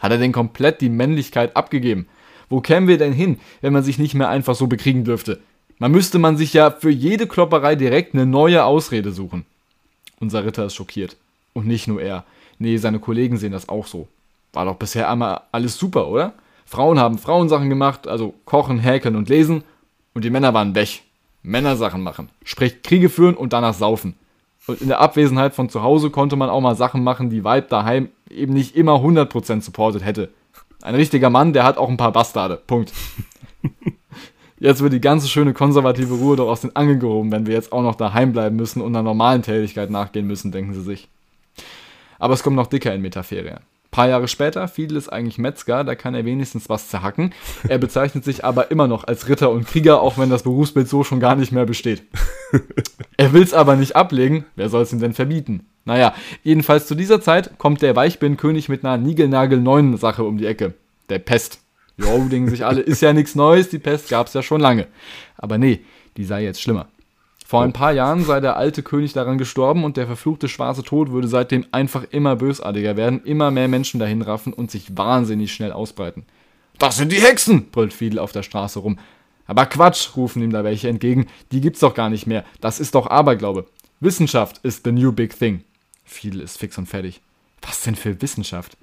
Hat 0.00 0.10
er 0.10 0.18
denn 0.18 0.32
komplett 0.32 0.80
die 0.80 0.88
Männlichkeit 0.88 1.56
abgegeben? 1.56 2.08
Wo 2.48 2.60
kämen 2.60 2.88
wir 2.88 2.98
denn 2.98 3.12
hin, 3.12 3.38
wenn 3.60 3.72
man 3.72 3.82
sich 3.82 3.98
nicht 3.98 4.14
mehr 4.14 4.28
einfach 4.28 4.54
so 4.54 4.66
bekriegen 4.66 5.04
dürfte? 5.04 5.40
Man 5.82 5.90
müsste 5.90 6.20
man 6.20 6.36
sich 6.36 6.52
ja 6.52 6.70
für 6.70 6.90
jede 6.90 7.26
Klopperei 7.26 7.74
direkt 7.74 8.14
eine 8.14 8.24
neue 8.24 8.64
Ausrede 8.64 9.10
suchen. 9.10 9.44
Unser 10.20 10.44
Ritter 10.44 10.66
ist 10.66 10.76
schockiert. 10.76 11.16
Und 11.54 11.66
nicht 11.66 11.88
nur 11.88 12.00
er. 12.00 12.24
Nee, 12.60 12.76
seine 12.76 13.00
Kollegen 13.00 13.36
sehen 13.36 13.50
das 13.50 13.68
auch 13.68 13.88
so. 13.88 14.06
War 14.52 14.64
doch 14.64 14.76
bisher 14.76 15.10
einmal 15.10 15.40
alles 15.50 15.76
super, 15.76 16.06
oder? 16.06 16.34
Frauen 16.66 17.00
haben 17.00 17.18
Frauensachen 17.18 17.68
gemacht, 17.68 18.06
also 18.06 18.32
kochen, 18.44 18.78
häkeln 18.78 19.16
und 19.16 19.28
lesen. 19.28 19.64
Und 20.14 20.24
die 20.24 20.30
Männer 20.30 20.54
waren 20.54 20.76
weg. 20.76 21.02
Männersachen 21.42 22.04
machen. 22.04 22.28
Sprich 22.44 22.84
Kriege 22.84 23.08
führen 23.08 23.34
und 23.34 23.52
danach 23.52 23.74
saufen. 23.74 24.14
Und 24.68 24.82
in 24.82 24.86
der 24.86 25.00
Abwesenheit 25.00 25.52
von 25.52 25.68
zu 25.68 25.82
Hause 25.82 26.10
konnte 26.10 26.36
man 26.36 26.48
auch 26.48 26.60
mal 26.60 26.76
Sachen 26.76 27.02
machen, 27.02 27.28
die 27.28 27.42
Weib 27.42 27.70
daheim 27.70 28.08
eben 28.30 28.52
nicht 28.52 28.76
immer 28.76 29.00
100% 29.00 29.62
supportet 29.62 30.04
hätte. 30.04 30.30
Ein 30.80 30.94
richtiger 30.94 31.28
Mann, 31.28 31.52
der 31.52 31.64
hat 31.64 31.76
auch 31.76 31.88
ein 31.88 31.96
paar 31.96 32.12
Bastarde. 32.12 32.62
Punkt. 32.68 32.92
Jetzt 34.62 34.80
wird 34.80 34.92
die 34.92 35.00
ganze 35.00 35.28
schöne 35.28 35.52
konservative 35.54 36.14
Ruhe 36.14 36.36
doch 36.36 36.48
aus 36.48 36.60
den 36.60 36.76
Angeln 36.76 37.00
gehoben, 37.00 37.32
wenn 37.32 37.46
wir 37.46 37.54
jetzt 37.54 37.72
auch 37.72 37.82
noch 37.82 37.96
daheim 37.96 38.32
bleiben 38.32 38.56
müssen 38.56 38.80
und 38.80 38.94
einer 38.94 39.02
normalen 39.02 39.42
Tätigkeit 39.42 39.90
nachgehen 39.90 40.26
müssen, 40.26 40.52
denken 40.52 40.72
sie 40.72 40.82
sich. 40.82 41.08
Aber 42.18 42.34
es 42.34 42.42
kommt 42.42 42.56
noch 42.56 42.68
dicker 42.68 42.94
in 42.94 43.02
Metaferia 43.02 43.60
paar 43.92 44.08
Jahre 44.08 44.26
später, 44.26 44.66
Fiedel 44.66 44.96
ist 44.96 45.10
eigentlich 45.10 45.38
Metzger, 45.38 45.84
da 45.84 45.94
kann 45.94 46.14
er 46.14 46.24
wenigstens 46.24 46.68
was 46.68 46.88
zerhacken. 46.88 47.32
Er 47.68 47.78
bezeichnet 47.78 48.24
sich 48.24 48.44
aber 48.44 48.70
immer 48.72 48.88
noch 48.88 49.04
als 49.04 49.28
Ritter 49.28 49.50
und 49.50 49.66
Krieger, 49.66 50.00
auch 50.00 50.18
wenn 50.18 50.30
das 50.30 50.42
Berufsbild 50.42 50.88
so 50.88 51.04
schon 51.04 51.20
gar 51.20 51.36
nicht 51.36 51.52
mehr 51.52 51.66
besteht. 51.66 52.02
er 53.16 53.32
will 53.32 53.42
es 53.42 53.54
aber 53.54 53.76
nicht 53.76 53.94
ablegen, 53.94 54.46
wer 54.56 54.70
soll 54.70 54.82
es 54.82 54.92
ihm 54.92 54.98
denn 54.98 55.12
verbieten? 55.12 55.66
Naja, 55.84 56.14
jedenfalls 56.42 56.86
zu 56.86 56.94
dieser 56.94 57.20
Zeit 57.20 57.58
kommt 57.58 57.82
der 57.82 57.94
Weichbirnenkönig 57.94 58.68
mit 58.68 58.84
einer 58.84 58.96
niegelnagelneuen 58.96 59.96
Sache 59.98 60.24
um 60.24 60.38
die 60.38 60.46
Ecke. 60.46 60.74
Der 61.10 61.18
Pest. 61.18 61.61
Jo, 61.96 62.26
denken 62.28 62.50
sich 62.50 62.64
alle, 62.64 62.80
ist 62.80 63.02
ja 63.02 63.12
nichts 63.12 63.34
Neues, 63.34 63.68
die 63.68 63.78
Pest 63.78 64.08
gab's 64.08 64.34
ja 64.34 64.42
schon 64.42 64.60
lange. 64.60 64.86
Aber 65.36 65.58
nee, 65.58 65.80
die 66.16 66.24
sei 66.24 66.42
jetzt 66.44 66.62
schlimmer. 66.62 66.88
Vor 67.46 67.62
ein 67.62 67.74
paar 67.74 67.92
Jahren 67.92 68.24
sei 68.24 68.40
der 68.40 68.56
alte 68.56 68.82
König 68.82 69.12
daran 69.12 69.36
gestorben 69.36 69.84
und 69.84 69.98
der 69.98 70.06
verfluchte 70.06 70.48
schwarze 70.48 70.82
Tod 70.82 71.12
würde 71.12 71.28
seitdem 71.28 71.66
einfach 71.70 72.04
immer 72.10 72.36
bösartiger 72.36 72.96
werden, 72.96 73.22
immer 73.24 73.50
mehr 73.50 73.68
Menschen 73.68 74.00
dahin 74.00 74.22
raffen 74.22 74.54
und 74.54 74.70
sich 74.70 74.96
wahnsinnig 74.96 75.52
schnell 75.52 75.70
ausbreiten. 75.70 76.24
Das 76.78 76.96
sind 76.96 77.12
die 77.12 77.20
Hexen, 77.20 77.70
brüllt 77.70 77.92
Fiedel 77.92 78.18
auf 78.18 78.32
der 78.32 78.42
Straße 78.42 78.78
rum. 78.78 78.98
Aber 79.46 79.66
Quatsch, 79.66 80.16
rufen 80.16 80.42
ihm 80.42 80.50
da 80.50 80.64
welche 80.64 80.88
entgegen, 80.88 81.26
die 81.50 81.60
gibt's 81.60 81.80
doch 81.80 81.92
gar 81.92 82.08
nicht 82.08 82.26
mehr. 82.26 82.44
Das 82.62 82.80
ist 82.80 82.94
doch 82.94 83.08
Aberglaube. 83.08 83.66
Wissenschaft 84.00 84.58
ist 84.62 84.84
the 84.84 84.92
new 84.92 85.12
big 85.12 85.38
thing. 85.38 85.62
Fiedel 86.04 86.40
ist 86.40 86.58
fix 86.58 86.78
und 86.78 86.86
fertig. 86.86 87.20
Was 87.60 87.82
denn 87.82 87.96
für 87.96 88.22
Wissenschaft? 88.22 88.78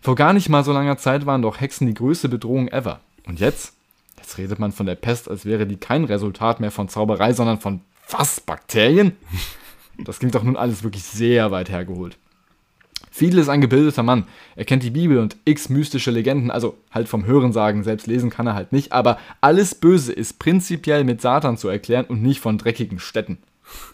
Vor 0.00 0.14
gar 0.14 0.32
nicht 0.32 0.48
mal 0.48 0.64
so 0.64 0.72
langer 0.72 0.96
Zeit 0.98 1.26
waren 1.26 1.42
doch 1.42 1.60
Hexen 1.60 1.86
die 1.86 1.94
größte 1.94 2.28
Bedrohung 2.28 2.68
ever. 2.68 3.00
Und 3.26 3.40
jetzt? 3.40 3.74
Jetzt 4.16 4.38
redet 4.38 4.58
man 4.58 4.72
von 4.72 4.86
der 4.86 4.94
Pest, 4.94 5.30
als 5.30 5.44
wäre 5.44 5.66
die 5.66 5.76
kein 5.76 6.04
Resultat 6.04 6.60
mehr 6.60 6.70
von 6.70 6.88
Zauberei, 6.88 7.32
sondern 7.32 7.60
von 7.60 7.80
was? 8.10 8.40
Bakterien? 8.40 9.16
Das 10.04 10.20
klingt 10.20 10.36
doch 10.36 10.44
nun 10.44 10.56
alles 10.56 10.84
wirklich 10.84 11.02
sehr 11.02 11.50
weit 11.50 11.70
hergeholt. 11.70 12.16
Fiedel 13.10 13.40
ist 13.40 13.48
ein 13.48 13.60
gebildeter 13.60 14.04
Mann. 14.04 14.28
Er 14.54 14.64
kennt 14.64 14.84
die 14.84 14.92
Bibel 14.92 15.18
und 15.18 15.36
x 15.44 15.70
mystische 15.70 16.12
Legenden, 16.12 16.52
also 16.52 16.78
halt 16.92 17.08
vom 17.08 17.26
Hörensagen, 17.26 17.82
selbst 17.82 18.06
lesen 18.06 18.30
kann 18.30 18.46
er 18.46 18.54
halt 18.54 18.70
nicht, 18.70 18.92
aber 18.92 19.18
alles 19.40 19.74
Böse 19.74 20.12
ist 20.12 20.38
prinzipiell 20.38 21.02
mit 21.02 21.20
Satan 21.20 21.56
zu 21.56 21.68
erklären 21.68 22.04
und 22.04 22.22
nicht 22.22 22.38
von 22.38 22.58
dreckigen 22.58 23.00
Städten. 23.00 23.38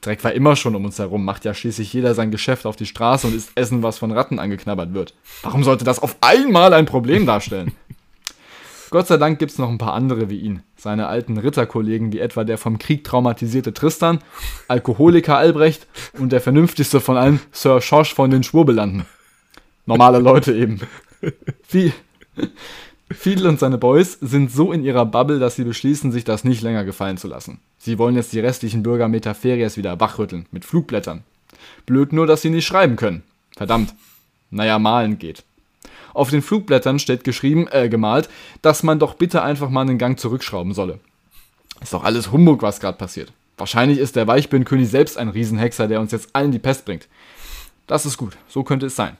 Dreck 0.00 0.22
war 0.24 0.32
immer 0.32 0.56
schon 0.56 0.74
um 0.74 0.84
uns 0.84 0.98
herum, 0.98 1.24
macht 1.24 1.44
ja 1.44 1.54
schließlich 1.54 1.92
jeder 1.92 2.14
sein 2.14 2.30
Geschäft 2.30 2.66
auf 2.66 2.76
die 2.76 2.86
Straße 2.86 3.26
und 3.26 3.34
isst 3.34 3.52
Essen, 3.54 3.82
was 3.82 3.98
von 3.98 4.12
Ratten 4.12 4.38
angeknabbert 4.38 4.94
wird. 4.94 5.14
Warum 5.42 5.64
sollte 5.64 5.84
das 5.84 5.98
auf 5.98 6.16
einmal 6.20 6.72
ein 6.72 6.86
Problem 6.86 7.26
darstellen? 7.26 7.72
Gott 8.90 9.08
sei 9.08 9.16
Dank 9.16 9.38
gibt 9.38 9.50
es 9.50 9.58
noch 9.58 9.70
ein 9.70 9.78
paar 9.78 9.94
andere 9.94 10.30
wie 10.30 10.38
ihn. 10.38 10.62
Seine 10.76 11.08
alten 11.08 11.36
Ritterkollegen, 11.38 12.12
wie 12.12 12.20
etwa 12.20 12.44
der 12.44 12.58
vom 12.58 12.78
Krieg 12.78 13.02
traumatisierte 13.02 13.74
Tristan, 13.74 14.20
Alkoholiker 14.68 15.36
Albrecht 15.36 15.86
und 16.18 16.30
der 16.30 16.40
vernünftigste 16.40 17.00
von 17.00 17.16
allen, 17.16 17.40
Sir 17.50 17.80
Schosch 17.80 18.14
von 18.14 18.30
den 18.30 18.44
Schwurbelanden. 18.44 19.04
Normale 19.86 20.18
Leute 20.18 20.54
eben. 20.54 20.80
Wie, 21.70 21.92
Fiedel 23.10 23.46
und 23.46 23.60
seine 23.60 23.78
Boys 23.78 24.18
sind 24.20 24.50
so 24.50 24.72
in 24.72 24.82
ihrer 24.82 25.04
Bubble, 25.04 25.38
dass 25.38 25.56
sie 25.56 25.64
beschließen, 25.64 26.10
sich 26.10 26.24
das 26.24 26.44
nicht 26.44 26.62
länger 26.62 26.84
gefallen 26.84 27.18
zu 27.18 27.28
lassen. 27.28 27.60
Sie 27.78 27.98
wollen 27.98 28.16
jetzt 28.16 28.32
die 28.32 28.40
restlichen 28.40 28.82
Bürger 28.82 29.08
Metaferias 29.08 29.76
wieder 29.76 30.00
wachrütteln, 30.00 30.46
mit 30.50 30.64
Flugblättern. 30.64 31.22
Blöd 31.86 32.12
nur, 32.12 32.26
dass 32.26 32.42
sie 32.42 32.50
nicht 32.50 32.66
schreiben 32.66 32.96
können. 32.96 33.22
Verdammt. 33.56 33.94
Naja, 34.50 34.78
malen 34.78 35.18
geht. 35.18 35.44
Auf 36.14 36.30
den 36.30 36.42
Flugblättern 36.42 36.98
steht 36.98 37.24
geschrieben, 37.24 37.66
äh, 37.70 37.88
gemalt, 37.88 38.28
dass 38.62 38.82
man 38.82 38.98
doch 38.98 39.14
bitte 39.14 39.42
einfach 39.42 39.68
mal 39.68 39.82
einen 39.82 39.98
Gang 39.98 40.18
zurückschrauben 40.18 40.72
solle. 40.72 41.00
Ist 41.82 41.92
doch 41.92 42.04
alles 42.04 42.32
Humbug, 42.32 42.62
was 42.62 42.80
gerade 42.80 42.96
passiert. 42.96 43.32
Wahrscheinlich 43.56 43.98
ist 43.98 44.16
der 44.16 44.26
Weichbirnenkönig 44.26 44.88
selbst 44.88 45.18
ein 45.18 45.28
Riesenhexer, 45.28 45.88
der 45.88 46.00
uns 46.00 46.12
jetzt 46.12 46.30
allen 46.32 46.52
die 46.52 46.58
Pest 46.58 46.84
bringt. 46.84 47.08
Das 47.86 48.06
ist 48.06 48.16
gut, 48.16 48.36
so 48.48 48.62
könnte 48.62 48.86
es 48.86 48.96
sein. 48.96 49.16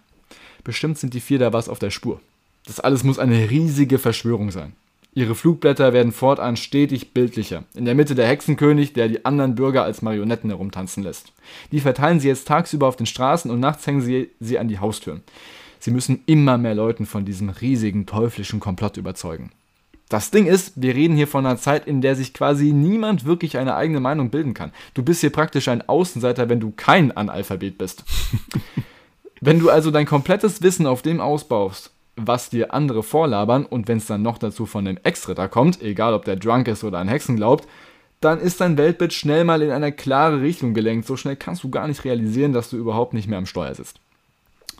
Bestimmt 0.62 0.98
sind 0.98 1.14
die 1.14 1.20
vier 1.20 1.38
da 1.38 1.52
was 1.52 1.68
auf 1.68 1.78
der 1.78 1.90
Spur. 1.90 2.20
Das 2.66 2.80
alles 2.80 3.04
muss 3.04 3.18
eine 3.18 3.50
riesige 3.50 3.98
Verschwörung 3.98 4.50
sein. 4.50 4.72
Ihre 5.16 5.36
Flugblätter 5.36 5.92
werden 5.92 6.10
fortan 6.10 6.56
stetig 6.56 7.12
bildlicher. 7.12 7.62
In 7.74 7.84
der 7.84 7.94
Mitte 7.94 8.16
der 8.16 8.26
Hexenkönig, 8.26 8.94
der 8.94 9.08
die 9.08 9.24
anderen 9.24 9.54
Bürger 9.54 9.84
als 9.84 10.02
Marionetten 10.02 10.50
herumtanzen 10.50 11.04
lässt. 11.04 11.32
Die 11.70 11.80
verteilen 11.80 12.18
sie 12.18 12.26
jetzt 12.26 12.48
tagsüber 12.48 12.88
auf 12.88 12.96
den 12.96 13.06
Straßen 13.06 13.50
und 13.50 13.60
nachts 13.60 13.86
hängen 13.86 14.00
sie 14.00 14.30
sie 14.40 14.58
an 14.58 14.66
die 14.66 14.80
Haustüren. 14.80 15.22
Sie 15.78 15.92
müssen 15.92 16.22
immer 16.26 16.58
mehr 16.58 16.74
Leuten 16.74 17.06
von 17.06 17.24
diesem 17.24 17.50
riesigen 17.50 18.06
teuflischen 18.06 18.58
Komplott 18.58 18.96
überzeugen. 18.96 19.52
Das 20.08 20.30
Ding 20.30 20.46
ist, 20.46 20.72
wir 20.80 20.94
reden 20.94 21.16
hier 21.16 21.28
von 21.28 21.46
einer 21.46 21.58
Zeit, 21.58 21.86
in 21.86 22.00
der 22.00 22.16
sich 22.16 22.34
quasi 22.34 22.72
niemand 22.72 23.24
wirklich 23.24 23.56
eine 23.56 23.74
eigene 23.76 24.00
Meinung 24.00 24.30
bilden 24.30 24.54
kann. 24.54 24.72
Du 24.94 25.02
bist 25.02 25.20
hier 25.20 25.30
praktisch 25.30 25.68
ein 25.68 25.88
Außenseiter, 25.88 26.48
wenn 26.48 26.60
du 26.60 26.72
kein 26.76 27.16
Analphabet 27.16 27.78
bist. 27.78 28.04
wenn 29.40 29.60
du 29.60 29.70
also 29.70 29.90
dein 29.90 30.06
komplettes 30.06 30.62
Wissen 30.62 30.86
auf 30.86 31.02
dem 31.02 31.20
ausbaust, 31.20 31.90
was 32.16 32.50
dir 32.50 32.72
andere 32.72 33.02
vorlabern 33.02 33.66
und 33.66 33.88
wenn 33.88 33.98
es 33.98 34.06
dann 34.06 34.22
noch 34.22 34.38
dazu 34.38 34.66
von 34.66 34.86
einem 34.86 34.98
Ex-Ritter 35.02 35.48
kommt, 35.48 35.82
egal 35.82 36.14
ob 36.14 36.24
der 36.24 36.36
drunk 36.36 36.68
ist 36.68 36.84
oder 36.84 36.98
an 36.98 37.08
Hexen 37.08 37.36
glaubt, 37.36 37.68
dann 38.20 38.40
ist 38.40 38.60
dein 38.60 38.78
Weltbild 38.78 39.12
schnell 39.12 39.44
mal 39.44 39.62
in 39.62 39.70
eine 39.70 39.92
klare 39.92 40.40
Richtung 40.40 40.72
gelenkt. 40.74 41.06
So 41.06 41.16
schnell 41.16 41.36
kannst 41.36 41.62
du 41.62 41.70
gar 41.70 41.86
nicht 41.86 42.04
realisieren, 42.04 42.52
dass 42.52 42.70
du 42.70 42.76
überhaupt 42.76 43.12
nicht 43.12 43.28
mehr 43.28 43.38
am 43.38 43.46
Steuer 43.46 43.74
sitzt. 43.74 43.98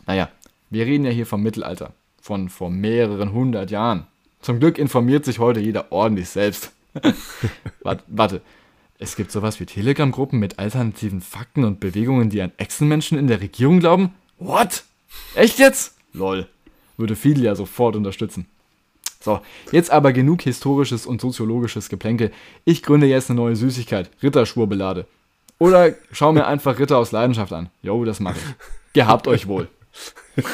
Naja, 0.07 0.29
wir 0.69 0.85
reden 0.85 1.05
ja 1.05 1.11
hier 1.11 1.25
vom 1.25 1.43
Mittelalter, 1.43 1.93
von 2.21 2.49
vor 2.49 2.69
mehreren 2.69 3.33
hundert 3.33 3.69
Jahren. 3.69 4.07
Zum 4.41 4.59
Glück 4.59 4.77
informiert 4.77 5.25
sich 5.25 5.39
heute 5.39 5.59
jeder 5.59 5.91
ordentlich 5.91 6.29
selbst. 6.29 6.71
warte, 7.81 8.03
warte, 8.07 8.41
es 8.97 9.15
gibt 9.15 9.31
sowas 9.31 9.59
wie 9.59 9.65
Telegram-Gruppen 9.65 10.39
mit 10.39 10.57
alternativen 10.57 11.21
Fakten 11.21 11.65
und 11.65 11.79
Bewegungen, 11.79 12.29
die 12.29 12.41
an 12.41 12.53
Echsenmenschen 12.57 13.17
in 13.17 13.27
der 13.27 13.41
Regierung 13.41 13.79
glauben? 13.79 14.13
What? 14.39 14.83
Echt 15.35 15.59
jetzt? 15.59 15.97
Lol. 16.13 16.47
Würde 16.97 17.15
viele 17.15 17.43
ja 17.43 17.55
sofort 17.55 17.95
unterstützen. 17.95 18.47
So, 19.21 19.41
jetzt 19.71 19.89
aber 19.91 20.13
genug 20.13 20.41
historisches 20.43 21.05
und 21.05 21.19
soziologisches 21.19 21.89
Geplänkel. 21.89 22.31
Ich 22.63 22.83
gründe 22.83 23.07
jetzt 23.07 23.29
eine 23.29 23.39
neue 23.39 23.55
Süßigkeit, 23.55 24.09
Ritterschwurbelade. 24.21 25.07
Oder 25.57 25.95
schau 26.11 26.31
mir 26.31 26.45
einfach 26.45 26.77
Ritter 26.77 26.97
aus 26.97 27.11
Leidenschaft 27.11 27.53
an. 27.53 27.69
Jo, 27.81 28.03
das 28.05 28.19
mache 28.19 28.37
ich. 28.37 28.93
Gehabt 28.93 29.27
euch 29.27 29.47
wohl. 29.47 29.67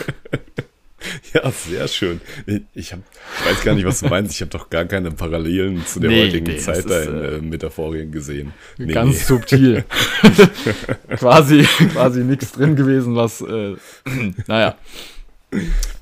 Ja, 1.34 1.50
sehr 1.52 1.88
schön. 1.88 2.22
Ich, 2.46 2.62
ich, 2.74 2.94
hab, 2.94 3.00
ich 3.00 3.50
weiß 3.50 3.64
gar 3.64 3.74
nicht, 3.74 3.86
was 3.86 4.02
du 4.02 4.08
meinst. 4.08 4.36
Ich 4.36 4.42
habe 4.42 4.52
doch 4.52 4.70
gar 4.70 4.86
keine 4.86 5.12
Parallelen 5.12 5.84
zu 5.86 6.00
der 6.00 6.12
Nee, 6.12 6.28
heutigen 6.28 6.46
nee, 6.46 6.58
Zeit 6.58 6.90
da 6.90 7.02
in 7.02 7.18
äh, 7.18 7.28
äh, 7.38 7.42
Metaphorien 7.42 8.12
gesehen. 8.12 8.54
Nee, 8.78 8.94
Ganz 8.94 9.26
subtil. 9.28 9.84
quasi 11.18 11.64
quasi 11.94 12.24
nichts 12.24 12.52
drin 12.52 12.76
gewesen, 12.76 13.16
was, 13.16 13.42
äh, 13.42 13.76
naja. 14.48 14.76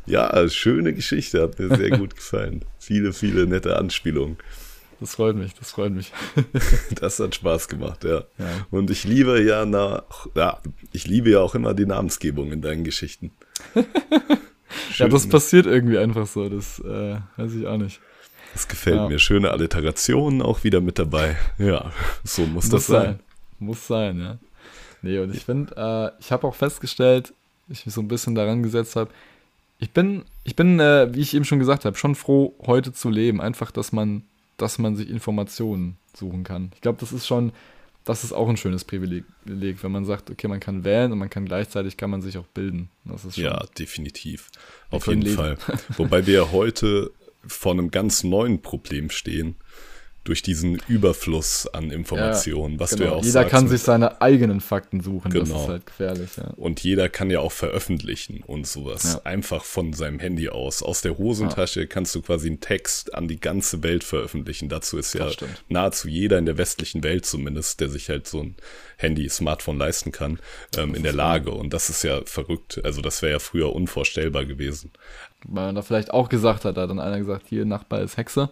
Ja, 0.05 0.47
schöne 0.49 0.93
Geschichte, 0.93 1.41
hat 1.41 1.59
mir 1.59 1.75
sehr 1.75 1.97
gut 1.97 2.15
gefallen. 2.15 2.65
Viele, 2.79 3.13
viele 3.13 3.45
nette 3.45 3.77
Anspielungen. 3.77 4.37
Das 4.99 5.15
freut 5.15 5.35
mich, 5.35 5.53
das 5.53 5.71
freut 5.71 5.93
mich. 5.93 6.11
Das 6.99 7.19
hat 7.19 7.35
Spaß 7.35 7.67
gemacht, 7.67 8.03
ja. 8.03 8.23
Ja. 8.37 8.67
Und 8.71 8.89
ich 8.89 9.05
liebe 9.05 9.41
ja 9.41 9.65
nach, 9.65 10.03
ja, 10.35 10.59
ich 10.91 11.07
liebe 11.07 11.29
ja 11.29 11.39
auch 11.39 11.55
immer 11.55 11.73
die 11.73 11.85
Namensgebung 11.85 12.51
in 12.51 12.61
deinen 12.61 12.83
Geschichten. 12.83 13.31
ja, 14.97 15.07
das 15.07 15.29
passiert 15.29 15.65
irgendwie 15.65 15.97
einfach 15.97 16.27
so. 16.27 16.49
Das 16.49 16.79
äh, 16.79 17.17
weiß 17.37 17.53
ich 17.53 17.65
auch 17.65 17.77
nicht. 17.77 18.01
das 18.53 18.67
gefällt 18.67 18.97
ja. 18.97 19.07
mir. 19.07 19.19
Schöne 19.19 19.51
Alliterationen 19.51 20.41
auch 20.41 20.63
wieder 20.63 20.81
mit 20.81 20.99
dabei. 20.99 21.37
Ja, 21.57 21.91
so 22.23 22.45
muss, 22.45 22.65
das 22.65 22.73
Muss 22.73 22.87
sein. 22.87 23.03
sein. 23.03 23.19
Muss 23.59 23.87
sein, 23.87 24.19
ja. 24.19 24.37
Nee, 25.01 25.19
und 25.19 25.33
ich 25.33 25.45
finde, 25.45 25.73
äh, 25.77 26.21
ich 26.21 26.31
habe 26.33 26.45
auch 26.45 26.55
festgestellt, 26.55 27.33
ich 27.69 27.85
mich 27.85 27.95
so 27.95 28.01
ein 28.01 28.09
bisschen 28.09 28.35
daran 28.35 28.63
gesetzt 28.63 28.97
habe, 28.97 29.11
ich 29.79 29.91
bin, 29.91 30.25
ich 30.43 30.55
bin, 30.55 30.79
äh, 30.79 31.13
wie 31.13 31.21
ich 31.21 31.33
eben 31.33 31.45
schon 31.45 31.59
gesagt 31.59 31.85
habe, 31.85 31.97
schon 31.97 32.15
froh, 32.15 32.53
heute 32.65 32.93
zu 32.93 33.09
leben. 33.09 33.39
Einfach, 33.41 33.71
dass 33.71 33.91
man, 33.91 34.23
dass 34.57 34.77
man 34.77 34.95
sich 34.95 35.09
Informationen 35.09 35.97
suchen 36.15 36.43
kann. 36.43 36.71
Ich 36.75 36.81
glaube, 36.81 36.99
das 36.99 37.13
ist 37.13 37.25
schon, 37.25 37.53
das 38.03 38.25
ist 38.25 38.33
auch 38.33 38.49
ein 38.49 38.57
schönes 38.57 38.83
Privileg, 38.83 39.23
wenn 39.45 39.91
man 39.91 40.03
sagt, 40.03 40.29
okay, 40.29 40.47
man 40.49 40.59
kann 40.59 40.83
wählen 40.83 41.13
und 41.13 41.17
man 41.17 41.29
kann 41.29 41.45
gleichzeitig 41.45 41.95
kann 41.95 42.09
man 42.09 42.21
sich 42.21 42.37
auch 42.37 42.47
bilden. 42.47 42.89
Das 43.05 43.23
ist 43.23 43.35
schon, 43.35 43.45
Ja, 43.45 43.65
definitiv. 43.77 44.49
Auf 44.89 45.07
jeden 45.07 45.21
leben. 45.21 45.35
Fall. 45.35 45.57
Wobei 45.97 46.27
wir 46.27 46.33
ja 46.33 46.51
heute 46.51 47.11
vor 47.47 47.71
einem 47.71 47.89
ganz 47.89 48.23
neuen 48.23 48.61
Problem 48.61 49.09
stehen. 49.09 49.55
Durch 50.29 50.43
diesen 50.43 50.75
Überfluss 50.87 51.65
an 51.65 51.89
Informationen, 51.89 52.79
was 52.79 52.91
du 52.91 52.97
ja 52.97 53.05
genau. 53.05 53.15
auch 53.17 53.23
Jeder 53.23 53.31
sagst. 53.31 53.49
kann 53.51 53.67
sich 53.67 53.81
seine 53.81 54.21
eigenen 54.21 54.61
Fakten 54.61 55.01
suchen. 55.01 55.31
Das 55.31 55.49
Genau. 55.49 55.63
ist 55.63 55.67
halt 55.69 55.85
gefährlich, 55.87 56.29
ja. 56.37 56.51
Und 56.55 56.83
jeder 56.83 57.09
kann 57.09 57.31
ja 57.31 57.39
auch 57.39 57.51
veröffentlichen 57.51 58.43
und 58.45 58.67
sowas. 58.67 59.13
Ja. 59.15 59.21
Einfach 59.23 59.63
von 59.63 59.91
seinem 59.93 60.19
Handy 60.19 60.47
aus. 60.49 60.83
Aus 60.83 61.01
der 61.01 61.17
Hosentasche 61.17 61.87
kannst 61.87 62.13
du 62.13 62.21
quasi 62.21 62.45
einen 62.47 62.59
Text 62.59 63.15
an 63.15 63.27
die 63.27 63.39
ganze 63.39 63.81
Welt 63.81 64.03
veröffentlichen. 64.03 64.69
Dazu 64.69 64.99
ist 64.99 65.15
ja 65.15 65.23
Das 65.25 65.33
stimmt. 65.33 65.63
nahezu 65.67 66.07
jeder 66.07 66.37
in 66.37 66.45
der 66.45 66.59
westlichen 66.59 67.03
Welt 67.03 67.25
zumindest, 67.25 67.79
der 67.79 67.89
sich 67.89 68.07
halt 68.09 68.27
so 68.27 68.41
ein 68.43 68.55
Handy, 68.97 69.27
Smartphone 69.29 69.79
leisten 69.79 70.11
kann, 70.11 70.37
ähm, 70.77 70.93
in 70.93 71.01
der 71.01 71.13
Lage. 71.13 71.49
Und 71.49 71.73
das 71.73 71.89
ist 71.89 72.03
ja 72.03 72.21
verrückt. 72.25 72.79
Also 72.83 73.01
das 73.01 73.23
wäre 73.23 73.31
ja 73.31 73.39
früher 73.39 73.73
unvorstellbar 73.73 74.45
gewesen. 74.45 74.91
Weil 75.45 75.65
man 75.65 75.75
da 75.75 75.81
vielleicht 75.81 76.11
auch 76.11 76.29
gesagt 76.29 76.65
hat, 76.65 76.77
da 76.77 76.81
hat 76.83 76.89
dann 76.91 76.99
einer 76.99 77.17
gesagt, 77.17 77.47
hier, 77.49 77.65
Nachbar 77.65 78.01
ist 78.01 78.15
Hexe. 78.17 78.49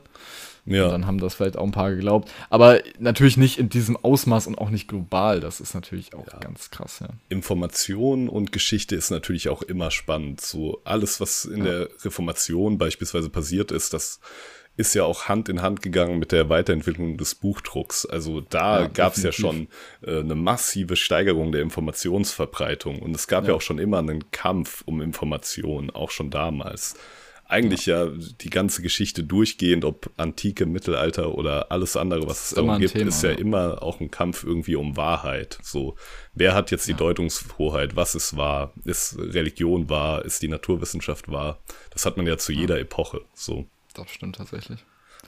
Und 0.67 0.73
Ja, 0.75 0.89
dann 0.89 1.08
haben 1.08 1.17
das 1.19 1.36
vielleicht 1.36 1.58
auch 1.58 1.63
ein 1.63 1.71
paar 1.71 1.91
geglaubt. 1.91 2.30
Aber 2.49 2.82
natürlich 2.99 3.38
nicht 3.38 3.58
in 3.58 3.69
diesem 3.69 3.95
Ausmaß 3.95 4.47
und 4.47 4.58
auch 4.58 4.69
nicht 4.69 4.88
global. 4.88 5.39
Das 5.39 5.60
ist 5.62 5.73
natürlich 5.73 6.13
auch 6.13 6.25
ganz 6.41 6.69
krass, 6.71 6.99
ja. 6.99 7.08
Information 7.30 8.30
und 8.30 8.51
Geschichte 8.51 8.95
ist 8.95 9.10
natürlich 9.10 9.49
auch 9.49 9.62
immer 9.62 9.91
spannend. 9.91 10.41
So 10.41 10.82
alles, 10.84 11.19
was 11.21 11.45
in 11.45 11.63
der 11.63 11.89
Reformation 12.03 12.77
beispielsweise 12.77 13.30
passiert 13.30 13.71
ist, 13.71 13.93
das 13.93 14.19
ist 14.75 14.93
ja 14.93 15.03
auch 15.06 15.25
Hand 15.27 15.49
in 15.49 15.62
Hand 15.63 15.82
gegangen 15.82 16.19
mit 16.19 16.32
der 16.32 16.49
Weiterentwicklung 16.49 17.17
des 17.17 17.34
Buchdrucks. 17.34 18.06
Also 18.06 18.41
da 18.41 18.82
Ja, 18.82 18.88
gab 18.88 19.15
es 19.17 19.23
ja 19.23 19.32
schon 19.32 19.69
äh, 20.06 20.19
eine 20.19 20.36
massive 20.36 20.95
Steigerung 20.95 21.51
der 21.51 21.62
Informationsverbreitung. 21.63 23.01
Und 23.01 23.15
es 23.15 23.27
gab 23.27 23.45
ja. 23.45 23.49
Ja. 23.49 23.56
auch 23.56 23.62
schon 23.62 23.80
immer 23.80 23.99
einen 23.99 24.30
Kampf 24.32 24.84
um 24.86 25.01
Informationen, 25.01 25.89
auch 25.89 26.12
schon 26.12 26.30
damals. 26.30 26.95
Eigentlich 27.49 27.86
ja. 27.86 28.07
die 28.07 28.49
ganze 28.49 28.81
Geschichte 28.81 29.23
durchgehend, 29.23 29.86
ob 29.86 30.12
Antike, 30.17 30.65
Mittelalter 30.65 31.33
oder 31.33 31.71
alles 31.71 31.95
andere, 31.95 32.27
was 32.27 32.51
es 32.51 32.57
immer 32.57 32.67
darum 32.67 32.81
gibt, 32.81 32.93
Thema, 32.93 33.07
ist 33.07 33.23
ja 33.23 33.31
ja. 33.31 33.38
immer 33.38 33.81
auch 33.81 34.01
ein 34.01 34.12
Kampf 34.12 34.43
irgendwie 34.43 34.75
um 34.75 34.97
Wahrheit. 34.97 35.57
So, 35.62 35.95
wer 36.33 36.53
hat 36.53 36.71
jetzt 36.71 36.88
die 36.88 36.93
Deutungshoheit? 36.93 37.95
Was 37.95 38.15
ist 38.15 38.36
wahr? 38.36 38.73
Ist 38.83 39.17
Religion 39.17 39.89
wahr? 39.89 40.25
Ist 40.25 40.41
die 40.41 40.49
Naturwissenschaft 40.49 41.29
wahr? 41.29 41.60
Das 41.91 42.05
hat 42.05 42.17
man 42.17 42.27
ja 42.27 42.38
zu 42.38 42.51
jeder 42.51 42.79
Epoche. 42.79 43.21
So. 43.33 43.65
Das 43.93 44.10
stimmt 44.10 44.36
tatsächlich. 44.36 44.79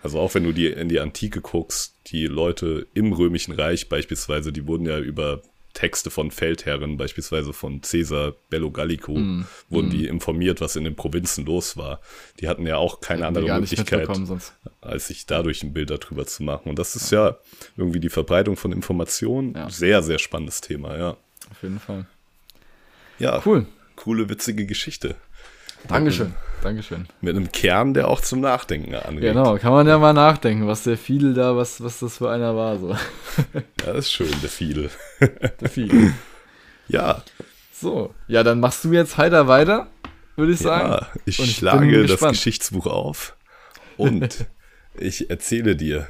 Also 0.04 0.20
auch 0.20 0.34
wenn 0.34 0.44
du 0.44 0.54
die 0.54 0.68
in 0.68 0.90
die 0.90 1.00
Antike 1.00 1.42
guckst, 1.42 1.96
die 2.08 2.28
Leute 2.28 2.88
im 2.94 3.12
Römischen 3.14 3.54
Reich 3.54 3.90
beispielsweise, 3.90 4.54
die 4.54 4.68
wurden 4.68 4.86
ja 4.86 5.00
über 5.00 5.42
Texte 5.80 6.10
von 6.10 6.30
Feldherren, 6.30 6.98
beispielsweise 6.98 7.54
von 7.54 7.80
Caesar 7.80 8.34
Bello 8.50 8.70
Gallico, 8.70 9.14
Mm. 9.18 9.46
wurden 9.70 9.90
die 9.90 10.08
informiert, 10.08 10.60
was 10.60 10.76
in 10.76 10.84
den 10.84 10.96
Provinzen 10.98 11.46
los 11.46 11.78
war. 11.78 12.02
Die 12.42 12.50
hatten 12.50 12.68
ja 12.68 12.76
auch 12.76 13.00
keine 13.00 13.26
andere 13.28 13.46
Möglichkeit, 13.62 14.10
als 14.82 15.08
sich 15.08 15.26
dadurch 15.26 15.64
ein 15.64 15.72
Bild 15.72 15.90
darüber 15.90 16.26
zu 16.28 16.44
machen. 16.44 16.68
Und 16.70 16.80
das 16.80 16.98
ist 16.98 17.12
ja, 17.12 17.38
irgendwie 17.78 18.02
die 18.02 18.10
Verbreitung 18.10 18.58
von 18.58 18.74
Informationen. 18.74 19.54
Ja. 19.56 19.70
Sehr, 19.70 20.04
sehr 20.04 20.20
spannendes 20.20 20.60
Thema, 20.60 20.98
ja. 20.98 21.12
Auf 21.50 21.64
jeden 21.64 21.80
Fall. 21.80 22.06
Ja, 23.18 23.42
Cool. 23.46 23.66
coole, 23.96 24.28
witzige 24.30 24.66
Geschichte. 24.66 25.16
Dankeschön. 25.88 26.34
Dankeschön. 26.62 27.08
Mit 27.22 27.36
einem 27.36 27.52
Kern, 27.52 27.94
der 27.94 28.10
auch 28.10 28.20
zum 28.20 28.42
Nachdenken 28.42 28.94
anregt. 28.94 29.22
Genau, 29.22 29.58
kann 29.58 29.72
man 29.72 29.88
ja 29.88 29.98
mal 29.98 30.12
nachdenken, 30.14 30.68
was 30.68 30.84
der 30.84 30.98
Fiedel 30.98 31.34
da, 31.34 31.56
was, 31.56 31.82
was 31.82 32.00
das 32.00 32.18
für 32.18 32.30
einer 32.30 32.56
war. 32.56 32.78
So. 32.78 32.90
Ja, 33.54 33.94
das 33.94 34.06
ist 34.06 34.12
schön, 34.12 34.34
der 34.42 34.50
viele. 34.50 34.90
Der 35.62 35.70
Fiedel. 35.70 36.14
Ja, 36.92 37.22
So, 37.72 38.16
ja, 38.28 38.42
dann 38.44 38.60
machst 38.60 38.84
du 38.84 38.92
jetzt 38.92 39.18
heiter 39.18 39.48
weiter, 39.48 39.88
würde 40.36 40.54
ich 40.54 40.60
sagen. 40.60 40.90
Ja, 40.90 41.08
ich, 41.26 41.40
ich 41.40 41.56
schlage 41.58 42.06
das. 42.08 42.20
Geschichtsbuch 42.20 42.88
auf 42.88 43.36
und 43.96 44.48
ich 44.96 45.30
erzähle 45.30 45.76
dir 45.76 46.08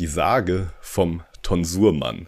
die 0.00 0.08
Sage 0.08 0.70
vom 0.80 1.22
Tonsurmann. 1.42 2.26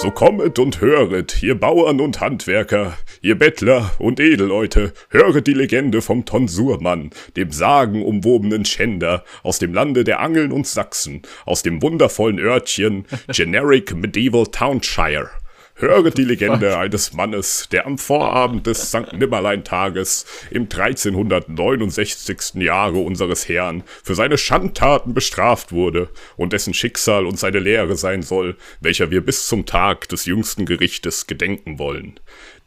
So 0.00 0.12
kommet 0.12 0.60
und 0.60 0.80
höret, 0.80 1.42
ihr 1.42 1.58
Bauern 1.58 2.00
und 2.00 2.20
Handwerker, 2.20 2.96
ihr 3.20 3.36
Bettler 3.36 3.90
und 3.98 4.20
Edelleute, 4.20 4.92
höret 5.10 5.48
die 5.48 5.54
Legende 5.54 6.02
vom 6.02 6.24
Tonsurmann, 6.24 7.10
dem 7.36 7.50
sagenumwobenen 7.50 8.64
Schänder 8.64 9.24
aus 9.42 9.58
dem 9.58 9.74
Lande 9.74 10.04
der 10.04 10.20
Angeln 10.20 10.52
und 10.52 10.68
Sachsen, 10.68 11.22
aus 11.46 11.64
dem 11.64 11.82
wundervollen 11.82 12.38
Örtchen 12.38 13.06
Generic 13.32 13.92
Medieval 13.96 14.46
Townshire. 14.46 15.30
Höret 15.80 16.18
die 16.18 16.24
Legende 16.24 16.76
eines 16.76 17.12
Mannes, 17.12 17.68
der 17.70 17.86
am 17.86 17.98
Vorabend 17.98 18.66
des 18.66 18.88
St. 18.88 19.12
Nimmerlein-Tages 19.12 20.26
im 20.50 20.64
1369. 20.64 22.54
Jahre 22.64 22.98
unseres 22.98 23.48
Herrn 23.48 23.84
für 24.02 24.16
seine 24.16 24.38
Schandtaten 24.38 25.14
bestraft 25.14 25.70
wurde 25.70 26.08
und 26.36 26.52
dessen 26.52 26.74
Schicksal 26.74 27.26
uns 27.26 27.44
eine 27.44 27.60
Lehre 27.60 27.96
sein 27.96 28.22
soll, 28.22 28.56
welcher 28.80 29.12
wir 29.12 29.20
bis 29.20 29.46
zum 29.46 29.66
Tag 29.66 30.08
des 30.08 30.24
jüngsten 30.24 30.66
Gerichtes 30.66 31.28
gedenken 31.28 31.78
wollen. 31.78 32.18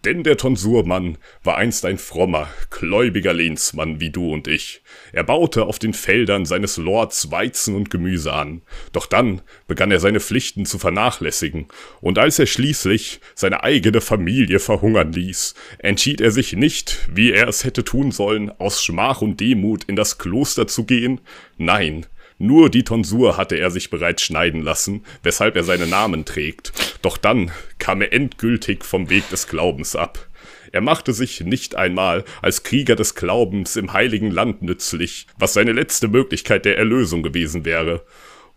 Denn 0.03 0.23
der 0.23 0.35
Tonsurmann 0.35 1.19
war 1.43 1.57
einst 1.57 1.85
ein 1.85 1.99
frommer, 1.99 2.47
gläubiger 2.71 3.33
Lehnsmann 3.33 3.99
wie 3.99 4.09
du 4.09 4.33
und 4.33 4.47
ich. 4.47 4.81
Er 5.11 5.23
baute 5.23 5.65
auf 5.65 5.77
den 5.77 5.93
Feldern 5.93 6.45
seines 6.45 6.77
Lords 6.77 7.29
Weizen 7.29 7.75
und 7.75 7.91
Gemüse 7.91 8.33
an. 8.33 8.63
Doch 8.93 9.05
dann 9.05 9.41
begann 9.67 9.91
er 9.91 9.99
seine 9.99 10.19
Pflichten 10.19 10.65
zu 10.65 10.79
vernachlässigen, 10.79 11.67
und 12.01 12.17
als 12.17 12.39
er 12.39 12.47
schließlich 12.47 13.21
seine 13.35 13.63
eigene 13.63 14.01
Familie 14.01 14.57
verhungern 14.59 15.13
ließ, 15.13 15.53
entschied 15.77 16.19
er 16.19 16.31
sich 16.31 16.53
nicht, 16.53 17.07
wie 17.13 17.31
er 17.31 17.47
es 17.47 17.63
hätte 17.63 17.83
tun 17.83 18.11
sollen, 18.11 18.51
aus 18.59 18.83
Schmach 18.83 19.21
und 19.21 19.39
Demut 19.39 19.83
in 19.83 19.95
das 19.95 20.17
Kloster 20.17 20.65
zu 20.65 20.85
gehen. 20.85 21.21
Nein, 21.57 22.07
nur 22.41 22.71
die 22.71 22.83
Tonsur 22.83 23.37
hatte 23.37 23.55
er 23.55 23.69
sich 23.69 23.91
bereits 23.91 24.23
schneiden 24.23 24.63
lassen, 24.63 25.05
weshalb 25.21 25.55
er 25.55 25.63
seinen 25.63 25.91
Namen 25.91 26.25
trägt. 26.25 26.97
Doch 27.03 27.17
dann 27.17 27.51
kam 27.77 28.01
er 28.01 28.13
endgültig 28.13 28.83
vom 28.83 29.11
Weg 29.11 29.29
des 29.29 29.47
Glaubens 29.47 29.95
ab. 29.95 30.27
Er 30.71 30.81
machte 30.81 31.13
sich 31.13 31.41
nicht 31.41 31.75
einmal 31.75 32.23
als 32.41 32.63
Krieger 32.63 32.95
des 32.95 33.13
Glaubens 33.13 33.75
im 33.75 33.93
heiligen 33.93 34.31
Land 34.31 34.63
nützlich, 34.63 35.27
was 35.37 35.53
seine 35.53 35.71
letzte 35.71 36.07
Möglichkeit 36.07 36.65
der 36.65 36.79
Erlösung 36.79 37.21
gewesen 37.21 37.63
wäre. 37.63 38.03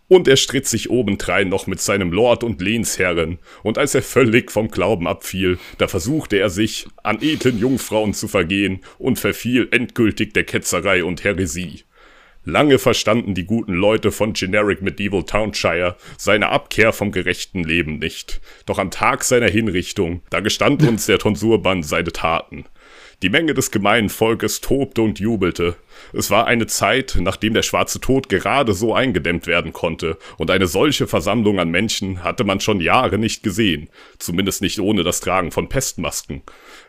Und 0.07 0.27
er 0.27 0.37
stritt 0.37 0.67
sich 0.67 0.89
obendrein 0.89 1.49
noch 1.49 1.67
mit 1.67 1.79
seinem 1.79 2.11
Lord 2.11 2.43
und 2.43 2.61
Lehnsherren, 2.61 3.37
und 3.61 3.77
als 3.77 3.93
er 3.93 4.01
völlig 4.01 4.51
vom 4.51 4.69
Glauben 4.69 5.07
abfiel, 5.07 5.59
da 5.77 5.87
versuchte 5.87 6.37
er 6.37 6.49
sich, 6.49 6.87
an 7.03 7.21
edlen 7.21 7.59
Jungfrauen 7.59 8.15
zu 8.15 8.27
vergehen 8.27 8.81
und 8.97 9.19
verfiel 9.19 9.67
endgültig 9.69 10.33
der 10.33 10.43
Ketzerei 10.43 11.03
und 11.03 11.23
Häresie. 11.23 11.83
Lange 12.47 12.77
verstanden 12.77 13.33
die 13.33 13.45
guten 13.45 13.73
Leute 13.73 14.11
von 14.11 14.33
Generic 14.33 14.83
Medieval 14.83 15.23
Townshire 15.23 15.95
seine 16.15 16.49
Abkehr 16.49 16.93
vom 16.93 17.11
gerechten 17.11 17.63
Leben 17.63 17.97
nicht. 17.97 18.39
Doch 18.67 18.77
am 18.77 18.91
Tag 18.91 19.23
seiner 19.23 19.49
Hinrichtung, 19.49 20.21
da 20.29 20.41
gestand 20.41 20.83
uns 20.83 21.07
der 21.07 21.17
Tonsurbann 21.17 21.81
seine 21.81 22.11
Taten. 22.11 22.65
Die 23.23 23.29
Menge 23.29 23.53
des 23.53 23.71
gemeinen 23.71 24.09
Volkes 24.09 24.61
tobte 24.61 25.01
und 25.01 25.19
jubelte. 25.19 25.75
Es 26.13 26.29
war 26.29 26.45
eine 26.47 26.67
Zeit, 26.67 27.17
nachdem 27.19 27.53
der 27.53 27.63
schwarze 27.63 27.99
Tod 27.99 28.29
gerade 28.29 28.73
so 28.73 28.93
eingedämmt 28.93 29.47
werden 29.47 29.73
konnte, 29.73 30.17
und 30.37 30.51
eine 30.51 30.67
solche 30.67 31.07
Versammlung 31.07 31.59
an 31.59 31.71
Menschen 31.71 32.23
hatte 32.23 32.43
man 32.43 32.59
schon 32.59 32.81
Jahre 32.81 33.17
nicht 33.17 33.41
gesehen, 33.41 33.89
zumindest 34.19 34.61
nicht 34.61 34.79
ohne 34.79 35.03
das 35.03 35.21
Tragen 35.21 35.51
von 35.51 35.69
Pestmasken. 35.69 36.43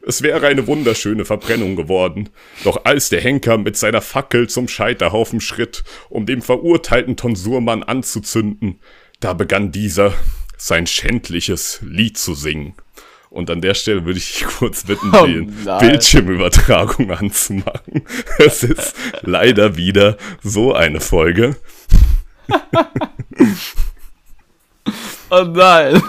Es 0.08 0.22
wäre 0.22 0.46
eine 0.46 0.68
wunderschöne 0.68 1.24
Verbrennung 1.24 1.74
geworden, 1.74 2.28
doch 2.62 2.84
als 2.84 3.08
der 3.08 3.20
Henker 3.20 3.58
mit 3.58 3.76
seiner 3.76 4.00
Fackel 4.00 4.48
zum 4.48 4.68
Scheiterhaufen 4.68 5.40
schritt, 5.40 5.82
um 6.08 6.26
dem 6.26 6.42
verurteilten 6.42 7.16
Tonsurmann 7.16 7.82
anzuzünden, 7.82 8.78
da 9.18 9.32
begann 9.32 9.72
dieser 9.72 10.14
sein 10.56 10.86
schändliches 10.86 11.80
Lied 11.82 12.18
zu 12.18 12.34
singen. 12.34 12.74
Und 13.30 13.50
an 13.50 13.60
der 13.60 13.74
Stelle 13.74 14.04
würde 14.04 14.20
ich 14.20 14.44
kurz 14.58 14.84
bitten, 14.84 15.10
Oh 15.12 15.26
die. 15.26 15.40
Bildschirmübertragung 15.80 17.10
anzumachen. 17.10 18.04
Es 18.38 18.62
ist 18.62 18.94
leider 19.22 19.76
wieder 19.76 20.18
so 20.40 20.72
eine 20.72 21.00
Folge. 21.00 21.56
Oh 25.30 25.42
nein. 25.42 26.00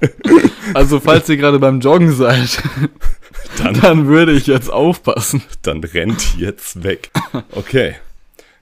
also, 0.74 0.98
falls 0.98 1.28
ihr 1.28 1.36
gerade 1.36 1.60
beim 1.60 1.80
Joggen 1.80 2.12
seid, 2.12 2.60
Dann, 3.62 3.80
dann 3.80 4.06
würde 4.06 4.32
ich 4.32 4.46
jetzt 4.46 4.72
aufpassen. 4.72 5.42
dann 5.62 5.82
rennt 5.84 6.38
jetzt 6.38 6.82
weg. 6.82 7.10
Okay. 7.52 7.96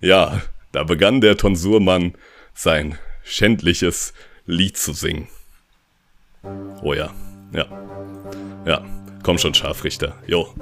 Ja, 0.01 0.41
da 0.73 0.85
begann 0.85 1.21
der 1.21 1.37
Tonsurmann 1.37 2.15
sein 2.55 2.99
schändliches 3.25 4.13
Lied 4.47 4.77
zu 4.77 4.93
singen. 4.93 5.29
Oh 6.83 6.95
ja, 6.95 7.11
ja. 7.53 7.67
Ja, 8.67 8.85
komm 9.23 9.39
schon, 9.39 9.55
Scharfrichter. 9.55 10.17
Jo, 10.27 10.53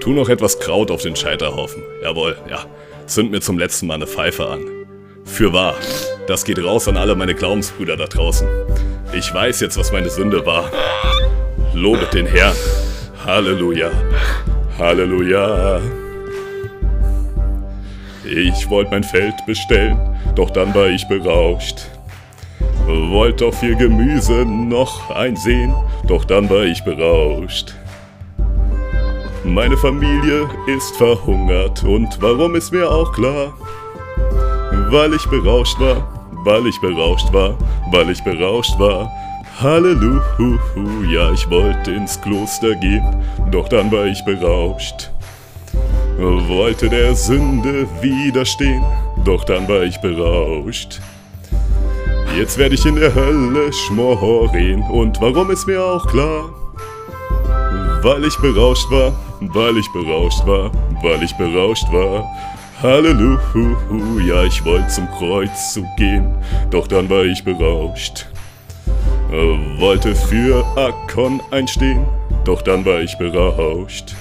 tu 0.00 0.10
noch 0.10 0.28
etwas 0.28 0.60
Kraut 0.60 0.90
auf 0.90 1.02
den 1.02 1.16
Scheiterhaufen. 1.16 1.82
Jawohl, 2.02 2.36
ja. 2.48 2.66
Zünd 3.06 3.30
mir 3.30 3.40
zum 3.40 3.58
letzten 3.58 3.86
Mal 3.86 3.94
eine 3.94 4.06
Pfeife 4.06 4.48
an. 4.48 4.64
Für 5.24 5.52
wahr, 5.52 5.74
das 6.26 6.44
geht 6.44 6.62
raus 6.62 6.88
an 6.88 6.96
alle 6.96 7.14
meine 7.14 7.34
Glaubensbrüder 7.34 7.96
da 7.96 8.06
draußen. 8.06 8.48
Ich 9.12 9.32
weiß 9.32 9.60
jetzt, 9.60 9.76
was 9.76 9.92
meine 9.92 10.10
Sünde 10.10 10.44
war. 10.44 10.70
Lobet 11.74 12.14
den 12.14 12.26
Herrn. 12.26 12.56
Halleluja. 13.26 13.90
Halleluja. 14.78 15.80
Ich 18.24 18.70
wollte 18.70 18.92
mein 18.92 19.02
Feld 19.02 19.34
bestellen, 19.46 19.98
doch 20.36 20.50
dann 20.50 20.72
war 20.72 20.86
ich 20.86 21.08
berauscht. 21.08 21.88
Wollt 22.86 23.42
auch 23.42 23.52
viel 23.52 23.74
Gemüse 23.74 24.44
noch 24.46 25.10
einsehen, 25.10 25.74
doch 26.06 26.24
dann 26.24 26.48
war 26.48 26.62
ich 26.66 26.84
berauscht. 26.84 27.74
Meine 29.42 29.76
Familie 29.76 30.48
ist 30.68 30.96
verhungert 30.96 31.82
und 31.82 32.22
warum 32.22 32.54
ist 32.54 32.72
mir 32.72 32.88
auch 32.88 33.12
klar? 33.12 33.54
Weil 34.90 35.14
ich 35.14 35.26
berauscht 35.26 35.80
war, 35.80 36.30
weil 36.44 36.64
ich 36.68 36.80
berauscht 36.80 37.32
war, 37.32 37.58
weil 37.90 38.08
ich 38.08 38.22
berauscht 38.22 38.78
war. 38.78 39.10
Halleluja, 39.58 41.32
ich 41.32 41.48
wollte 41.48 41.90
ins 41.90 42.20
Kloster 42.20 42.74
gehen, 42.74 43.02
doch 43.50 43.70
dann 43.70 43.90
war 43.90 44.04
ich 44.04 44.22
berauscht. 44.22 45.10
Wollte 46.18 46.90
der 46.90 47.14
Sünde 47.14 47.88
widerstehen, 48.02 48.84
doch 49.24 49.44
dann 49.44 49.66
war 49.66 49.82
ich 49.82 49.98
berauscht. 50.02 51.00
Jetzt 52.36 52.58
werde 52.58 52.74
ich 52.74 52.84
in 52.84 52.96
der 52.96 53.14
Hölle 53.14 53.72
schmoren 53.72 54.82
und 54.90 55.22
warum 55.22 55.50
ist 55.50 55.66
mir 55.66 55.82
auch 55.82 56.06
klar? 56.06 56.50
Weil 58.02 58.26
ich 58.26 58.36
berauscht 58.36 58.90
war, 58.90 59.18
weil 59.40 59.78
ich 59.78 59.90
berauscht 59.94 60.46
war, 60.46 60.70
weil 61.02 61.22
ich 61.22 61.32
berauscht 61.38 61.90
war. 61.90 62.26
Halleluja, 62.82 64.44
ich 64.44 64.62
wollte 64.66 64.88
zum 64.88 65.08
Kreuz 65.12 65.72
zu 65.72 65.82
gehen, 65.96 66.34
doch 66.70 66.86
dann 66.86 67.08
war 67.08 67.24
ich 67.24 67.42
berauscht. 67.42 68.26
Äh, 69.30 69.80
Wollte 69.80 70.14
für 70.14 70.64
Akkon 70.76 71.40
einstehen, 71.50 72.06
doch 72.44 72.62
dann 72.62 72.84
war 72.84 73.00
ich 73.00 73.16
berauscht. 73.18 74.14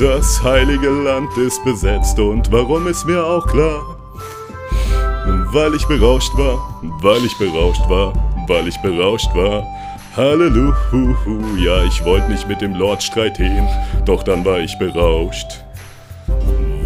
Das 0.00 0.42
heilige 0.42 0.88
Land 0.88 1.36
ist 1.38 1.64
besetzt 1.64 2.18
und 2.18 2.50
warum 2.50 2.88
ist 2.88 3.06
mir 3.06 3.24
auch 3.24 3.46
klar? 3.46 3.96
Weil 5.52 5.74
ich 5.74 5.86
berauscht 5.86 6.36
war, 6.36 6.80
weil 7.00 7.24
ich 7.24 7.38
berauscht 7.38 7.88
war, 7.88 8.12
weil 8.48 8.66
ich 8.66 8.76
berauscht 8.82 9.32
war. 9.34 9.62
Halleluja, 10.16 11.84
ich 11.84 12.04
wollte 12.04 12.30
nicht 12.30 12.48
mit 12.48 12.60
dem 12.60 12.74
Lord 12.74 13.02
streiten, 13.02 13.68
doch 14.04 14.24
dann 14.24 14.44
war 14.44 14.58
ich 14.58 14.76
berauscht. 14.78 15.64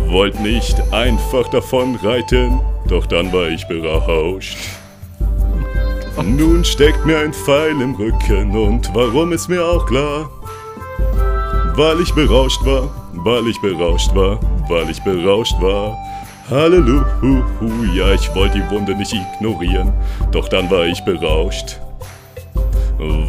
Wollt 0.07 0.39
nicht 0.41 0.77
einfach 0.93 1.49
davon 1.49 1.97
reiten, 1.97 2.61
doch 2.89 3.07
dann 3.07 3.33
war 3.33 3.49
ich 3.49 3.67
berauscht. 3.67 4.59
Nun 6.25 6.65
steckt 6.65 7.07
mir 7.07 7.19
ein 7.19 7.33
Pfeil 7.33 7.81
im 7.81 7.95
Rücken 7.95 8.51
und 8.57 8.91
warum 8.93 9.33
ist 9.33 9.49
mir 9.49 9.65
auch 9.65 9.87
klar? 9.87 10.29
Weil 11.77 12.01
ich 12.01 12.13
berauscht 12.13 12.65
war, 12.65 12.91
weil 13.13 13.47
ich 13.47 13.61
berauscht 13.61 14.13
war, 14.15 14.41
weil 14.69 14.91
ich 14.91 15.01
berauscht 15.03 15.55
war. 15.61 15.97
Halleluja, 16.51 18.15
ich 18.15 18.35
wollte 18.35 18.59
die 18.59 18.71
Wunde 18.71 18.97
nicht 18.97 19.13
ignorieren, 19.13 19.93
doch 20.33 20.49
dann 20.49 20.69
war 20.71 20.87
ich 20.87 21.01
berauscht. 21.05 21.79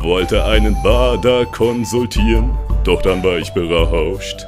Wollte 0.01 0.43
einen 0.43 0.75
Bader 0.81 1.45
konsultieren, 1.45 2.57
doch 2.83 3.03
dann 3.03 3.23
war 3.23 3.37
ich 3.37 3.53
berauscht. 3.53 4.47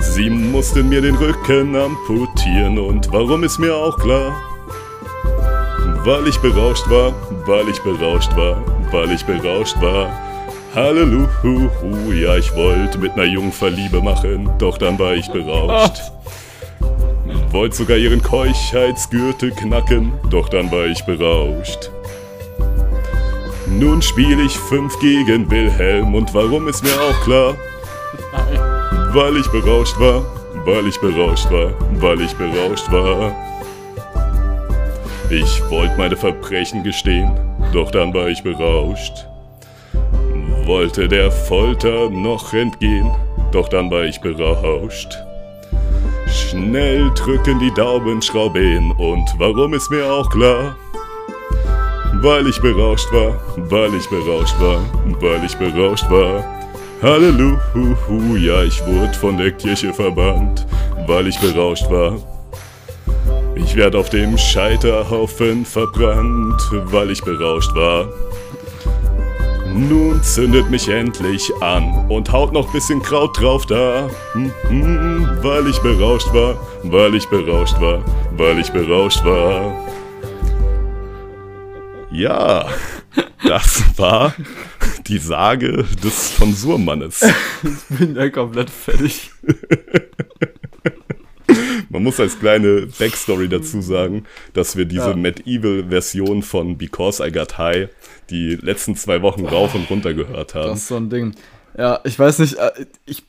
Sie 0.00 0.30
mussten 0.30 0.88
mir 0.88 1.00
den 1.00 1.14
Rücken 1.14 1.76
amputieren 1.76 2.78
und 2.78 3.12
warum 3.12 3.44
ist 3.44 3.58
mir 3.58 3.74
auch 3.74 3.96
klar? 3.98 4.49
Weil 6.02 6.26
ich 6.28 6.38
berauscht 6.38 6.88
war, 6.88 7.12
weil 7.46 7.68
ich 7.68 7.78
berauscht 7.82 8.34
war, 8.34 8.56
weil 8.90 9.12
ich 9.12 9.22
berauscht 9.24 9.78
war. 9.82 10.10
Halleluja, 10.74 12.36
ich 12.38 12.54
wollte 12.54 12.96
mit 12.96 13.16
ner 13.16 13.24
Jungfer 13.24 13.68
Liebe 13.68 14.00
machen, 14.00 14.48
doch 14.58 14.78
dann 14.78 14.98
war 14.98 15.12
ich 15.12 15.30
berauscht. 15.30 16.00
Wollte 17.50 17.76
sogar 17.76 17.98
ihren 17.98 18.22
Keuchheitsgürtel 18.22 19.50
knacken, 19.50 20.12
doch 20.30 20.48
dann 20.48 20.70
war 20.72 20.86
ich 20.86 21.04
berauscht. 21.04 21.90
Nun 23.66 24.00
spiel 24.00 24.40
ich 24.40 24.56
fünf 24.56 24.98
gegen 25.00 25.50
Wilhelm 25.50 26.14
und 26.14 26.32
warum 26.32 26.66
ist 26.68 26.82
mir 26.82 26.98
auch 26.98 27.24
klar? 27.24 27.54
Weil 29.12 29.36
ich 29.36 29.48
berauscht 29.48 30.00
war, 30.00 30.24
weil 30.64 30.86
ich 30.86 30.98
berauscht 30.98 31.50
war, 31.50 31.74
weil 32.00 32.22
ich 32.22 32.32
berauscht 32.34 32.90
war. 32.90 33.34
Ich 35.32 35.62
wollte 35.70 35.96
meine 35.96 36.16
Verbrechen 36.16 36.82
gestehen, 36.82 37.30
doch 37.72 37.92
dann 37.92 38.12
war 38.12 38.28
ich 38.28 38.42
berauscht. 38.42 39.28
Wollte 40.64 41.06
der 41.06 41.30
Folter 41.30 42.10
noch 42.10 42.52
entgehen, 42.52 43.08
doch 43.52 43.68
dann 43.68 43.92
war 43.92 44.02
ich 44.02 44.20
berauscht. 44.20 45.16
Schnell 46.26 47.12
drücken 47.14 47.60
die 47.60 47.72
Daumenschrauben 47.74 48.90
und 48.90 49.32
warum 49.38 49.72
ist 49.74 49.88
mir 49.88 50.04
auch 50.04 50.28
klar? 50.30 50.76
Weil 52.14 52.48
ich 52.48 52.60
berauscht 52.60 53.12
war, 53.12 53.38
weil 53.70 53.94
ich 53.94 54.10
berauscht 54.10 54.60
war, 54.60 54.80
weil 55.20 55.44
ich 55.44 55.56
berauscht 55.56 56.10
war. 56.10 56.44
Halleluja, 57.02 58.64
ich 58.64 58.84
wurde 58.84 59.14
von 59.14 59.38
der 59.38 59.52
Kirche 59.52 59.94
verbannt, 59.94 60.66
weil 61.06 61.28
ich 61.28 61.38
berauscht 61.38 61.88
war. 61.88 62.18
Ich 63.62 63.76
werd 63.76 63.94
auf 63.94 64.08
dem 64.08 64.38
Scheiterhaufen 64.38 65.64
verbrannt, 65.66 66.60
weil 66.70 67.10
ich 67.10 67.22
berauscht 67.22 67.74
war. 67.74 68.08
Nun 69.74 70.22
zündet 70.22 70.70
mich 70.70 70.88
endlich 70.88 71.52
an 71.60 72.06
und 72.08 72.32
haut 72.32 72.52
noch 72.52 72.72
bisschen 72.72 73.02
Kraut 73.02 73.38
drauf 73.38 73.66
da. 73.66 74.08
Mhm, 74.34 75.28
weil 75.42 75.68
ich 75.68 75.78
berauscht 75.80 76.32
war, 76.32 76.58
weil 76.82 77.14
ich 77.14 77.28
berauscht 77.28 77.80
war, 77.80 78.02
weil 78.32 78.58
ich 78.58 78.70
berauscht 78.70 79.24
war. 79.24 79.86
Ja, 82.10 82.66
das 83.46 83.84
war 83.96 84.34
die 85.06 85.18
Sage 85.18 85.84
des 86.02 86.36
Tonsurmannes. 86.36 87.22
Ich 87.62 87.98
bin 87.98 88.16
ja 88.16 88.30
komplett 88.30 88.70
fertig. 88.70 89.30
Man 91.90 92.02
muss 92.04 92.20
als 92.20 92.38
kleine 92.38 92.86
Backstory 92.98 93.48
dazu 93.48 93.82
sagen, 93.82 94.24
dass 94.52 94.76
wir 94.76 94.84
diese 94.84 95.10
Ja. 95.10 95.16
Medieval-Version 95.16 96.42
von 96.42 96.78
Because 96.78 97.26
I 97.26 97.32
Got 97.32 97.58
High 97.58 97.88
die 98.30 98.54
letzten 98.56 98.94
zwei 98.96 99.22
Wochen 99.22 99.44
rauf 99.44 99.74
und 99.74 99.90
runter 99.90 100.14
gehört 100.14 100.54
haben. 100.54 100.68
Das 100.68 100.78
ist 100.80 100.88
so 100.88 100.96
ein 100.96 101.10
Ding. 101.10 101.34
Ja, 101.76 102.00
ich 102.04 102.16
weiß 102.18 102.38
nicht, 102.38 102.54
äh, 102.58 102.70
ich 103.06 103.24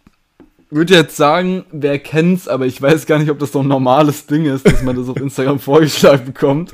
würde 0.69 0.93
jetzt 0.93 1.17
sagen, 1.17 1.65
wer 1.71 1.99
kennt's, 1.99 2.47
aber 2.47 2.65
ich 2.65 2.81
weiß 2.81 3.05
gar 3.07 3.19
nicht, 3.19 3.29
ob 3.31 3.39
das 3.39 3.51
so 3.51 3.59
ein 3.59 3.67
normales 3.67 4.25
Ding 4.27 4.45
ist, 4.45 4.65
dass 4.65 4.81
man 4.83 4.95
das 4.95 5.09
auf 5.09 5.17
Instagram 5.17 5.59
vorgeschlagen 5.59 6.25
bekommt. 6.25 6.71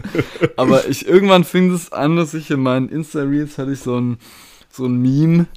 Aber 0.56 0.88
ich 0.88 1.08
irgendwann 1.08 1.44
fing 1.46 1.74
es 1.74 1.92
an, 1.94 2.16
dass 2.18 2.34
ich 2.34 2.52
in 2.52 2.60
meinen 2.62 2.90
Insta-Reels 2.90 3.58
hatte 3.58 3.72
ich 3.72 3.80
so 3.80 3.98
ein, 4.00 4.18
so 4.70 4.86
ein 4.86 5.02
Meme, 5.02 5.48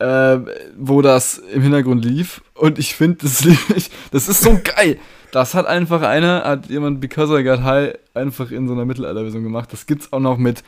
äh, 0.00 0.38
wo 0.76 1.02
das 1.02 1.38
im 1.38 1.62
Hintergrund 1.62 2.04
lief. 2.04 2.42
Und 2.54 2.78
ich 2.78 2.94
finde, 2.94 3.18
das, 3.22 3.46
das 4.10 4.28
ist 4.28 4.42
so 4.42 4.58
geil. 4.62 4.98
Das 5.30 5.54
hat 5.54 5.66
einfach 5.66 6.02
einer, 6.02 6.42
hat 6.42 6.66
jemand 6.66 7.00
Because 7.00 7.38
I 7.38 7.44
Got 7.44 7.62
High 7.62 7.94
einfach 8.14 8.50
in 8.50 8.66
so 8.66 8.74
einer 8.74 8.84
Mittelalterversion 8.84 9.44
gemacht. 9.44 9.72
Das 9.72 9.86
gibt's 9.86 10.12
auch 10.12 10.18
noch 10.18 10.38
mit 10.38 10.64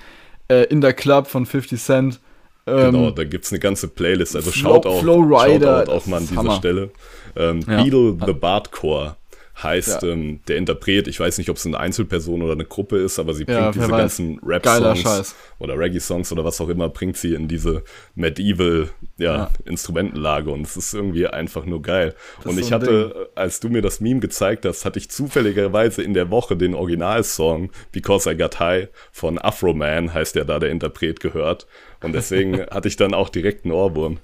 äh, 0.49 0.64
In 0.64 0.80
the 0.80 0.93
Club 0.93 1.26
von 1.26 1.47
50 1.47 1.83
Cent. 1.83 2.20
Ähm, 2.66 2.93
genau, 2.93 3.11
da 3.11 3.24
gibt 3.24 3.45
es 3.45 3.51
eine 3.51 3.59
ganze 3.59 3.89
Playlist. 3.89 4.37
Also 4.37 4.53
Flow, 4.53 4.74
schaut 4.74 4.87
auch, 4.87 5.01
Flow 5.01 5.20
Rider, 5.20 5.85
schaut 5.87 5.89
auch 5.89 6.07
mal 6.07 6.18
an 6.18 6.26
dieser 6.28 6.37
Hammer. 6.37 6.57
Stelle. 6.57 6.91
Ähm, 7.35 7.61
ja. 7.66 7.83
Beetle 7.83 8.16
the 8.24 8.33
Bardcore 8.33 9.16
heißt 9.63 10.03
ja. 10.03 10.09
ähm, 10.09 10.41
der 10.49 10.57
Interpret, 10.57 11.09
ich 11.09 11.21
weiß 11.21 11.39
nicht, 11.39 11.51
ob 11.51 11.57
es 11.57 11.67
eine 11.67 11.79
Einzelperson 11.79 12.43
oder 12.43 12.53
eine 12.53 12.65
Gruppe 12.65 12.99
ist, 12.99 13.19
aber 13.19 13.35
sie 13.35 13.45
bringt 13.45 13.59
ja, 13.59 13.71
diese 13.71 13.91
weiß. 13.91 13.99
ganzen 13.99 14.41
Rap-Songs 14.45 15.35
oder 15.59 15.79
Reggae-Songs 15.79 16.33
oder 16.33 16.45
was 16.45 16.61
auch 16.61 16.69
immer, 16.69 16.89
bringt 16.89 17.17
sie 17.17 17.35
in 17.35 17.49
diese 17.49 17.83
Medieval 18.15 18.89
ja, 19.19 19.37
ja. 19.37 19.51
Instrumentenlage 19.65 20.51
und 20.51 20.67
es 20.67 20.77
ist 20.77 20.95
irgendwie 20.95 21.27
einfach 21.27 21.65
nur 21.65 21.83
geil. 21.83 22.15
Das 22.39 22.47
und 22.53 22.59
ich 22.59 22.67
so 22.67 22.73
hatte, 22.73 23.13
Ding. 23.15 23.27
als 23.35 23.61
du 23.61 23.69
mir 23.69 23.83
das 23.83 24.01
Meme 24.01 24.21
gezeigt 24.21 24.65
hast, 24.65 24.85
hatte 24.85 24.99
ich 24.99 25.11
zufälligerweise 25.11 26.03
in 26.03 26.15
der 26.15 26.31
Woche 26.31 26.57
den 26.57 26.75
Originalsong 26.75 27.71
Because 27.93 28.31
I 28.31 28.37
Got 28.37 28.59
High 28.61 28.89
von 29.13 29.39
Afro 29.39 29.75
Man, 29.75 30.13
heißt 30.13 30.35
ja 30.37 30.45
da 30.45 30.59
der 30.59 30.71
Interpret, 30.71 31.21
gehört. 31.21 31.67
Und 32.03 32.13
deswegen 32.13 32.61
hatte 32.71 32.89
ich 32.89 32.97
dann 32.97 33.15
auch 33.15 33.29
direkt 33.29 33.65
einen 33.65 33.73
Ohrwurm. 33.73 34.19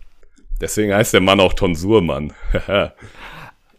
Deswegen 0.61 0.93
heißt 0.93 1.15
der 1.15 1.21
Mann 1.21 1.41
auch 1.41 1.53
Tonsurmann. 1.53 2.33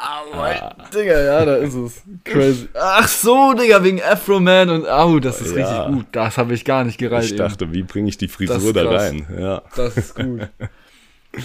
Ah, 0.01 0.75
Digga, 0.93 1.19
ja, 1.19 1.43
da 1.43 1.55
ist 1.57 1.73
es. 1.73 2.01
Crazy. 2.23 2.69
Ach 2.73 3.07
so, 3.07 3.53
Digga, 3.53 3.83
wegen 3.83 4.01
Afro 4.01 4.39
Man 4.39 4.69
und 4.69 4.87
au, 4.87 5.19
das 5.19 5.41
ist 5.41 5.55
ja. 5.55 5.65
richtig 5.65 5.93
gut. 5.93 6.05
Das 6.13 6.37
habe 6.37 6.53
ich 6.53 6.63
gar 6.63 6.85
nicht 6.85 6.97
gereicht. 6.97 7.31
Ich 7.31 7.37
dachte, 7.37 7.65
eben. 7.65 7.73
wie 7.73 7.83
bringe 7.83 8.07
ich 8.07 8.17
die 8.17 8.29
Frisur 8.29 8.71
da 8.71 8.89
rein? 8.89 9.27
Ja. 9.37 9.61
Das 9.75 9.97
ist 9.97 10.15
gut. 10.15 10.47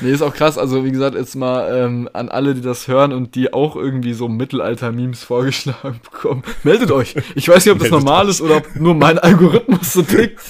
Nee, 0.00 0.12
ist 0.12 0.22
auch 0.22 0.34
krass. 0.34 0.56
Also, 0.56 0.84
wie 0.84 0.90
gesagt, 0.90 1.14
jetzt 1.14 1.36
mal 1.36 1.70
ähm, 1.76 2.08
an 2.14 2.30
alle, 2.30 2.54
die 2.54 2.62
das 2.62 2.88
hören 2.88 3.12
und 3.12 3.34
die 3.34 3.52
auch 3.52 3.76
irgendwie 3.76 4.14
so 4.14 4.28
Mittelalter-Memes 4.28 5.22
vorgeschlagen 5.24 6.00
bekommen. 6.02 6.42
Meldet 6.62 6.90
euch. 6.90 7.14
Ich 7.34 7.48
weiß 7.48 7.66
nicht, 7.66 7.72
ob 7.72 7.80
das 7.80 7.90
Meldet 7.90 8.04
normal 8.06 8.24
euch. 8.24 8.30
ist 8.30 8.40
oder 8.40 8.56
ob 8.56 8.76
nur 8.76 8.94
mein 8.94 9.18
Algorithmus 9.18 9.92
so 9.92 10.02
tickt. 10.02 10.40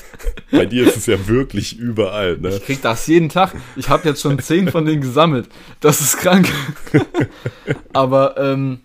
Bei 0.53 0.67
dir 0.67 0.87
ist 0.87 0.97
es 0.97 1.07
ja 1.07 1.27
wirklich 1.27 1.77
überall, 1.79 2.39
ne? 2.39 2.51
Ich 2.51 2.65
krieg 2.65 2.81
das 2.81 3.07
jeden 3.09 3.29
Tag. 3.29 3.55
Ich 3.75 3.89
habe 3.89 4.09
jetzt 4.09 4.23
schon 4.23 4.39
zehn 4.39 4.71
von 4.71 4.85
denen 4.85 5.01
gesammelt. 5.01 5.49
Das 5.81 6.01
ist 6.01 6.19
krank. 6.19 6.49
Aber, 7.93 8.37
ähm, 8.39 8.81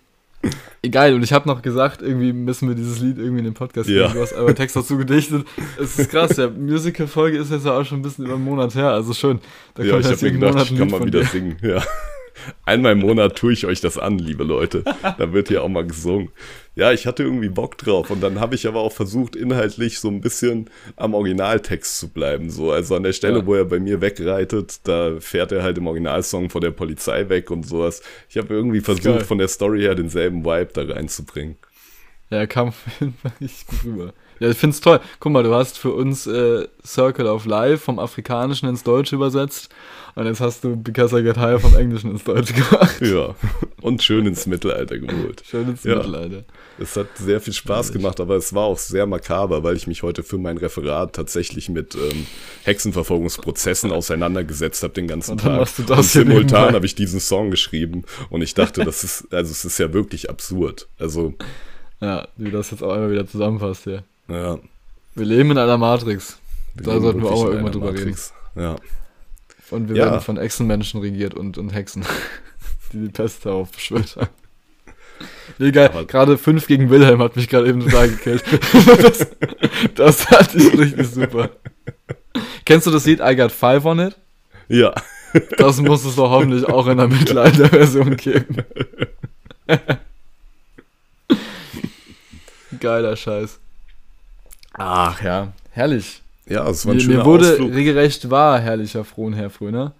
Egal, 0.82 1.14
und 1.14 1.24
ich 1.24 1.34
habe 1.34 1.48
noch 1.48 1.62
gesagt, 1.62 2.02
irgendwie 2.02 2.32
müssen 2.32 2.70
wir 2.70 2.76
dieses 2.76 3.00
Lied 3.00 3.18
irgendwie 3.18 3.40
in 3.40 3.46
den 3.46 3.54
Podcast 3.54 3.90
ja. 3.90 4.08
Du 4.08 4.22
hast 4.22 4.34
aber 4.34 4.56
Text 4.56 4.76
dazu 4.76 4.98
gedichtet. 4.98 5.46
Es 5.78 6.00
ist 6.00 6.10
krass, 6.10 6.36
der 6.36 6.50
Musical-Folge 6.50 7.38
ist 7.38 7.52
jetzt 7.52 7.66
ja 7.66 7.78
auch 7.78 7.84
schon 7.84 8.00
ein 8.00 8.02
bisschen 8.02 8.26
über 8.26 8.36
einen 8.36 8.46
Monat 8.46 8.76
her, 8.76 8.92
also 8.92 9.14
schön. 9.14 9.40
Da 9.74 9.84
ja, 9.84 10.00
ich 10.00 10.06
habe 10.06 10.26
mir 10.26 10.32
gedacht, 10.32 10.54
Monat 10.54 10.72
ich 10.72 10.78
kann 10.78 10.90
mal 10.90 11.06
wieder 11.06 11.20
dir. 11.20 11.26
singen, 11.26 11.58
ja. 11.62 11.84
Einmal 12.66 12.94
im 12.94 13.00
Monat 13.00 13.36
tue 13.36 13.54
ich 13.54 13.66
euch 13.66 13.82
das 13.82 13.98
an, 13.98 14.18
liebe 14.18 14.44
Leute. 14.44 14.84
Da 15.18 15.34
wird 15.34 15.48
hier 15.50 15.64
auch 15.64 15.70
mal 15.70 15.86
gesungen. 15.86 16.30
Ja, 16.76 16.94
ich 16.94 17.06
hatte 17.06 17.24
irgendwie 17.24 17.50
Bock 17.50 17.78
drauf 17.78 18.10
und 18.10 18.22
dann 18.22 18.40
habe 18.40 18.56
ich 18.56 18.68
aber 18.68 18.80
auch 18.80 18.94
versucht, 18.94 19.36
inhaltlich 19.36 20.00
so 20.00 20.08
ein 20.08 20.22
bisschen 20.22 20.70
am 20.96 21.14
Originaltext 21.14 21.98
zu 21.98 22.10
bleiben. 22.10 22.50
So, 22.50 22.72
also 22.72 22.96
an 22.96 23.04
der 23.04 23.14
Stelle, 23.14 23.40
ja. 23.40 23.46
wo 23.46 23.56
er 23.56 23.66
bei 23.66 23.80
mir 23.80 24.02
wegreitet, 24.02 24.88
da 24.88 25.20
fährt 25.20 25.52
er 25.52 25.64
halt 25.64 25.78
im 25.78 25.88
Originalsong 25.88 26.50
vor 26.50 26.62
der 26.62 26.72
Polizei 26.72 27.28
weg 27.28 27.52
und 27.52 27.68
sowas. 27.68 28.02
Ich 28.30 28.38
habe 28.38 28.54
irgendwie 28.54 28.82
versucht, 28.82 29.24
von 29.24 29.40
der 29.40 29.50
Story 29.50 29.82
her 29.82 29.96
denselben 29.96 30.46
Vibe 30.46 30.70
da 30.74 30.84
reinzubringen. 30.84 31.58
Ja, 32.30 32.38
er 32.38 32.48
kam 32.48 32.72
richtig 33.42 33.68
gut 33.68 33.84
rüber. 33.84 34.14
Ja, 34.40 34.50
ich 34.50 34.58
finde 34.58 34.74
es 34.74 34.82
toll. 34.82 35.00
Guck 35.20 35.32
mal, 35.32 35.44
du 35.44 35.54
hast 35.54 35.78
für 35.78 35.92
uns 35.92 36.26
äh, 36.28 36.68
Circle 36.86 37.28
of 37.28 37.46
Life 37.46 37.80
vom 37.80 38.00
Afrikanischen 38.00 38.70
ins 38.70 38.84
Deutsche 38.84 39.16
übersetzt 39.16 39.70
und 40.16 40.26
jetzt 40.26 40.42
hast 40.42 40.64
du 40.64 40.76
Because 40.76 41.18
I 41.18 41.24
Get 41.24 41.38
Higher 41.38 41.60
vom 41.60 41.76
Englischen 41.76 42.12
ins 42.12 42.24
Deutsche 42.24 42.54
gemacht. 42.54 43.02
Ja, 43.02 43.36
und 43.82 44.04
schön 44.04 44.26
ins 44.26 44.46
Mittelalter 44.46 44.98
geholt. 44.98 45.44
Schön 45.46 45.70
ins 45.70 45.84
ja. 45.84 45.96
Mittelalter. 45.96 46.44
Es 46.78 46.96
hat 46.96 47.08
sehr 47.18 47.42
viel 47.42 47.54
Spaß 47.54 47.92
gemacht, 47.92 48.20
aber 48.20 48.36
es 48.36 48.54
war 48.54 48.64
auch 48.64 48.78
sehr 48.78 49.06
makaber, 49.06 49.64
weil 49.64 49.76
ich 49.76 49.88
mich 49.88 50.04
heute 50.04 50.24
für 50.24 50.38
mein 50.38 50.58
Referat 50.58 51.14
tatsächlich 51.14 51.70
mit 51.70 51.96
ähm, 51.96 52.26
Hexenverfolgungsprozessen 52.64 53.92
auseinandergesetzt 53.92 54.84
habe 54.84 54.94
den 54.94 55.08
ganzen 55.08 55.32
und 55.32 55.42
Tag. 55.42 55.68
Du 55.76 55.84
das 55.84 55.98
und 55.98 56.04
simultan 56.04 56.74
habe 56.74 56.86
ich 56.86 56.96
diesen 56.96 57.20
Song 57.20 57.52
geschrieben 57.52 58.04
und 58.30 58.42
ich 58.42 58.54
dachte, 58.54 58.84
das 58.84 59.04
ist, 59.04 59.34
also 59.34 59.52
es 59.52 59.66
ist 59.66 59.78
ja 59.80 59.94
wirklich 59.94 60.30
absurd. 60.30 60.88
Also. 60.98 61.34
Ja, 62.02 62.28
wie 62.38 62.46
du 62.46 62.52
das 62.52 62.72
jetzt 62.72 62.84
auch 62.84 62.94
einmal 62.94 63.12
wieder 63.12 63.28
zusammenfasst 63.28 63.84
hier. 63.84 64.04
Ja. 64.30 64.60
Wir 65.16 65.26
leben 65.26 65.52
in 65.52 65.58
einer 65.58 65.78
Matrix. 65.78 66.40
Wir 66.76 66.86
da 66.86 67.00
sollten 67.00 67.22
wir 67.22 67.32
auch 67.32 67.44
mal 67.44 67.52
irgendwann 67.52 67.72
drüber 67.72 67.92
Matrix. 67.92 68.34
reden. 68.56 68.68
Ja. 68.68 68.76
Und 69.72 69.90
wir 69.90 69.96
ja. 69.96 70.06
werden 70.06 70.22
von 70.22 70.38
Echsenmenschen 70.38 71.02
regiert 71.02 71.34
und, 71.34 71.58
und 71.58 71.70
Hexen, 71.70 72.06
die 72.94 73.00
die 73.00 73.10
Pest 73.10 73.46
darauf 73.46 73.72
beschwört 73.72 74.16
haben. 74.16 74.30
Egal, 75.60 76.06
gerade 76.06 76.38
5 76.38 76.68
gegen 76.68 76.90
Wilhelm 76.90 77.22
hat 77.22 77.36
mich 77.36 77.50
gerade 77.50 77.68
eben 77.68 77.82
total 77.82 78.10
gekillt. 78.10 78.44
das, 79.02 79.28
das 79.96 80.32
hatte 80.32 80.58
ich 80.58 80.78
richtig 80.78 81.08
super. 81.08 81.50
Kennst 82.64 82.88
du 82.88 82.92
das 82.92 83.06
Lied 83.06 83.20
I 83.20 83.36
Got 83.36 83.52
Five 83.52 83.84
on 83.86 84.00
It? 84.00 84.18
Ja. 84.70 84.94
Das 85.58 85.82
muss 85.82 86.06
es 86.06 86.16
doch 86.16 86.30
hoffentlich 86.30 86.66
auch 86.66 86.88
in 86.88 86.98
der 86.98 87.08
Mittelalter-Version 87.08 88.16
geben. 88.16 88.64
Geiler 92.80 93.16
Scheiß. 93.16 93.60
Ach 94.74 95.22
ja, 95.22 95.54
herrlich. 95.72 96.22
Ja, 96.48 96.68
es 96.68 96.86
war 96.86 96.94
ein 96.94 96.98
mir, 96.98 97.04
schöner 97.04 97.18
Mir 97.20 97.26
wurde 97.26 97.52
Ausflug. 97.52 97.74
regelrecht 97.74 98.30
wahr, 98.32 98.60
herrlicher 98.60 99.06
Frohnherr 99.06 99.50
Fröner. 99.52 99.94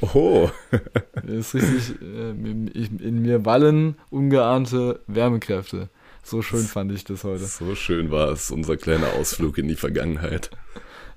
Oh. 0.00 0.50
ist 1.26 1.54
richtig, 1.54 1.94
äh, 2.02 2.30
in 2.30 3.22
mir 3.22 3.46
wallen 3.46 3.96
ungeahnte 4.10 5.00
Wärmekräfte. 5.06 5.88
So 6.22 6.42
schön 6.42 6.64
fand 6.64 6.92
ich 6.92 7.04
das 7.04 7.24
heute. 7.24 7.44
So 7.44 7.74
schön 7.74 8.10
war 8.10 8.30
es, 8.30 8.50
unser 8.50 8.76
kleiner 8.76 9.12
Ausflug 9.14 9.58
in 9.58 9.68
die 9.68 9.76
Vergangenheit. 9.76 10.50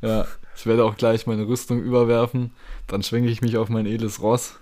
Ja, 0.01 0.27
ich 0.55 0.65
werde 0.65 0.85
auch 0.85 0.95
gleich 0.95 1.25
meine 1.27 1.47
Rüstung 1.47 1.81
überwerfen. 1.81 2.51
Dann 2.87 3.03
schwenke 3.03 3.29
ich 3.29 3.41
mich 3.41 3.57
auf 3.57 3.69
mein 3.69 3.85
edles 3.85 4.21
Ross 4.21 4.59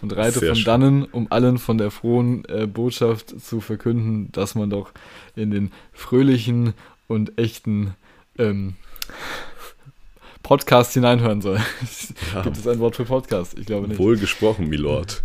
und 0.00 0.16
reite 0.16 0.40
Sehr 0.40 0.54
von 0.54 0.64
dannen, 0.64 1.04
um 1.04 1.26
allen 1.30 1.58
von 1.58 1.78
der 1.78 1.90
frohen 1.90 2.44
äh, 2.46 2.66
Botschaft 2.66 3.40
zu 3.40 3.60
verkünden, 3.60 4.32
dass 4.32 4.54
man 4.54 4.70
doch 4.70 4.90
in 5.36 5.50
den 5.50 5.70
fröhlichen 5.92 6.72
und 7.10 7.38
echten 7.38 7.96
ähm, 8.38 8.76
Podcast 10.44 10.94
hineinhören 10.94 11.42
soll. 11.42 11.60
Ja. 12.32 12.42
Gibt 12.42 12.56
es 12.56 12.68
ein 12.68 12.78
Wort 12.78 12.94
für 12.94 13.04
Podcast? 13.04 13.58
Ich 13.58 13.66
glaube 13.66 13.88
nicht. 13.88 13.98
Wohl 13.98 14.16
gesprochen, 14.16 14.68
Milord. 14.68 15.24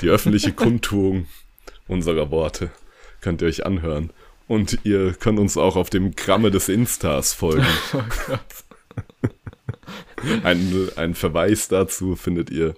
Die 0.00 0.08
öffentliche 0.08 0.52
Kundtuung 0.52 1.26
unserer 1.88 2.30
Worte 2.30 2.70
könnt 3.20 3.42
ihr 3.42 3.48
euch 3.48 3.66
anhören. 3.66 4.10
Und 4.46 4.78
ihr 4.84 5.14
könnt 5.14 5.40
uns 5.40 5.56
auch 5.56 5.74
auf 5.74 5.90
dem 5.90 6.14
Gramme 6.14 6.52
des 6.52 6.68
Instas 6.68 7.34
folgen. 7.34 7.66
Oh 10.24 10.46
ein, 10.46 10.88
ein 10.94 11.14
Verweis 11.16 11.66
dazu 11.66 12.14
findet 12.14 12.50
ihr 12.50 12.74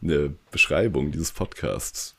in 0.00 0.08
der 0.08 0.30
Beschreibung 0.50 1.12
dieses 1.12 1.32
Podcasts. 1.32 2.16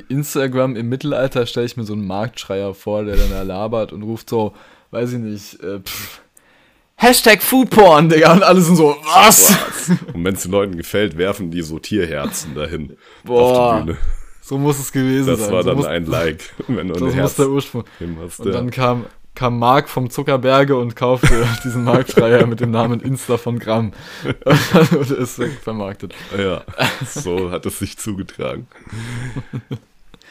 Instagram 0.00 0.76
im 0.76 0.88
Mittelalter 0.88 1.46
stelle 1.46 1.66
ich 1.66 1.76
mir 1.76 1.84
so 1.84 1.92
einen 1.92 2.06
Marktschreier 2.06 2.74
vor, 2.74 3.04
der 3.04 3.16
dann 3.16 3.30
da 3.30 3.42
labert 3.42 3.92
und 3.92 4.02
ruft 4.02 4.30
so, 4.30 4.54
weiß 4.90 5.12
ich 5.12 5.18
nicht, 5.18 5.60
äh, 5.62 5.80
pff, 5.80 6.20
Hashtag 6.96 7.42
Foodporn, 7.42 8.08
Digga. 8.08 8.32
Und 8.32 8.42
alle 8.42 8.60
sind 8.60 8.76
so, 8.76 8.96
was? 9.04 9.50
was? 9.50 9.90
Und 10.14 10.24
wenn 10.24 10.34
es 10.34 10.42
den 10.42 10.52
Leuten 10.52 10.76
gefällt, 10.76 11.18
werfen 11.18 11.50
die 11.50 11.62
so 11.62 11.78
Tierherzen 11.78 12.54
dahin 12.54 12.96
Boah, 13.24 13.42
auf 13.42 13.80
die 13.80 13.86
Bühne. 13.86 13.98
So 14.40 14.58
muss 14.58 14.78
es 14.78 14.92
gewesen 14.92 15.26
das 15.26 15.40
sein. 15.40 15.48
Das 15.48 15.66
war 15.66 15.76
so 15.76 15.82
dann 15.82 15.90
ein 15.90 16.06
Like. 16.06 16.54
Wenn 16.68 16.88
du 16.88 16.94
das 16.94 17.14
muss 17.14 17.34
der 17.34 17.48
Ursprung. 17.48 17.84
Und 18.00 18.46
dann 18.46 18.70
kam, 18.70 19.06
kam 19.34 19.58
Mark 19.58 19.88
vom 19.88 20.10
Zuckerberge 20.10 20.76
und 20.76 20.96
kaufte 20.96 21.46
diesen 21.64 21.84
Marktschreier 21.84 22.46
mit 22.46 22.60
dem 22.60 22.70
Namen 22.70 23.00
Insta 23.00 23.36
von 23.36 23.58
Gramm. 23.58 23.92
und 24.44 25.10
ist 25.10 25.42
vermarktet. 25.62 26.14
Ja, 26.36 26.64
so 27.06 27.50
hat 27.50 27.66
es 27.66 27.78
sich 27.78 27.98
zugetragen. 27.98 28.66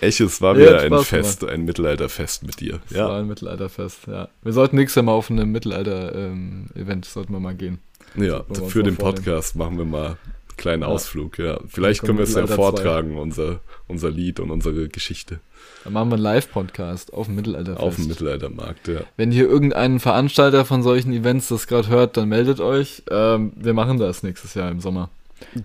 Eches 0.01 0.41
war 0.41 0.58
wieder 0.58 0.82
ein 0.82 1.04
Fest, 1.04 1.41
gemacht. 1.41 1.54
ein 1.54 1.66
Mittelalterfest 1.66 2.43
mit 2.43 2.60
dir. 2.60 2.80
Das 2.89 2.97
ja. 2.97 3.08
war 3.08 3.20
ein 3.20 3.28
Mittelalterfest, 3.28 4.08
ja. 4.08 4.28
Wir 4.41 4.54
sollten 4.54 4.76
nächstes 4.76 5.01
Mal 5.04 5.12
auf 5.12 5.30
ein 5.30 5.51
Mittelalter-Event, 5.51 6.76
ähm, 6.76 7.04
sollten 7.04 7.34
wir 7.34 7.39
mal 7.39 7.56
gehen. 7.56 7.80
Ja, 8.16 8.43
für 8.68 8.84
den 8.84 8.97
Podcast 8.97 9.56
machen 9.56 9.78
wir 9.78 9.86
mal 9.86 10.06
einen 10.06 10.18
kleinen 10.58 10.82
ja. 10.84 10.88
Ausflug, 10.89 11.39
ja. 11.39 11.60
Vielleicht 11.68 12.04
können 12.04 12.18
wir 12.18 12.24
es 12.24 12.36
ja 12.36 12.47
vortragen, 12.47 13.18
unser, 13.18 13.62
unser 13.88 14.12
Lied 14.12 14.39
und 14.39 14.51
unsere 14.51 14.89
Geschichte. 14.89 15.39
Dann 15.84 15.93
machen 15.93 16.09
wir 16.09 16.15
einen 16.15 16.23
Live-Podcast 16.23 17.13
auf 17.13 17.27
dem 17.27 17.36
Mittelalterfest. 17.36 17.84
Auf 17.84 17.95
dem 17.95 18.07
Mittelaltermarkt, 18.07 18.88
ja. 18.88 19.01
Wenn 19.17 19.31
hier 19.31 19.49
irgendein 19.49 19.99
Veranstalter 19.99 20.63
von 20.65 20.81
solchen 20.81 21.11
Events 21.11 21.49
das 21.49 21.67
gerade 21.67 21.89
hört, 21.89 22.15
dann 22.15 22.29
meldet 22.29 22.59
euch. 22.61 23.03
Ähm, 23.11 23.51
wir 23.55 23.73
machen 23.73 23.97
das 23.99 24.23
nächstes 24.23 24.53
Jahr 24.53 24.71
im 24.71 24.79
Sommer. 24.79 25.09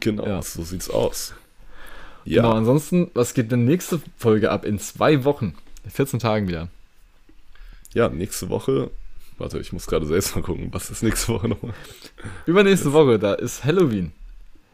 Genau, 0.00 0.26
ja. 0.26 0.42
so 0.42 0.62
sieht's 0.64 0.90
aus. 0.90 1.34
Ja. 2.24 2.42
Genau, 2.42 2.54
ansonsten, 2.54 3.10
was 3.14 3.32
geht 3.32 3.52
denn 3.52 3.64
nächste 3.64 4.00
Folge 4.16 4.50
ab? 4.50 4.64
In 4.64 4.78
zwei 4.78 5.24
Wochen. 5.24 5.54
In 5.84 5.90
14 5.90 6.18
Tagen 6.18 6.48
wieder. 6.48 6.68
Ja, 7.94 8.08
nächste 8.08 8.48
Woche. 8.48 8.90
Warte, 9.38 9.60
ich 9.60 9.72
muss 9.72 9.86
gerade 9.86 10.04
selbst 10.04 10.34
mal 10.34 10.42
gucken, 10.42 10.68
was 10.72 10.90
ist 10.90 11.02
nächste 11.02 11.32
Woche 11.32 11.48
nochmal? 11.48 11.72
Übernächste 12.44 12.88
Jetzt. 12.88 12.94
Woche, 12.94 13.18
da 13.20 13.34
ist 13.34 13.64
Halloween. 13.64 14.12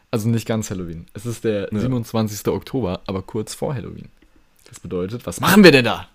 Also 0.09 0.27
nicht 0.27 0.47
ganz 0.47 0.71
Halloween. 0.71 1.05
Es 1.13 1.25
ist 1.25 1.43
der 1.43 1.69
Ja. 1.71 1.79
27. 1.79 2.47
Oktober, 2.47 3.01
aber 3.05 3.21
kurz 3.21 3.53
vor 3.53 3.75
Halloween. 3.75 4.09
Das 4.65 4.79
bedeutet, 4.79 5.25
was 5.25 5.39
machen 5.39 5.63
wir 5.63 5.71
denn 5.71 5.85
da? 5.85 6.07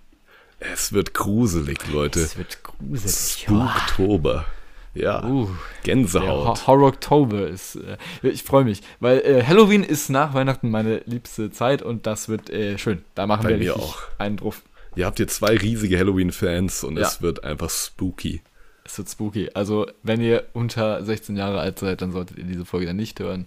Es 0.58 0.92
wird 0.92 1.14
gruselig, 1.14 1.78
Leute. 1.90 2.20
Es 2.20 2.36
wird 2.36 2.62
gruselig. 2.62 3.42
Spooktober. 3.42 4.44
Ja, 4.92 5.24
Uh, 5.24 5.48
Gänsehaut. 5.84 6.46
Ho- 6.62 6.66
Horror-Oktober 6.66 7.46
ist. 7.46 7.76
Äh, 7.76 7.96
ich 8.22 8.42
freue 8.42 8.64
mich, 8.64 8.82
weil 8.98 9.20
äh, 9.20 9.44
Halloween 9.44 9.84
ist 9.84 10.10
nach 10.10 10.34
Weihnachten 10.34 10.68
meine 10.68 10.98
liebste 11.06 11.52
Zeit 11.52 11.80
und 11.80 12.06
das 12.06 12.28
wird 12.28 12.50
äh, 12.50 12.76
schön. 12.76 13.04
Da 13.14 13.26
machen 13.28 13.44
Bei 13.44 13.50
wir 13.50 13.58
richtig 13.58 13.72
auch. 13.82 13.98
einen 14.18 14.36
drauf. 14.38 14.62
Ihr 14.96 15.06
habt 15.06 15.18
hier 15.18 15.28
zwei 15.28 15.56
riesige 15.56 15.96
Halloween-Fans 15.96 16.82
und 16.82 16.96
Ja. 16.98 17.06
es 17.06 17.22
wird 17.22 17.44
einfach 17.44 17.70
spooky. 17.70 18.42
Es 18.82 18.98
wird 18.98 19.08
spooky. 19.08 19.50
Also, 19.54 19.86
wenn 20.02 20.20
ihr 20.20 20.46
unter 20.54 21.04
16 21.04 21.36
Jahre 21.36 21.60
alt 21.60 21.78
seid, 21.78 22.02
dann 22.02 22.10
solltet 22.10 22.38
ihr 22.38 22.44
diese 22.44 22.64
Folge 22.64 22.86
dann 22.86 22.96
nicht 22.96 23.20
hören. 23.20 23.46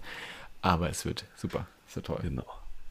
Aber 0.62 0.88
es 0.88 1.04
wird 1.04 1.26
super. 1.36 1.66
Es 1.86 1.94
wird 1.94 2.06
toll. 2.06 2.20
Genau. 2.22 2.46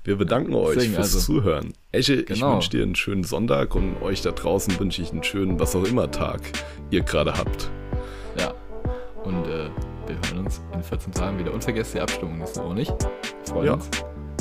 Wir 0.05 0.17
bedanken 0.17 0.53
euch 0.53 0.73
Deswegen 0.75 0.95
fürs 0.95 1.13
also. 1.15 1.19
Zuhören. 1.33 1.73
Esche, 1.91 2.15
ich 2.15 2.25
Genau. 2.25 2.53
wünsche 2.55 2.69
dir 2.71 2.83
einen 2.83 2.95
schönen 2.95 3.23
Sonntag 3.23 3.73
und 3.75 4.01
euch 4.01 4.21
da 4.21 4.31
draußen 4.31 4.77
wünsche 4.79 5.01
ich 5.01 5.11
einen 5.11 5.23
schönen, 5.23 5.59
was 5.59 5.75
auch 5.75 5.85
immer 5.85 6.11
Tag 6.11 6.41
ihr 6.91 7.01
gerade 7.03 7.33
habt. 7.37 7.71
Ja. 8.37 8.53
Und 9.23 9.45
äh, 9.45 9.69
wir 10.07 10.15
hören 10.29 10.45
uns 10.45 10.61
in 10.73 10.83
14 10.83 11.13
Tagen 11.13 11.39
wieder. 11.39 11.53
Und 11.53 11.63
vergesst 11.63 11.93
die 11.93 12.01
Abstimmung 12.01 12.37
nächste 12.39 12.61
Woche 12.63 12.73
nicht. 12.73 12.91
Wir 12.91 13.45
freuen 13.53 13.65
Ja. 13.65 13.73
uns. 13.75 13.89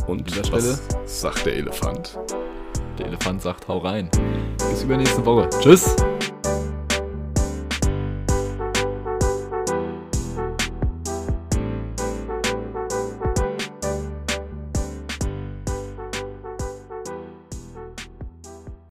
Und 0.09 0.53
was 0.53 0.83
sagt 1.05 1.47
der 1.47 1.55
Elefant? 1.57 2.19
Der 2.99 3.07
Elefant 3.07 3.41
sagt, 3.41 3.69
hau 3.69 3.79
rein. 3.79 4.11
Bis 4.69 4.83
übernächste 4.83 5.25
Woche. 5.25 5.49
Tschüss. 5.61 5.95